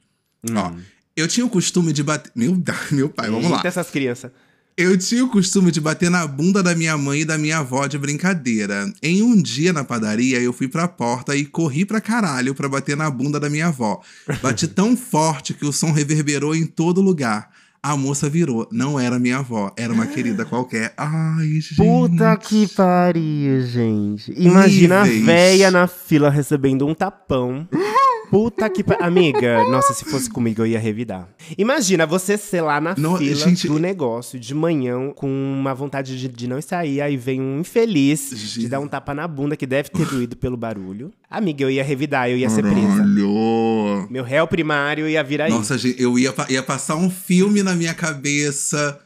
Ó, 0.53 0.72
eu 1.15 1.28
tinha 1.28 1.45
o 1.45 1.49
costume 1.49 1.91
de 1.91 2.03
bater. 2.03 2.32
Meu, 2.36 2.57
meu 2.91 3.09
pai, 3.09 3.30
vamos 3.30 3.49
lá. 3.49 3.57
Eita, 3.57 3.67
essas 3.67 3.89
crianças. 3.89 4.32
Eu 4.78 4.97
tinha 4.97 5.26
o 5.26 5.30
costume 5.30 5.72
de 5.72 5.82
bater 5.82 6.09
na 6.09 6.26
bunda 6.26 6.63
da 6.63 6.74
minha 6.74 6.97
mãe 6.97 7.20
e 7.20 7.26
da 7.26 7.38
minha 7.38 7.57
avó 7.57 7.86
de 7.86 7.97
brincadeira. 7.97 8.89
Em 9.03 9.22
um 9.22 9.36
dia 9.36 9.74
na 9.74 9.84
padaria, 9.84 10.39
eu 10.39 10.53
fui 10.53 10.70
pra 10.70 10.88
porta 10.88 11.36
e 11.36 11.43
corri 11.43 11.84
pra 11.84 11.99
caralho 11.99 12.55
pra 12.55 12.70
bater 12.70 12.95
na 12.95 13.09
bunda 13.09 13.41
da 13.41 13.49
minha 13.49 13.67
avó. 13.67 14.01
Bati 14.41 14.67
tão 14.70 14.95
forte 14.95 15.53
que 15.53 15.65
o 15.65 15.74
som 15.74 15.91
reverberou 15.91 16.55
em 16.55 16.65
todo 16.65 17.01
lugar. 17.01 17.49
A 17.82 17.95
moça 17.95 18.30
virou. 18.30 18.67
Não 18.71 18.99
era 18.99 19.17
minha 19.17 19.38
avó, 19.38 19.71
era 19.77 19.93
uma 19.93 20.05
querida 20.05 20.43
qualquer. 20.45 20.93
Ai, 20.97 21.47
gente. 21.61 21.75
Puta 21.75 22.36
que 22.38 22.67
pariu, 22.67 23.61
gente. 23.61 24.34
Imagina 24.36 25.03
Níveis. 25.03 25.23
a 25.23 25.25
véia 25.25 25.71
na 25.71 25.88
fila 25.88 26.30
recebendo 26.30 26.86
um 26.86 26.93
tapão. 26.93 27.67
Puta 28.30 28.69
que 28.69 28.84
pariu. 28.84 29.03
Amiga, 29.05 29.63
nossa, 29.69 29.93
se 29.93 30.05
fosse 30.05 30.30
comigo 30.30 30.61
eu 30.61 30.67
ia 30.67 30.80
revidar. 30.80 31.27
Imagina 31.57 32.05
você 32.05 32.38
ser 32.38 32.61
lá 32.61 32.80
na 32.80 32.95
Não, 32.97 33.17
fila 33.17 33.36
gente- 33.36 33.67
do 33.67 33.80
negócio 33.80 34.39
de 34.39 34.53
manhã 34.53 35.11
com 35.15 35.27
uma 35.27 35.73
vontade 35.73 36.17
de, 36.19 36.27
de 36.27 36.47
não 36.47 36.61
sair, 36.61 37.01
aí 37.01 37.17
vem 37.17 37.41
um 37.41 37.59
infeliz 37.61 38.30
Gente. 38.34 38.59
te 38.61 38.67
dar 38.67 38.80
um 38.80 38.88
tapa 38.88 39.13
na 39.13 39.27
bunda 39.27 39.55
que 39.57 39.65
deve 39.65 39.89
ter 39.89 40.05
doído 40.05 40.36
pelo 40.38 40.55
barulho. 40.57 41.11
Amiga, 41.30 41.63
eu 41.63 41.71
ia 41.71 41.84
revidar, 41.84 42.30
eu 42.30 42.38
ia 42.38 42.49
ser 42.49 42.61
presa. 42.63 42.88
Caralho. 42.88 44.07
Meu 44.09 44.23
réu 44.23 44.47
primário 44.47 45.07
ia 45.07 45.23
vir 45.23 45.41
aí. 45.41 45.51
Nossa, 45.51 45.77
gente, 45.77 46.01
eu 46.01 46.17
ia, 46.17 46.32
pa- 46.34 46.47
ia 46.49 46.61
passar 46.63 46.95
um 46.95 47.09
filme 47.09 47.63
na 47.63 47.73
minha 47.75 47.93
cabeça 47.93 48.99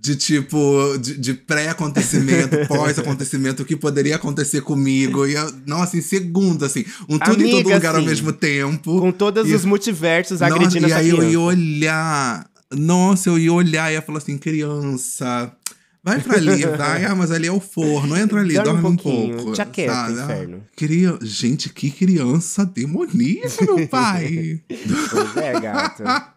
de 0.00 0.14
tipo, 0.16 0.96
de, 1.00 1.18
de 1.18 1.34
pré-acontecimento, 1.34 2.56
pós-acontecimento, 2.68 3.62
o 3.62 3.66
que 3.66 3.76
poderia 3.76 4.16
acontecer 4.16 4.60
comigo. 4.60 5.26
Ia, 5.26 5.50
nossa, 5.66 5.96
em 5.96 6.02
segundo, 6.02 6.64
assim, 6.64 6.84
um 7.08 7.18
tudo 7.18 7.42
em 7.42 7.50
todo 7.50 7.60
Amiga, 7.60 7.74
lugar 7.74 7.94
ao 7.94 8.00
assim, 8.00 8.06
mesmo 8.08 8.32
tempo. 8.32 9.00
Com 9.00 9.10
todos 9.12 9.48
E- 9.48 9.54
os 9.54 9.64
multiversos 9.64 10.40
Nossa, 10.40 10.54
agredindo 10.54 10.86
e 10.86 10.90
essa 10.92 11.00
aí 11.00 11.08
eu 11.08 11.16
criança. 11.16 11.32
ia 11.32 11.40
olhar. 11.40 12.50
Nossa, 12.72 13.28
eu 13.30 13.38
ia 13.38 13.52
olhar 13.52 13.90
e 13.90 13.94
ia 13.94 14.02
falar 14.02 14.18
assim, 14.18 14.36
criança. 14.38 15.50
Vai 16.08 16.20
pra 16.20 16.36
ali, 16.36 16.64
vai. 16.64 17.04
Ah, 17.04 17.14
mas 17.14 17.30
ali 17.30 17.46
é 17.46 17.52
o 17.52 17.60
forno. 17.60 18.16
Entra 18.16 18.40
ali, 18.40 18.54
Dorme 18.54 18.70
um 18.70 18.82
dorme, 18.82 18.88
um 18.88 18.96
pouquinho, 18.96 19.36
pouco. 19.36 19.52
te 19.52 19.62
aquieta, 19.62 19.92
sabe? 19.94 20.18
Ah, 20.20 20.24
inferno. 20.24 20.64
Cria... 20.76 21.18
Gente, 21.22 21.68
que 21.70 21.90
criança 21.90 22.64
demoníaca, 22.64 23.64
meu 23.64 23.86
pai. 23.88 24.62
Pois 25.10 25.36
é, 25.36 25.60
gata. 25.60 26.32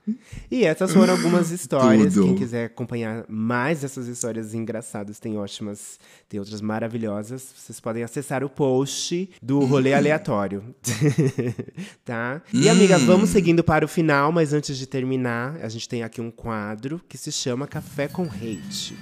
E 0.49 0.63
essas 0.65 0.91
foram 0.91 1.13
algumas 1.13 1.51
histórias. 1.51 2.13
Tudo. 2.13 2.25
Quem 2.27 2.35
quiser 2.35 2.65
acompanhar 2.65 3.23
mais 3.29 3.81
dessas 3.81 4.07
histórias 4.07 4.53
engraçadas, 4.53 5.19
tem 5.19 5.37
ótimas, 5.37 5.99
tem 6.27 6.39
outras 6.39 6.61
maravilhosas. 6.61 7.47
Vocês 7.55 7.79
podem 7.79 8.03
acessar 8.03 8.43
o 8.43 8.49
post 8.49 9.29
do 9.41 9.59
rolê 9.59 9.93
aleatório. 9.93 10.63
tá? 12.03 12.41
E, 12.53 12.67
amiga, 12.67 12.97
vamos 12.97 13.29
seguindo 13.29 13.63
para 13.63 13.85
o 13.85 13.87
final, 13.87 14.31
mas 14.31 14.53
antes 14.53 14.77
de 14.77 14.85
terminar, 14.85 15.57
a 15.61 15.69
gente 15.69 15.87
tem 15.87 16.03
aqui 16.03 16.19
um 16.19 16.31
quadro 16.31 17.01
que 17.07 17.17
se 17.17 17.31
chama 17.31 17.67
Café 17.67 18.07
com 18.07 18.23
Hate. 18.23 18.95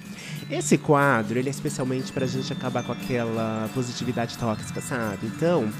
Esse 0.59 0.77
quadro, 0.77 1.39
ele 1.39 1.47
é 1.47 1.51
especialmente 1.51 2.11
pra 2.11 2.25
gente 2.25 2.51
acabar 2.51 2.83
com 2.83 2.91
aquela 2.91 3.69
positividade 3.73 4.37
tóxica, 4.37 4.81
sabe? 4.81 5.25
Então, 5.25 5.71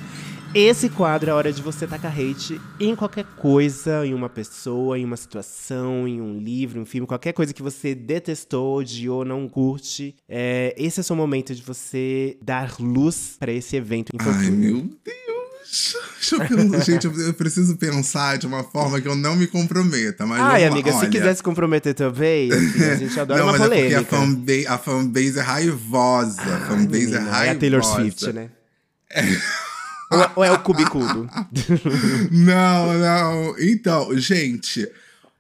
esse 0.56 0.90
quadro 0.90 1.30
é 1.30 1.34
a 1.34 1.36
hora 1.36 1.52
de 1.52 1.62
você 1.62 1.86
tacar 1.86 2.18
hate 2.18 2.62
em 2.80 2.96
qualquer 2.96 3.26
coisa, 3.36 4.06
em 4.06 4.14
uma 4.14 4.30
pessoa, 4.30 4.98
em 4.98 5.04
uma 5.04 5.18
situação, 5.18 6.08
em 6.08 6.22
um 6.22 6.40
livro, 6.40 6.80
um 6.80 6.86
filme, 6.86 7.06
qualquer 7.06 7.34
coisa 7.34 7.54
que 7.54 7.62
você 7.62 7.94
detestou, 7.94 8.78
odiou, 8.78 9.26
não 9.26 9.50
curte. 9.50 10.16
É, 10.30 10.74
esse 10.78 11.00
é 11.00 11.02
o 11.02 11.04
seu 11.04 11.16
momento 11.16 11.54
de 11.54 11.62
você 11.62 12.38
dar 12.42 12.80
luz 12.80 13.36
pra 13.38 13.52
esse 13.52 13.76
evento 13.76 14.14
Ai, 14.18 14.50
meu 14.50 14.90
Deus. 15.04 15.39
Deixa 16.20 16.36
eu 16.36 16.40
pensar, 16.48 16.80
gente, 16.84 17.06
eu- 17.06 17.34
preciso 17.34 17.78
pensar 17.78 18.38
de 18.38 18.48
uma 18.48 18.64
forma 18.64 19.00
que 19.00 19.08
eu 19.08 19.16
não 19.16 19.36
me 19.36 19.46
comprometa. 19.48 20.26
Mas 20.26 20.40
Ai, 20.42 20.62
vamos 20.64 20.74
amiga, 20.76 20.92
se 20.92 20.98
Olha, 20.98 21.10
quiser 21.10 21.36
se 21.36 21.44
comprometer 21.44 21.94
também, 21.94 22.52
assim, 22.54 22.84
a 22.84 22.96
gente 22.96 23.20
adora 23.20 23.40
não, 23.40 23.46
uma 23.48 23.52
mas 23.54 23.62
é 23.62 23.66
polêmica. 23.66 24.02
porque 24.02 24.16
a 24.16 24.18
fanbase, 24.20 24.68
a 24.68 24.78
fanbase 24.78 25.40
é 25.40 25.42
raivosa. 25.42 26.42
a 26.42 26.60
fanbase 26.68 27.04
é 27.04 27.20
Menina, 27.20 27.20
raivosa. 27.32 27.46
é 27.46 27.50
a 27.52 27.56
Taylor 27.56 27.84
Swift, 27.84 28.34
né? 28.34 28.50
ou, 30.12 30.22
é- 30.24 30.32
ou 30.38 30.44
é 30.44 30.52
o 30.52 30.60
cubicudo? 30.60 31.30
Não, 32.32 32.94
não. 33.00 33.56
Então, 33.60 34.18
gente, 34.18 34.88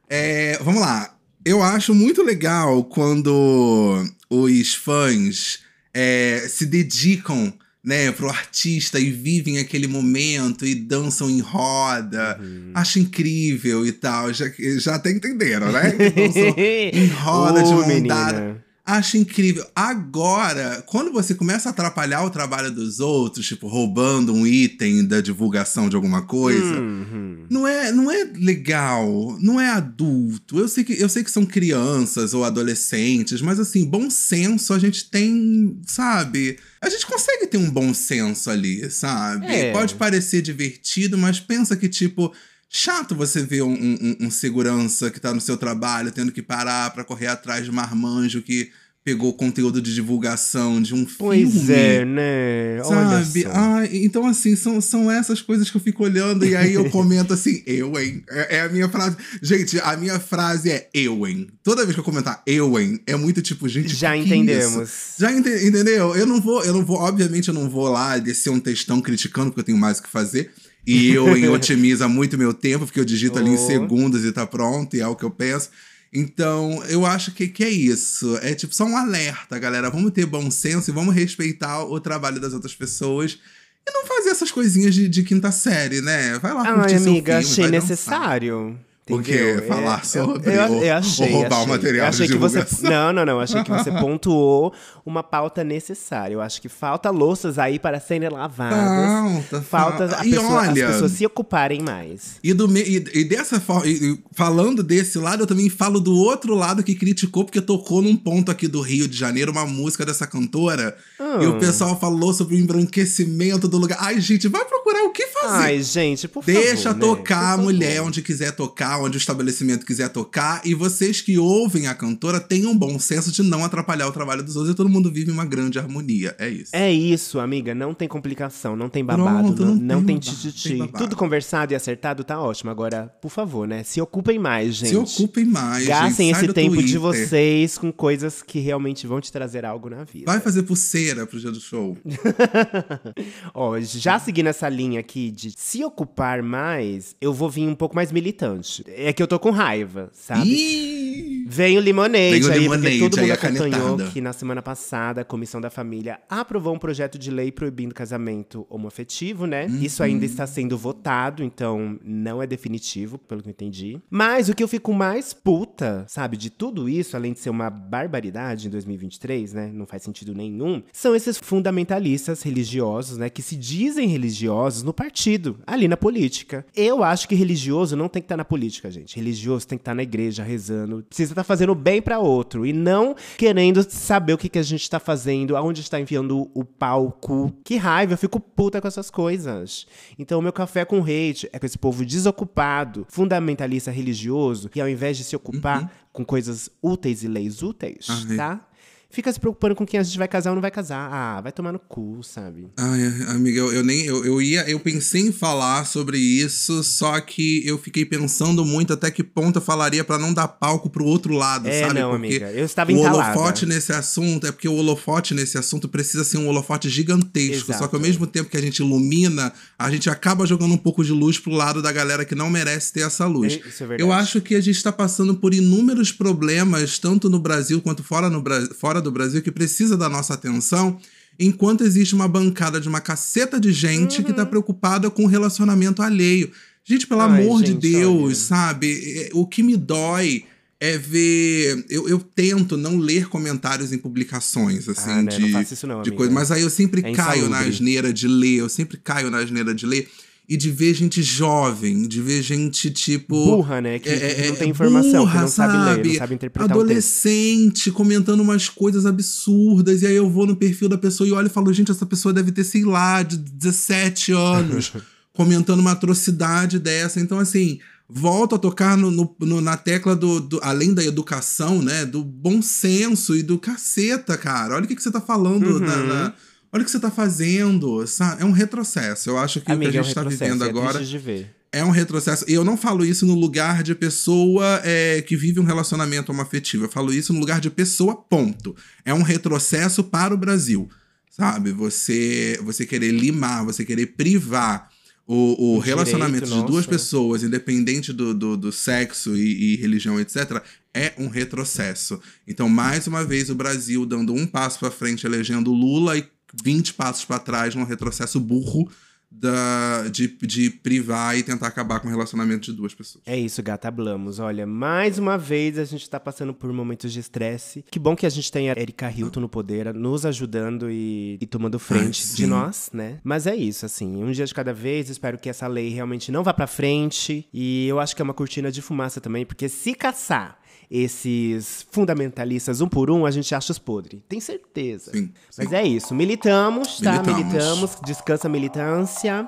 é, 0.09 0.57
vamos 0.61 0.82
lá. 0.82 1.13
Eu 1.45 1.63
acho 1.63 1.93
muito 1.93 2.21
legal 2.23 2.84
quando 2.84 4.03
os 4.30 4.75
fãs 4.75 5.59
é, 5.93 6.45
se 6.47 6.65
dedicam 6.65 7.51
né, 7.84 8.11
pro 8.11 8.30
artista 8.30 8.99
e 8.99 9.09
vivem 9.09 9.57
aquele 9.57 9.88
momento 9.88 10.65
e 10.65 10.75
dançam 10.75 11.30
em 11.30 11.39
roda. 11.39 12.38
Uhum. 12.41 12.71
Acho 12.73 12.99
incrível 12.99 13.86
e 13.86 13.91
tal. 13.91 14.34
Já, 14.34 14.45
já 14.77 14.95
até 14.95 15.11
entenderam, 15.11 15.71
né? 15.71 15.91
Que 15.91 16.09
dançam 16.09 16.55
em 16.57 17.07
roda 17.15 17.63
de 17.63 17.69
Ô, 17.69 17.77
mão 17.77 17.88
menina. 17.88 18.07
dada. 18.15 18.65
Acho 18.86 19.17
incrível. 19.17 19.63
Agora, 19.75 20.84
quando 20.88 21.11
você 21.11 21.36
começa 21.36 21.69
a 21.69 21.71
atrapalhar 21.71 22.23
o 22.23 22.30
trabalho 22.32 22.71
dos 22.71 22.99
outros, 22.99 23.45
tipo, 23.47 23.67
roubando 23.67 24.34
um 24.34 24.47
item 24.47 25.05
da 25.05 25.21
divulgação 25.21 25.88
de 25.88 25.95
alguma 25.95 26.23
coisa, 26.23 26.75
Uhum. 26.80 27.28
Não 27.50 27.68
é, 27.68 27.91
não 27.91 28.12
é 28.12 28.24
legal, 28.36 29.38
não 29.41 29.60
é 29.60 29.70
adulto. 29.70 30.60
Eu 30.60 30.68
sei, 30.68 30.84
que, 30.84 30.93
eu 31.02 31.10
sei 31.10 31.24
que 31.24 31.32
são 31.32 31.45
crianças 31.45 32.34
ou 32.34 32.43
adolescentes, 32.43 33.41
mas 33.41 33.60
assim, 33.60 33.86
bom 33.86 34.10
senso 34.10 34.74
a 34.74 34.80
gente 34.80 35.10
tem, 35.10 35.80
sabe? 35.88 36.58
A 36.82 36.89
gente 36.89 37.06
consegue 37.06 37.47
ter 37.47 37.58
um 37.58 37.70
bom 37.70 37.93
senso 37.93 38.50
ali, 38.50 38.89
sabe? 38.91 39.45
É. 39.47 39.72
Pode 39.74 39.95
parecer 39.95 40.41
divertido, 40.41 41.18
mas 41.18 41.39
pensa 41.39 41.76
que, 41.76 41.89
tipo, 41.89 42.34
chato 42.70 43.16
você 43.16 43.41
ver 43.41 43.64
um, 43.64 43.74
um- 43.74 44.18
um 44.28 44.32
segurança 44.32 45.10
que 45.10 45.20
tá 45.20 45.34
no 45.34 45.41
seu 45.41 45.58
trabalho 45.58 46.12
tendo 46.12 46.32
que 46.32 46.41
parar 46.41 46.91
pra 46.91 47.04
correr 47.04 47.28
atrás 47.28 47.66
de 47.66 47.72
um 47.72 47.74
marmanjo 47.74 48.41
que 48.41 48.70
pegou 49.10 49.34
conteúdo 49.34 49.82
de 49.82 49.91
divulgação 49.93 50.80
de 50.80 50.93
um 50.93 51.03
Pois 51.18 51.51
filme. 51.51 51.74
é, 51.74 52.05
né? 52.05 52.84
Sabe? 52.84 53.45
Ai, 53.51 53.89
então, 53.93 54.26
assim, 54.28 54.55
são, 54.55 54.80
são 54.80 55.10
essas 55.10 55.41
coisas 55.41 55.70
que 55.72 55.76
eu 55.78 55.82
fico 55.82 56.03
olhando 56.03 56.45
e 56.45 56.55
aí 56.55 56.76
eu 56.76 56.88
comento 56.91 57.34
assim, 57.34 57.64
eu, 57.66 57.99
hein? 57.99 58.24
É, 58.30 58.57
é 58.57 58.62
a 58.62 58.70
minha 58.70 58.88
frase. 58.88 59.18
Gente, 59.41 59.80
a 59.80 59.97
minha 59.97 60.20
frase 60.20 60.70
é 60.70 60.88
eu, 60.93 61.26
hein? 61.26 61.47
Toda 61.64 61.84
vez 61.84 61.95
que 61.95 61.99
eu 61.99 62.03
comentar 62.03 62.43
eu, 62.45 62.80
hein, 62.80 62.99
é 63.07 63.16
muito 63.16 63.41
tipo, 63.41 63.68
gente. 63.68 63.95
Já 63.95 64.16
é 64.16 64.20
entendemos. 64.20 64.84
isso? 64.89 64.95
Já 65.20 65.32
ente- 65.34 65.66
entendeu? 65.66 66.16
Eu 66.16 66.28
não 66.28 66.39
vou, 66.39 66.64
eu 66.64 66.74
não 66.74 66.86
vou, 66.86 66.97
obviamente, 66.97 67.47
eu 67.47 67.53
não 67.53 67.68
vou 67.68 67.89
lá 67.89 68.18
descer 68.20 68.51
um 68.51 68.60
textão 68.60 69.01
criticando, 69.01 69.47
porque 69.47 69.62
eu 69.62 69.66
tenho 69.66 69.78
mais 69.78 69.97
o 69.97 70.03
que 70.03 70.10
fazer. 70.10 70.51
E 70.86 71.10
eu 71.12 71.36
hein, 71.36 71.47
otimiza 71.49 72.07
muito 72.07 72.38
meu 72.38 72.53
tempo, 72.53 72.86
porque 72.86 72.99
eu 72.99 73.05
digito 73.05 73.39
ali 73.39 73.49
em 73.49 73.55
Oh. 73.55 73.68
segundos 73.68 74.24
e 74.24 74.32
tá 74.32 74.45
pronto, 74.45 74.95
e 74.95 75.01
é 75.01 75.07
o 75.07 75.16
que 75.16 75.24
eu 75.26 75.32
penso. 75.32 75.70
Então, 76.12 76.84
eu 76.86 77.05
acho 77.05 77.32
que, 77.34 77.47
que 77.47 77.64
é 77.64 77.70
isso. 77.70 78.38
É 78.41 78.55
tipo 78.55 78.74
só 78.74 78.84
um 78.86 78.97
alerta, 78.97 79.60
galera. 79.60 79.89
Vamos 79.89 80.12
ter 80.12 80.26
bom 80.26 80.49
senso 80.49 80.89
e 80.89 80.93
vamos 80.93 81.14
respeitar 81.14 81.84
o 81.84 81.99
trabalho 81.99 82.39
das 82.39 82.53
outras 82.53 82.74
pessoas. 82.76 83.39
E 83.88 83.91
não 83.91 84.05
fazer 84.05 84.30
essas 84.30 84.51
coisinhas 84.51 84.93
de, 84.95 85.07
de 85.07 85.24
quinta 85.24 85.51
série, 85.51 86.01
né? 86.01 86.38
Vai 86.39 86.53
lá 86.53 86.66
curtir 86.74 86.95
Ai, 86.95 86.99
seu 86.99 87.12
amiga, 87.12 87.34
filme, 87.34 87.51
achei 87.51 87.64
vai 87.64 87.72
dançar. 87.80 88.80
O 89.10 89.22
quê? 89.22 89.34
entendeu? 89.53 89.68
Falar 89.68 89.99
É, 89.99 90.03
sobre 90.03 90.49
eu, 90.49 90.62
eu, 90.62 90.84
eu 90.84 90.93
achei, 90.95 91.28
ou 91.34 91.41
roubar 91.41 91.49
o 91.57 91.62
achei. 91.62 91.68
material 91.74 92.05
Eu 92.05 92.10
achei 92.10 92.28
de 92.28 92.34
que 92.34 92.39
você? 92.39 92.66
Não, 92.89 93.14
não, 93.14 93.26
não. 93.26 93.39
Achei 93.39 93.64
que 93.64 93.70
você 93.70 93.91
pontuou 93.99 94.74
uma 95.05 95.24
pauta 95.24 95.64
necessária. 95.64 96.34
Eu 96.34 96.41
acho 96.41 96.62
que 96.62 96.70
falta 96.70 97.10
louças 97.10 97.57
aí 97.60 97.80
para 97.80 97.99
serem 97.99 98.30
lavadas. 98.30 98.80
Falta, 98.80 99.62
falta 99.62 100.07
falta. 100.07 100.22
a 100.22 100.26
E 100.26 100.32
pessoa- 100.32 100.51
olha- 100.70 100.88
as 100.88 100.93
pessoas 100.93 101.12
se 101.14 101.26
ocuparem 101.26 101.82
mais. 101.82 102.38
E, 102.43 102.53
do 102.53 102.70
e, 102.78 103.03
e 103.14 103.24
dessa 103.24 103.60
forma, 103.60 103.88
e- 103.88 104.18
falando 104.34 104.84
desse 104.84 105.18
lado, 105.18 105.43
eu 105.43 105.47
também 105.47 105.70
falo 105.70 105.99
do 105.99 106.14
outro 106.16 106.53
lado 106.55 106.84
que 106.84 106.95
criticou, 106.95 107.43
porque 107.45 107.62
tocou 107.62 108.01
num 108.01 108.16
ponto 108.16 108.51
aqui 108.51 108.68
do 108.68 108.82
Rio 108.82 109.07
de 109.07 109.18
Janeiro 109.18 109.51
uma 109.51 109.66
música 109.66 110.05
dessa 110.05 110.28
cantora. 110.28 110.95
E 111.20 111.45
o 111.45 111.55
Hum. 111.55 111.60
pessoal 111.60 111.99
falou 111.99 112.34
sobre 112.34 112.55
o 112.55 112.60
embranquecimento 112.60 113.68
do 113.68 113.78
lugar. 113.78 113.97
Ai, 114.01 114.20
gente, 114.20 114.47
vai 114.47 114.64
procurar 114.66 115.03
o 115.03 115.12
que 115.12 115.26
fazer. 115.28 115.64
Ai, 115.64 115.82
gente, 115.82 116.28
por 116.28 116.43
favor. 116.43 116.60
Deixa 116.62 116.93
né? 116.93 116.99
tocar 116.99 117.55
Por 117.55 117.62
a 117.62 117.64
mulher 117.64 118.01
onde 118.01 118.22
quiser 118.22 118.51
tocar, 118.51 118.99
tocar 119.00 119.04
onde 119.04 119.18
o 119.18 119.20
estabelecimento 119.20 119.86
quiser 119.86 120.10
tocar. 120.10 120.62
E 120.66 120.74
vocês 120.74 121.22
que 121.22 121.38
ouvem 121.38 121.88
a 121.88 121.95
cantora 121.95 122.39
tenham 122.39 122.78
bom 122.78 123.00
senso 123.00 123.32
de 123.32 123.41
não 123.41 123.64
atrapalhar 123.64 124.08
o 124.08 124.12
trabalho 124.12 124.43
dos 124.43 124.56
outros 124.56 124.74
e 124.74 124.78
todo 124.78 124.89
mundo 124.89 125.12
vive 125.12 125.32
uma 125.32 125.45
grande 125.45 125.80
harmonia. 125.80 126.36
É 126.38 126.50
isso. 126.50 126.72
É 126.74 126.91
isso, 126.91 127.39
amiga. 127.39 127.74
Não 127.74 127.93
tem 127.93 128.08
complicação, 128.08 128.76
não 128.76 128.89
tem 128.89 129.04
babado, 129.04 129.54
Pronto, 129.54 129.66
não, 129.66 129.76
não 129.76 130.04
tem 130.04 130.20
tem 130.20 130.34
tititi. 130.34 130.80
Tudo 130.97 131.16
conversado 131.16 131.74
e 131.74 131.76
acertado 131.76 132.24
tá 132.24 132.41
ótimo. 132.41 132.70
Agora, 132.70 133.14
por 133.22 133.30
favor, 133.30 133.68
né? 133.68 133.84
Se 133.84 134.02
ocupem 134.02 134.38
mais, 134.38 134.76
gente. 134.76 135.10
Se 135.10 135.22
ocupem 135.22 135.45
mais, 135.45 135.88
Gastem 135.88 136.32
esse 136.32 136.47
tempo 136.50 136.78
de 136.78 136.93
Twitter. 136.93 137.00
vocês 137.00 137.78
com 137.78 137.91
coisas 137.91 138.41
que 138.41 138.60
realmente 138.60 139.08
vão 139.08 139.22
te 139.22 139.32
trazer 139.32 139.66
algo 139.66 139.89
na 139.89 140.04
vida. 140.04 140.26
Vai 140.26 140.39
fazer 140.39 140.64
pulseira 140.64 141.26
pro 141.26 141.39
dia 141.39 141.52
do 141.52 141.60
show. 141.60 141.97
Ó, 143.54 143.80
já 143.80 144.20
seguindo 144.20 144.47
essa 144.47 144.68
linha 144.68 145.00
aqui 145.00 145.32
de 145.32 145.54
se 145.56 145.84
ocupar 145.84 146.41
mais, 146.41 147.16
eu 147.22 147.34
vou 147.34 147.50
vir 147.50 147.68
um 147.68 147.76
pouco 147.76 147.95
mais 147.95 148.12
militante. 148.12 148.84
É 148.96 149.14
que 149.14 149.22
eu 149.22 149.28
tô 149.28 149.40
com 149.40 149.52
raiva, 149.52 150.10
sabe? 150.14 150.48
Ih! 150.48 151.46
Vem 151.52 151.80
o 151.80 151.82
Limonade 151.82 152.40
Vem 152.40 152.44
o 152.44 152.52
aí, 152.52 152.60
Lemonade 152.60 153.00
porque 153.00 153.10
todo 153.10 153.22
mundo 153.22 153.32
acompanhou 153.32 153.98
que 154.12 154.22
na 154.22 154.32
semana 154.32 154.62
passada 154.62 155.22
a 155.22 155.26
Comissão 155.26 155.60
da 155.60 155.72
Família 155.72 156.20
aprovou 156.30 156.76
um 156.76 156.78
projeto 156.78 157.18
de 157.18 157.32
lei 157.32 157.52
proibindo 157.52 157.92
casamento 157.92 158.68
homoafetivo, 158.70 159.48
né? 159.48 159.66
Uhum. 159.66 159.82
Isso 159.82 160.04
ainda 160.04 160.26
está 160.26 160.46
sendo 160.46 160.78
votado, 160.78 161.44
então 161.44 161.98
não 162.06 162.40
é 162.40 162.46
definitivo, 162.46 163.18
pelo 163.18 163.42
que 163.42 163.50
eu 163.50 163.52
entendi. 163.52 164.00
Mas 164.12 164.48
o 164.48 164.54
que 164.54 164.62
eu 164.62 164.68
fico 164.68 164.94
mais 164.94 165.34
puta, 165.34 166.06
sabe, 166.08 166.38
de 166.38 166.52
tudo 166.52 166.88
isso, 166.88 167.18
além 167.18 167.34
de 167.34 167.40
ser 167.40 167.50
uma 167.50 167.68
barbaridade 167.72 168.68
em 168.68 168.70
2023, 168.70 169.54
né? 169.54 169.72
Não 169.74 169.88
faz 169.88 170.04
sentido 170.04 170.36
nenhum, 170.36 170.84
são 170.94 171.16
esses 171.16 171.40
fundamentalistas 171.40 172.44
religiosos, 172.44 173.18
né? 173.18 173.28
Que 173.28 173.42
se 173.42 173.56
dizem 173.56 174.08
religiosos 174.08 174.84
no 174.84 174.94
partido, 174.94 175.58
ali 175.66 175.88
na 175.88 175.98
política. 175.98 176.64
Eu 176.76 177.04
acho 177.04 177.28
que 177.28 177.34
religioso 177.34 177.96
não 177.96 178.08
tem 178.08 178.22
que 178.22 178.26
estar 178.26 178.38
na 178.38 178.46
política, 178.46 178.78
gente. 178.89 179.15
Religioso 179.15 179.67
tem 179.67 179.77
que 179.77 179.82
estar 179.82 179.95
na 179.95 180.03
igreja 180.03 180.43
rezando. 180.43 181.03
Precisa 181.07 181.34
estar 181.34 181.43
fazendo 181.43 181.73
bem 181.75 182.01
pra 182.01 182.19
outro 182.19 182.65
e 182.65 182.71
não 182.71 183.15
querendo 183.38 183.84
saber 183.89 184.34
o 184.34 184.38
que, 184.38 184.47
que 184.47 184.59
a 184.59 184.63
gente 184.63 184.89
tá 184.89 184.99
fazendo, 184.99 185.57
aonde 185.57 185.82
está 185.82 185.99
enfiando 185.99 186.49
o 186.53 186.63
palco. 186.63 187.51
Que 187.63 187.75
raiva, 187.75 188.13
eu 188.13 188.17
fico 188.17 188.39
puta 188.39 188.80
com 188.80 188.88
essas 188.88 189.09
coisas. 189.09 189.88
Então, 190.17 190.39
o 190.39 190.41
meu 190.41 190.53
café 190.53 190.86
com 190.86 191.01
hate 191.01 191.49
é 191.51 191.59
com 191.59 191.65
esse 191.65 191.77
povo 191.77 192.05
desocupado, 192.05 193.05
fundamentalista 193.09 193.91
religioso, 193.91 194.69
que 194.69 194.80
ao 194.80 194.88
invés 194.88 195.17
de 195.17 195.23
se 195.23 195.36
ocupar 195.36 195.91
com 196.13 196.23
coisas 196.23 196.69
úteis 196.82 197.23
e 197.23 197.27
leis 197.27 197.61
úteis, 197.63 198.07
Ai. 198.09 198.36
tá? 198.38 198.68
Fica 199.12 199.34
se 199.34 199.39
preocupando 199.39 199.74
com 199.76 199.88
quem 199.88 199.99
a 199.99 200.03
gente 200.03 200.20
vai 200.20 200.28
casar 200.28 200.51
ou 200.51 200.55
não 200.55 200.62
vai 200.62 200.70
casar. 200.70 201.10
Ah, 201.12 201.41
vai 201.41 201.51
tomar 201.51 201.72
no 201.74 201.80
cu, 201.80 202.20
sabe? 202.22 202.68
Ai, 202.78 203.01
amiga, 203.30 203.57
eu, 203.60 203.74
eu 203.74 203.84
nem. 203.84 204.05
Eu, 204.05 204.24
eu 204.24 204.39
ia. 204.39 204.70
Eu 204.70 204.80
pensei 204.80 205.22
em 205.24 205.32
falar 205.32 205.86
sobre 205.88 206.20
isso, 206.20 206.84
só 206.84 207.20
que 207.20 207.66
eu 207.66 207.80
fiquei 207.80 208.05
pensando 208.05 208.64
muito 208.64 208.93
até 208.93 209.10
que 209.10 209.24
ponto 209.24 209.57
eu 209.57 209.62
falaria 209.64 210.03
pra 210.03 210.20
não 210.20 210.32
dar 210.32 210.47
palco 210.47 210.91
pro 210.91 211.03
outro 211.03 211.34
lado, 211.34 211.68
É, 211.68 211.88
sabe? 211.88 211.99
não, 211.99 212.12
Porque 212.12 212.26
amiga. 212.28 212.51
Eu 212.51 212.64
estava 212.66 212.91
o 212.91 212.95
entalada. 212.95 213.32
holofote 213.39 213.66
nesse 213.66 213.91
assunto 213.91 214.45
é 214.45 214.51
porque 214.51 214.70
o 214.70 214.76
holofote 214.76 215.34
nesse 215.34 215.57
assunto 215.57 215.89
precisa 215.89 216.24
ser 216.24 216.38
um 216.38 216.47
holofote 216.47 216.88
gigantesco. 216.88 217.66
Só 217.74 217.80
que 217.80 217.84
ao 217.84 217.89
Exato. 217.89 217.99
mesmo 218.01 218.28
tempo 218.28 218.47
que 218.51 218.57
a 218.57 218.62
gente 218.62 218.78
ilumina, 218.80 219.51
a 219.78 219.89
gente 219.89 220.07
acaba 220.07 220.45
jogando 220.45 220.76
um 220.76 220.78
pouco 220.78 221.03
de 221.03 221.12
luz 221.12 221.39
pro 221.39 221.51
lado 221.51 221.82
da 221.82 221.91
galera 221.91 222.24
que 222.24 222.36
não 222.36 222.47
merece 222.49 222.93
ter 222.93 223.01
essa 223.01 223.26
luz. 223.26 223.53
É, 223.53 223.68
Isso 223.68 223.84
é 223.84 223.88
verdade. 223.88 224.03
Eu 224.03 224.14
acho 224.14 224.39
que 224.39 224.53
a 224.53 224.62
gente 224.62 224.76
está 224.78 224.91
passando 224.91 225.34
por 225.34 225.51
inúmeros 225.51 226.12
problemas, 226.12 226.99
tanto 226.99 227.28
no 227.28 227.39
Brasil 227.39 227.82
quanto 227.82 228.03
fora, 228.03 228.30
no 228.30 228.39
Bra- 228.39 228.68
fora 229.00 229.02
do 229.02 229.12
Brasil, 229.12 229.41
que 229.41 229.52
precisa 229.52 229.95
da 229.97 230.10
nossa 230.10 230.34
atenção, 230.34 231.00
enquanto 231.39 231.84
existe 231.84 232.14
uma 232.14 232.28
bancada 232.28 232.80
de 232.80 232.88
uma 232.89 233.00
caceta 233.02 233.60
de 233.60 233.72
gente 233.72 234.22
que 234.24 234.34
tá 234.34 234.45
preocupada 234.45 235.10
com 235.10 235.24
o 235.24 235.28
relacionamento 235.28 236.02
alheio. 236.02 236.52
Gente, 236.84 237.08
pelo 237.08 237.22
Uhum. 237.22 237.32
Ai, 237.32 237.43
amor 237.43 237.62
de 237.62 237.72
gente, 237.72 237.82
Deus, 237.91 238.24
olha. 238.24 238.36
sabe? 238.36 238.91
É, 239.22 239.30
O 239.34 239.45
que 239.45 239.64
me 239.64 239.78
dói 239.78 240.43
é 240.80 240.97
ver. 240.97 241.86
Eu, 241.89 242.08
eu 242.10 242.20
tento 242.20 242.76
não 242.78 242.97
ler 242.97 243.28
comentários 243.30 243.91
em 243.93 243.97
publicações, 243.97 244.88
assim, 244.89 245.10
Ah, 245.12 245.22
né? 245.22 245.32
de, 245.32 245.39
Não 245.52 245.95
não, 245.95 246.02
de 246.02 246.12
coisa. 246.12 246.32
Mas 246.34 246.52
aí 246.52 246.62
eu 246.62 246.70
sempre 246.70 247.02
É 247.06 247.12
caio 247.14 247.43
na 247.43 247.58
insalubre. 247.58 247.70
asneira 247.70 248.14
de 248.14 248.28
ler, 248.28 248.58
eu 248.60 248.70
sempre 248.70 248.97
caio 248.97 249.30
na 249.30 249.38
asneira 249.39 249.74
de 249.74 249.86
ler. 249.86 250.10
E 250.52 250.58
de 250.58 250.72
ver 250.72 250.95
gente 250.95 251.22
jovem, 251.22 252.08
de 252.08 252.20
ver 252.22 252.41
gente 252.41 252.89
tipo. 252.89 253.36
Burra, 253.36 253.80
né? 253.82 254.00
Que 254.00 254.10
É, 254.10 254.14
é, 254.45 254.47
não 254.47 254.56
é 254.56 254.58
tem 254.58 254.70
informação, 254.72 255.12
que 255.12 255.32
burra, 255.32 255.41
não 255.41 255.47
sabe, 255.47 255.74
ler, 256.02 256.08
não 256.08 256.16
sabe 256.16 256.34
interpretar 256.34 256.66
o 256.66 256.70
texto. 256.70 256.82
Adolescente 256.82 257.91
comentando 257.91 258.39
umas 258.39 258.68
coisas 258.68 259.06
absurdas, 259.06 260.02
e 260.02 260.08
aí 260.08 260.16
eu 260.16 260.28
vou 260.28 260.47
no 260.47 260.56
perfil 260.56 260.89
da 260.89 260.97
pessoa 260.97 261.28
e 261.28 261.32
olho 261.32 261.45
e 261.45 261.50
falo, 261.52 261.72
gente, 261.72 261.91
essa 261.91 262.06
pessoa 262.06 262.34
deve 262.34 262.52
ter, 262.52 262.64
sei 262.64 262.84
lá, 262.84 263.22
de 263.22 263.38
17 263.38 264.32
anos, 264.32 264.91
comentando 265.34 265.80
uma 265.82 265.91
atrocidade 265.91 266.80
dessa. 266.80 267.20
Então, 267.20 267.38
assim, 267.38 267.80
volto 268.10 268.56
a 268.56 268.58
tocar 268.58 268.97
no, 268.97 269.12
no- 269.12 269.36
no- 269.39 269.62
na 269.62 269.78
tecla 269.78 270.16
do, 270.16 270.39
do- 270.39 270.60
além 270.64 270.95
da 270.95 271.04
educação, 271.04 271.80
né? 271.82 272.06
Do 272.08 272.24
bom 272.24 272.60
senso 272.60 273.36
e 273.36 273.43
do 273.43 273.60
caceta, 273.60 274.36
cara. 274.36 274.74
Olha 274.74 274.86
o 274.86 274.88
que, 274.88 274.95
que 274.95 275.04
você 275.04 275.12
tá 275.12 275.22
falando. 275.22 275.66
Uhum. 275.68 275.80
na- 275.80 276.04
na- 276.06 276.34
olha 276.72 276.82
o 276.82 276.86
que 276.86 276.91
você 276.91 276.99
tá 276.99 277.11
fazendo. 277.11 278.05
sabe? 278.07 278.41
É 278.41 278.45
um 278.45 278.51
retrocesso. 278.51 279.30
Eu 279.30 279.38
acho 279.38 279.61
que 279.61 279.72
Amiga, 279.72 279.89
o 279.89 279.91
que 279.91 279.97
é 279.97 279.99
a 279.99 280.01
um 280.01 280.05
gente 280.05 280.15
tá 280.15 280.22
retrocesso, 280.22 280.51
vivendo 280.53 280.65
é 280.65 280.70
agora 280.70 280.93
triste 280.99 281.11
de 281.11 281.17
ver. 281.17 281.55
é 281.72 281.84
um 281.84 281.91
retrocesso. 281.91 282.45
E 282.47 282.53
eu 282.53 282.63
não 282.63 282.76
falo 282.78 283.05
isso 283.05 283.26
no 283.26 283.36
lugar 283.36 283.84
de 283.84 283.93
pessoa 283.95 284.82
é, 284.84 285.22
que 285.22 285.36
vive 285.36 285.59
um 285.59 285.63
relacionamento 285.65 286.32
homoafetivo. 286.32 286.86
Eu 286.86 286.89
falo 286.89 287.13
isso 287.13 287.34
no 287.34 287.39
lugar 287.39 287.59
de 287.59 287.70
pessoa, 287.70 288.15
ponto. 288.15 288.76
É 289.05 289.13
um 289.13 289.22
retrocesso 289.24 290.03
para 290.03 290.34
o 290.34 290.38
Brasil. 290.38 290.89
Sabe? 291.30 291.72
Você, 291.72 292.59
você 292.63 292.86
querer 292.86 293.11
limar, 293.11 293.63
você 293.63 293.86
querer 293.86 294.07
privar 294.07 294.89
o, 295.26 295.76
o 295.76 295.76
O 295.76 295.80
relacionamento 295.80 296.45
direito, 296.45 296.61
de 296.65 296.67
duas 296.72 296.86
nossa. 296.86 296.89
pessoas, 296.89 297.43
independente 297.43 298.11
do, 298.11 298.34
do, 298.34 298.57
do 298.57 298.72
sexo 298.72 299.38
e, 299.38 299.74
e 299.74 299.76
religião, 299.78 300.20
etc., 300.20 300.61
é 300.93 301.13
um 301.20 301.28
retrocesso. 301.28 302.20
Então, 302.47 302.67
mais 302.67 303.05
uma 303.05 303.24
vez, 303.24 303.49
o 303.49 303.55
Brasil 303.55 304.05
dando 304.07 304.34
um 304.34 304.45
passo 304.47 304.80
para 304.80 304.89
frente, 304.91 305.26
elegendo 305.28 305.72
Lula 305.72 306.17
e 306.17 306.28
20 306.64 306.93
passos 306.93 307.26
para 307.26 307.39
trás 307.39 307.76
num 307.76 307.84
retrocesso 307.84 308.39
burro 308.39 308.89
da, 309.32 310.08
de, 310.12 310.28
de 310.28 310.70
privar 310.70 311.38
e 311.38 311.43
tentar 311.43 311.68
acabar 311.68 312.00
com 312.00 312.08
o 312.08 312.12
relacionamento 312.12 312.72
de 312.72 312.74
duas 312.74 312.93
pessoas. 312.93 313.24
É 313.26 313.38
isso, 313.38 313.62
gata, 313.62 313.88
hablamos. 313.88 314.39
Olha, 314.39 314.66
mais 314.66 315.20
uma 315.20 315.38
vez 315.38 315.78
a 315.78 315.86
gente 315.86 316.10
tá 316.10 316.20
passando 316.20 316.54
por 316.54 316.72
momentos 316.74 317.14
de 317.14 317.20
estresse. 317.20 317.86
Que 317.91 318.00
bom 318.00 318.16
que 318.16 318.26
a 318.26 318.30
gente 318.30 318.52
tem 318.52 318.70
a 318.70 318.74
Erika 318.80 319.12
Hilton 319.12 319.41
no 319.41 319.50
poder, 319.50 319.93
nos 319.93 320.26
ajudando 320.26 320.89
e, 320.89 321.38
e 321.39 321.45
tomando 321.45 321.78
frente 321.78 322.26
Ai, 322.30 322.36
de 322.36 322.47
nós, 322.47 322.89
né? 322.91 323.20
Mas 323.24 323.45
é 323.45 323.56
isso, 323.56 323.86
assim, 323.86 324.24
um 324.24 324.32
dia 324.32 324.45
de 324.45 324.54
cada 324.54 324.74
vez. 324.74 325.10
Espero 325.10 325.38
que 325.38 325.50
essa 325.50 325.68
lei 325.68 325.89
realmente 325.89 326.32
não 326.32 326.43
vá 326.43 326.54
pra 326.54 326.68
frente. 326.68 327.47
E 327.54 327.88
eu 327.88 328.00
acho 328.00 328.16
que 328.16 328.22
é 328.22 328.24
uma 328.24 328.34
cortina 328.34 328.72
de 328.72 328.82
fumaça 328.82 329.22
também, 329.22 329.45
porque 329.45 329.70
se 329.70 329.93
caçar 329.93 330.60
esses 330.92 331.86
fundamentalistas 331.92 332.82
um 332.82 332.88
por 332.88 333.12
um, 333.12 333.26
a 333.26 333.32
gente 333.32 333.54
acha 333.54 333.72
os 333.72 333.78
podres. 333.78 334.22
Tem 334.28 334.40
certeza. 334.40 335.12
Sim, 335.12 335.32
Mas 335.58 335.70
sim. 335.70 335.76
é 335.76 335.84
isso. 335.86 336.16
Militamos, 336.16 337.00
tá? 337.00 337.22
Militamos. 337.22 337.38
Militamos. 337.44 337.98
Descansa 338.04 338.48
a 338.48 338.50
militância. 338.50 339.48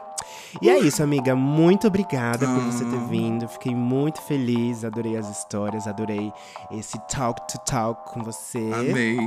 E 0.61 0.69
é 0.69 0.77
isso, 0.79 1.01
amiga. 1.01 1.35
Muito 1.35 1.87
obrigada 1.87 2.45
por 2.45 2.59
você 2.65 2.85
ter 2.85 2.95
Ah. 2.97 3.07
vindo. 3.09 3.47
Fiquei 3.47 3.73
muito 3.73 4.21
feliz. 4.21 4.83
Adorei 4.85 5.17
as 5.17 5.29
histórias. 5.29 5.87
Adorei 5.87 6.31
esse 6.71 6.99
talk 7.07 7.41
to 7.51 7.57
talk 7.65 8.11
com 8.13 8.21
você. 8.23 8.59
Amei. 8.73 9.17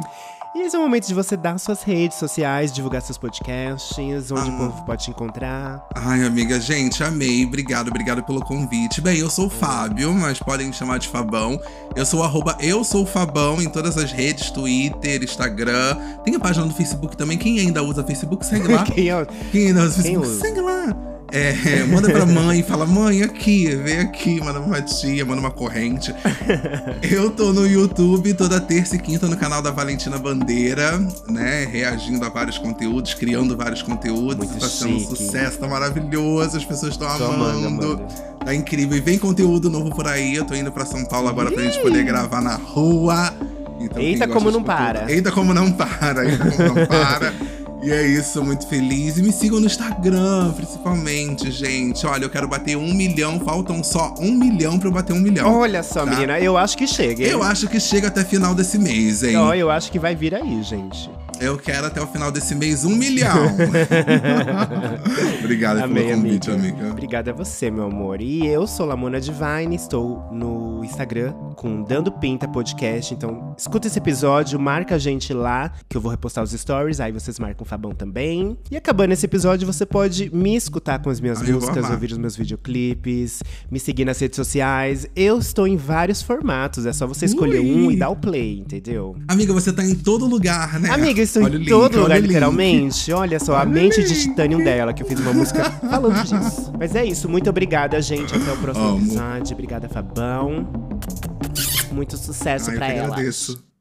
E 0.57 0.63
esse 0.63 0.77
é 0.77 0.79
o 0.79 0.83
momento 0.83 1.09
de 1.09 1.15
você 1.15 1.37
dar 1.37 1.59
suas 1.59 1.83
redes 1.83 2.17
sociais, 2.17 2.73
divulgar 2.73 3.03
seus 3.03 3.19
podcasts, 3.19 3.99
onde 4.31 4.51
Ah. 4.51 4.55
o 4.55 4.57
povo 4.57 4.85
pode 4.85 5.03
te 5.03 5.11
encontrar. 5.11 5.85
Ai, 5.97 6.25
amiga, 6.25 6.61
gente, 6.61 7.03
amei. 7.03 7.45
Obrigado, 7.45 7.89
obrigado 7.89 8.23
pelo 8.23 8.41
convite. 8.41 9.01
Bem, 9.01 9.19
eu 9.19 9.29
sou 9.29 9.49
o 9.49 9.51
Fábio, 9.51 10.15
mas 10.15 10.39
podem 10.39 10.69
me 10.69 10.73
chamar 10.73 10.99
de 10.99 11.09
Fabão. 11.09 11.61
Eu 11.97 12.07
sou 12.07 12.21
o 12.21 12.23
arroba 12.23 12.57
Eu 12.61 12.85
Sou 12.85 13.05
Fabão 13.05 13.61
em 13.61 13.69
todas 13.69 13.99
as 13.99 14.13
redes, 14.13 14.51
Twitter, 14.53 15.25
Instagram. 15.25 15.97
Tem 16.25 16.37
a 16.37 16.39
página 16.41 16.67
do 16.67 16.75
Facebook 16.75 17.17
também. 17.17 17.37
Quem 17.37 17.59
ainda 17.59 17.83
usa 17.83 18.05
Facebook, 18.05 18.47
segue 18.47 18.69
lá. 18.73 18.85
Quem 18.87 19.11
é 19.11 19.27
Quem 19.51 19.67
ainda 19.69 19.83
usa 19.83 20.03
Facebook, 20.03 20.41
segue 20.41 20.61
lá. 20.61 20.95
É, 21.35 21.83
manda 21.91 22.09
pra 22.09 22.25
mãe, 22.25 22.63
fala, 22.63 22.87
mãe, 22.87 23.25
aqui, 23.25 23.75
vem 23.75 23.99
aqui, 23.99 24.41
manda 24.41 24.61
uma 24.61 24.81
tia, 24.81 25.25
manda 25.25 25.41
uma 25.41 25.51
corrente. 25.51 26.15
Eu 27.03 27.29
tô 27.29 27.53
no 27.53 27.67
YouTube 27.67 28.33
toda 28.35 28.61
terça 28.61 28.95
e 28.95 29.01
quinta 29.01 29.27
no 29.27 29.37
canal 29.37 29.61
da 29.61 29.73
Valentina 29.73 30.17
Bandeira, 30.17 30.97
né? 31.29 31.65
Reagindo 31.65 32.25
a 32.25 32.29
vários 32.29 32.57
conteúdos, 32.57 33.15
criando 33.15 33.57
vários 33.57 33.83
conteúdos. 33.83 34.47
Muito 34.47 34.61
tá 34.61 34.69
sendo 34.69 34.95
um 34.95 35.01
sucesso, 35.01 35.59
tá 35.59 35.67
maravilhoso, 35.67 36.57
as 36.57 36.65
pessoas 36.65 36.93
estão 36.93 37.09
amando. 37.09 38.01
Tá 38.45 38.55
incrível. 38.55 38.97
E 38.97 39.01
vem 39.01 39.19
conteúdo 39.19 39.69
novo 39.69 39.91
por 39.91 40.07
aí. 40.07 40.37
Eu 40.37 40.45
tô 40.45 40.55
indo 40.55 40.71
pra 40.71 40.87
São 40.87 41.05
Paulo 41.05 41.29
agora 41.29 41.51
pra 41.51 41.65
gente 41.65 41.81
poder 41.81 42.05
gravar 42.05 42.41
na 42.41 42.55
rua. 42.55 43.35
Então, 43.81 44.01
Eita, 44.01 44.29
como 44.29 44.53
não 44.53 44.63
para. 44.63 45.11
Eita, 45.11 45.33
como 45.33 45.53
não 45.53 45.73
para. 45.73 46.25
Eita, 46.31 46.45
como 46.45 46.75
não 46.75 46.87
para. 46.87 47.35
E 47.85 47.93
é 47.93 48.07
isso, 48.07 48.43
muito 48.43 48.67
feliz. 48.67 49.19
E 49.19 49.23
me 49.23 49.31
sigam 49.31 49.61
no 49.61 49.67
Instagram, 49.67 50.53
principalmente, 50.57 51.51
gente. 51.51 52.07
Olha, 52.07 52.25
eu 52.25 52.31
quero 52.31 52.49
bater 52.49 52.77
um 52.79 52.95
milhão. 52.95 53.39
Faltam 53.41 53.85
só 53.85 54.15
um 54.19 54.33
milhão 54.33 54.79
pra 54.79 54.89
eu 54.89 54.93
bater 54.93 55.13
um 55.13 55.21
milhão. 55.21 55.53
Olha 55.61 55.83
só, 55.83 56.05
Tá. 56.05 56.11
menina, 56.13 56.41
eu 56.41 56.57
acho 56.57 56.79
que 56.79 56.87
chega. 56.87 57.23
hein? 57.23 57.31
Eu 57.31 57.43
acho 57.43 57.69
que 57.69 57.79
chega 57.79 58.09
até 58.09 58.25
final 58.25 58.55
desse 58.55 58.79
mês, 58.79 59.23
hein? 59.23 59.37
Ó, 59.37 59.53
eu 59.53 59.71
acho 59.71 59.93
que 59.93 59.99
vai 59.99 60.15
vir 60.15 60.35
aí, 60.35 60.63
gente. 60.63 61.11
Eu 61.41 61.59
quero 61.59 61.87
até 61.87 62.01
o 62.01 62.07
final 62.07 62.31
desse 62.31 62.55
mês 62.55 62.85
um 62.85 62.95
milhão. 62.95 63.49
Obrigada 65.41 65.85
Amei, 65.85 66.05
pelo 66.05 66.17
convite, 66.23 66.51
amiga. 66.51 66.69
amiga. 66.77 66.91
Obrigada 66.93 67.31
a 67.33 67.35
você, 67.35 67.71
meu 67.71 67.85
amor. 67.85 68.21
E 68.21 68.47
eu 68.47 68.67
sou 68.67 68.87
Lamona 68.87 69.21
Divine, 69.21 69.75
estou 69.75 70.29
no 70.33 70.83
Instagram 70.85 71.33
com 71.57 71.83
Dando 71.83 72.13
Pinta 72.13 72.47
Podcast. 72.47 73.13
Então, 73.13 73.55
escuta 73.59 73.89
esse 73.89 73.99
episódio, 73.99 74.59
marca 74.59 74.95
a 74.95 74.99
gente 74.99 75.33
lá, 75.33 75.73
que 75.89 75.97
eu 75.97 76.01
vou 76.01 76.11
repostar 76.11 76.45
os 76.45 76.53
stories, 76.53 77.01
aí 77.01 77.13
vocês 77.13 77.39
marcam 77.39 77.65
o 77.65 77.69
Fabão 77.69 77.93
também. 77.93 78.57
E 78.71 78.77
acabando 78.77 79.13
esse 79.13 79.27
episódio, 79.27 79.67
você 79.67 79.85
pode 79.85 80.35
me 80.35 80.55
escutar 80.57 81.01
com 81.01 81.11
as 81.11 81.21
minhas 81.21 81.41
Ai, 81.41 81.47
vou 81.47 81.61
músicas, 81.61 81.91
ouvir 81.91 82.13
os 82.13 82.19
meus 82.19 82.37
videoclipes, 82.37 83.43
me 83.71 83.81
seguir 83.81 84.05
nas 84.05 84.19
redes 84.19 84.37
sociais. 84.37 85.07
Eu 85.17 85.39
estou 85.39 85.67
em 85.67 85.77
vários 85.77 86.23
formatos, 86.23 86.87
é 86.87 86.93
só 86.93 87.07
você 87.07 87.25
escolher 87.27 87.61
Ui. 87.61 87.71
um 87.73 87.91
e 87.91 87.97
dar 87.97 88.09
o 88.11 88.17
play, 88.17 88.61
entendeu? 88.61 89.17
Amiga, 89.29 89.53
você 89.53 89.73
tá 89.73 89.85
em 89.85 89.95
todo 89.95 90.27
lugar, 90.27 90.79
né? 90.79 90.91
Amiga, 90.91 91.24
eu 91.25 91.43
estou 91.43 91.43
Olha 91.45 91.55
em 91.57 91.59
link, 91.59 91.69
todo 91.69 92.01
lugar, 92.01 92.11
o 92.17 92.21
link. 92.21 92.27
literalmente. 92.29 93.13
Olha 93.13 93.41
só, 93.41 93.57
a 93.57 93.65
mente 93.65 94.03
de 94.05 94.15
titânio 94.23 94.59
dela, 94.65 94.93
que 94.93 95.03
eu 95.03 95.07
fiz 95.07 95.19
uma 95.21 95.33
música 95.33 95.65
falando 95.89 96.23
disso. 96.23 96.73
Mas 96.79 96.95
é 96.95 97.05
isso, 97.05 97.29
muito 97.29 97.49
obrigada, 97.51 98.01
gente. 98.01 98.35
Até 98.35 98.53
o 98.53 98.57
próximo 98.57 98.87
Amo. 98.87 98.99
episódio. 98.99 99.53
Obrigada, 99.55 99.89
Fabão. 99.89 100.67
Muito 101.93 102.17
sucesso 102.17 102.71
Ai, 102.71 102.77
eu 102.77 102.79
pra 102.79 102.87
que 102.89 102.99
ela. 102.99 103.09
agradeço. 103.15 103.74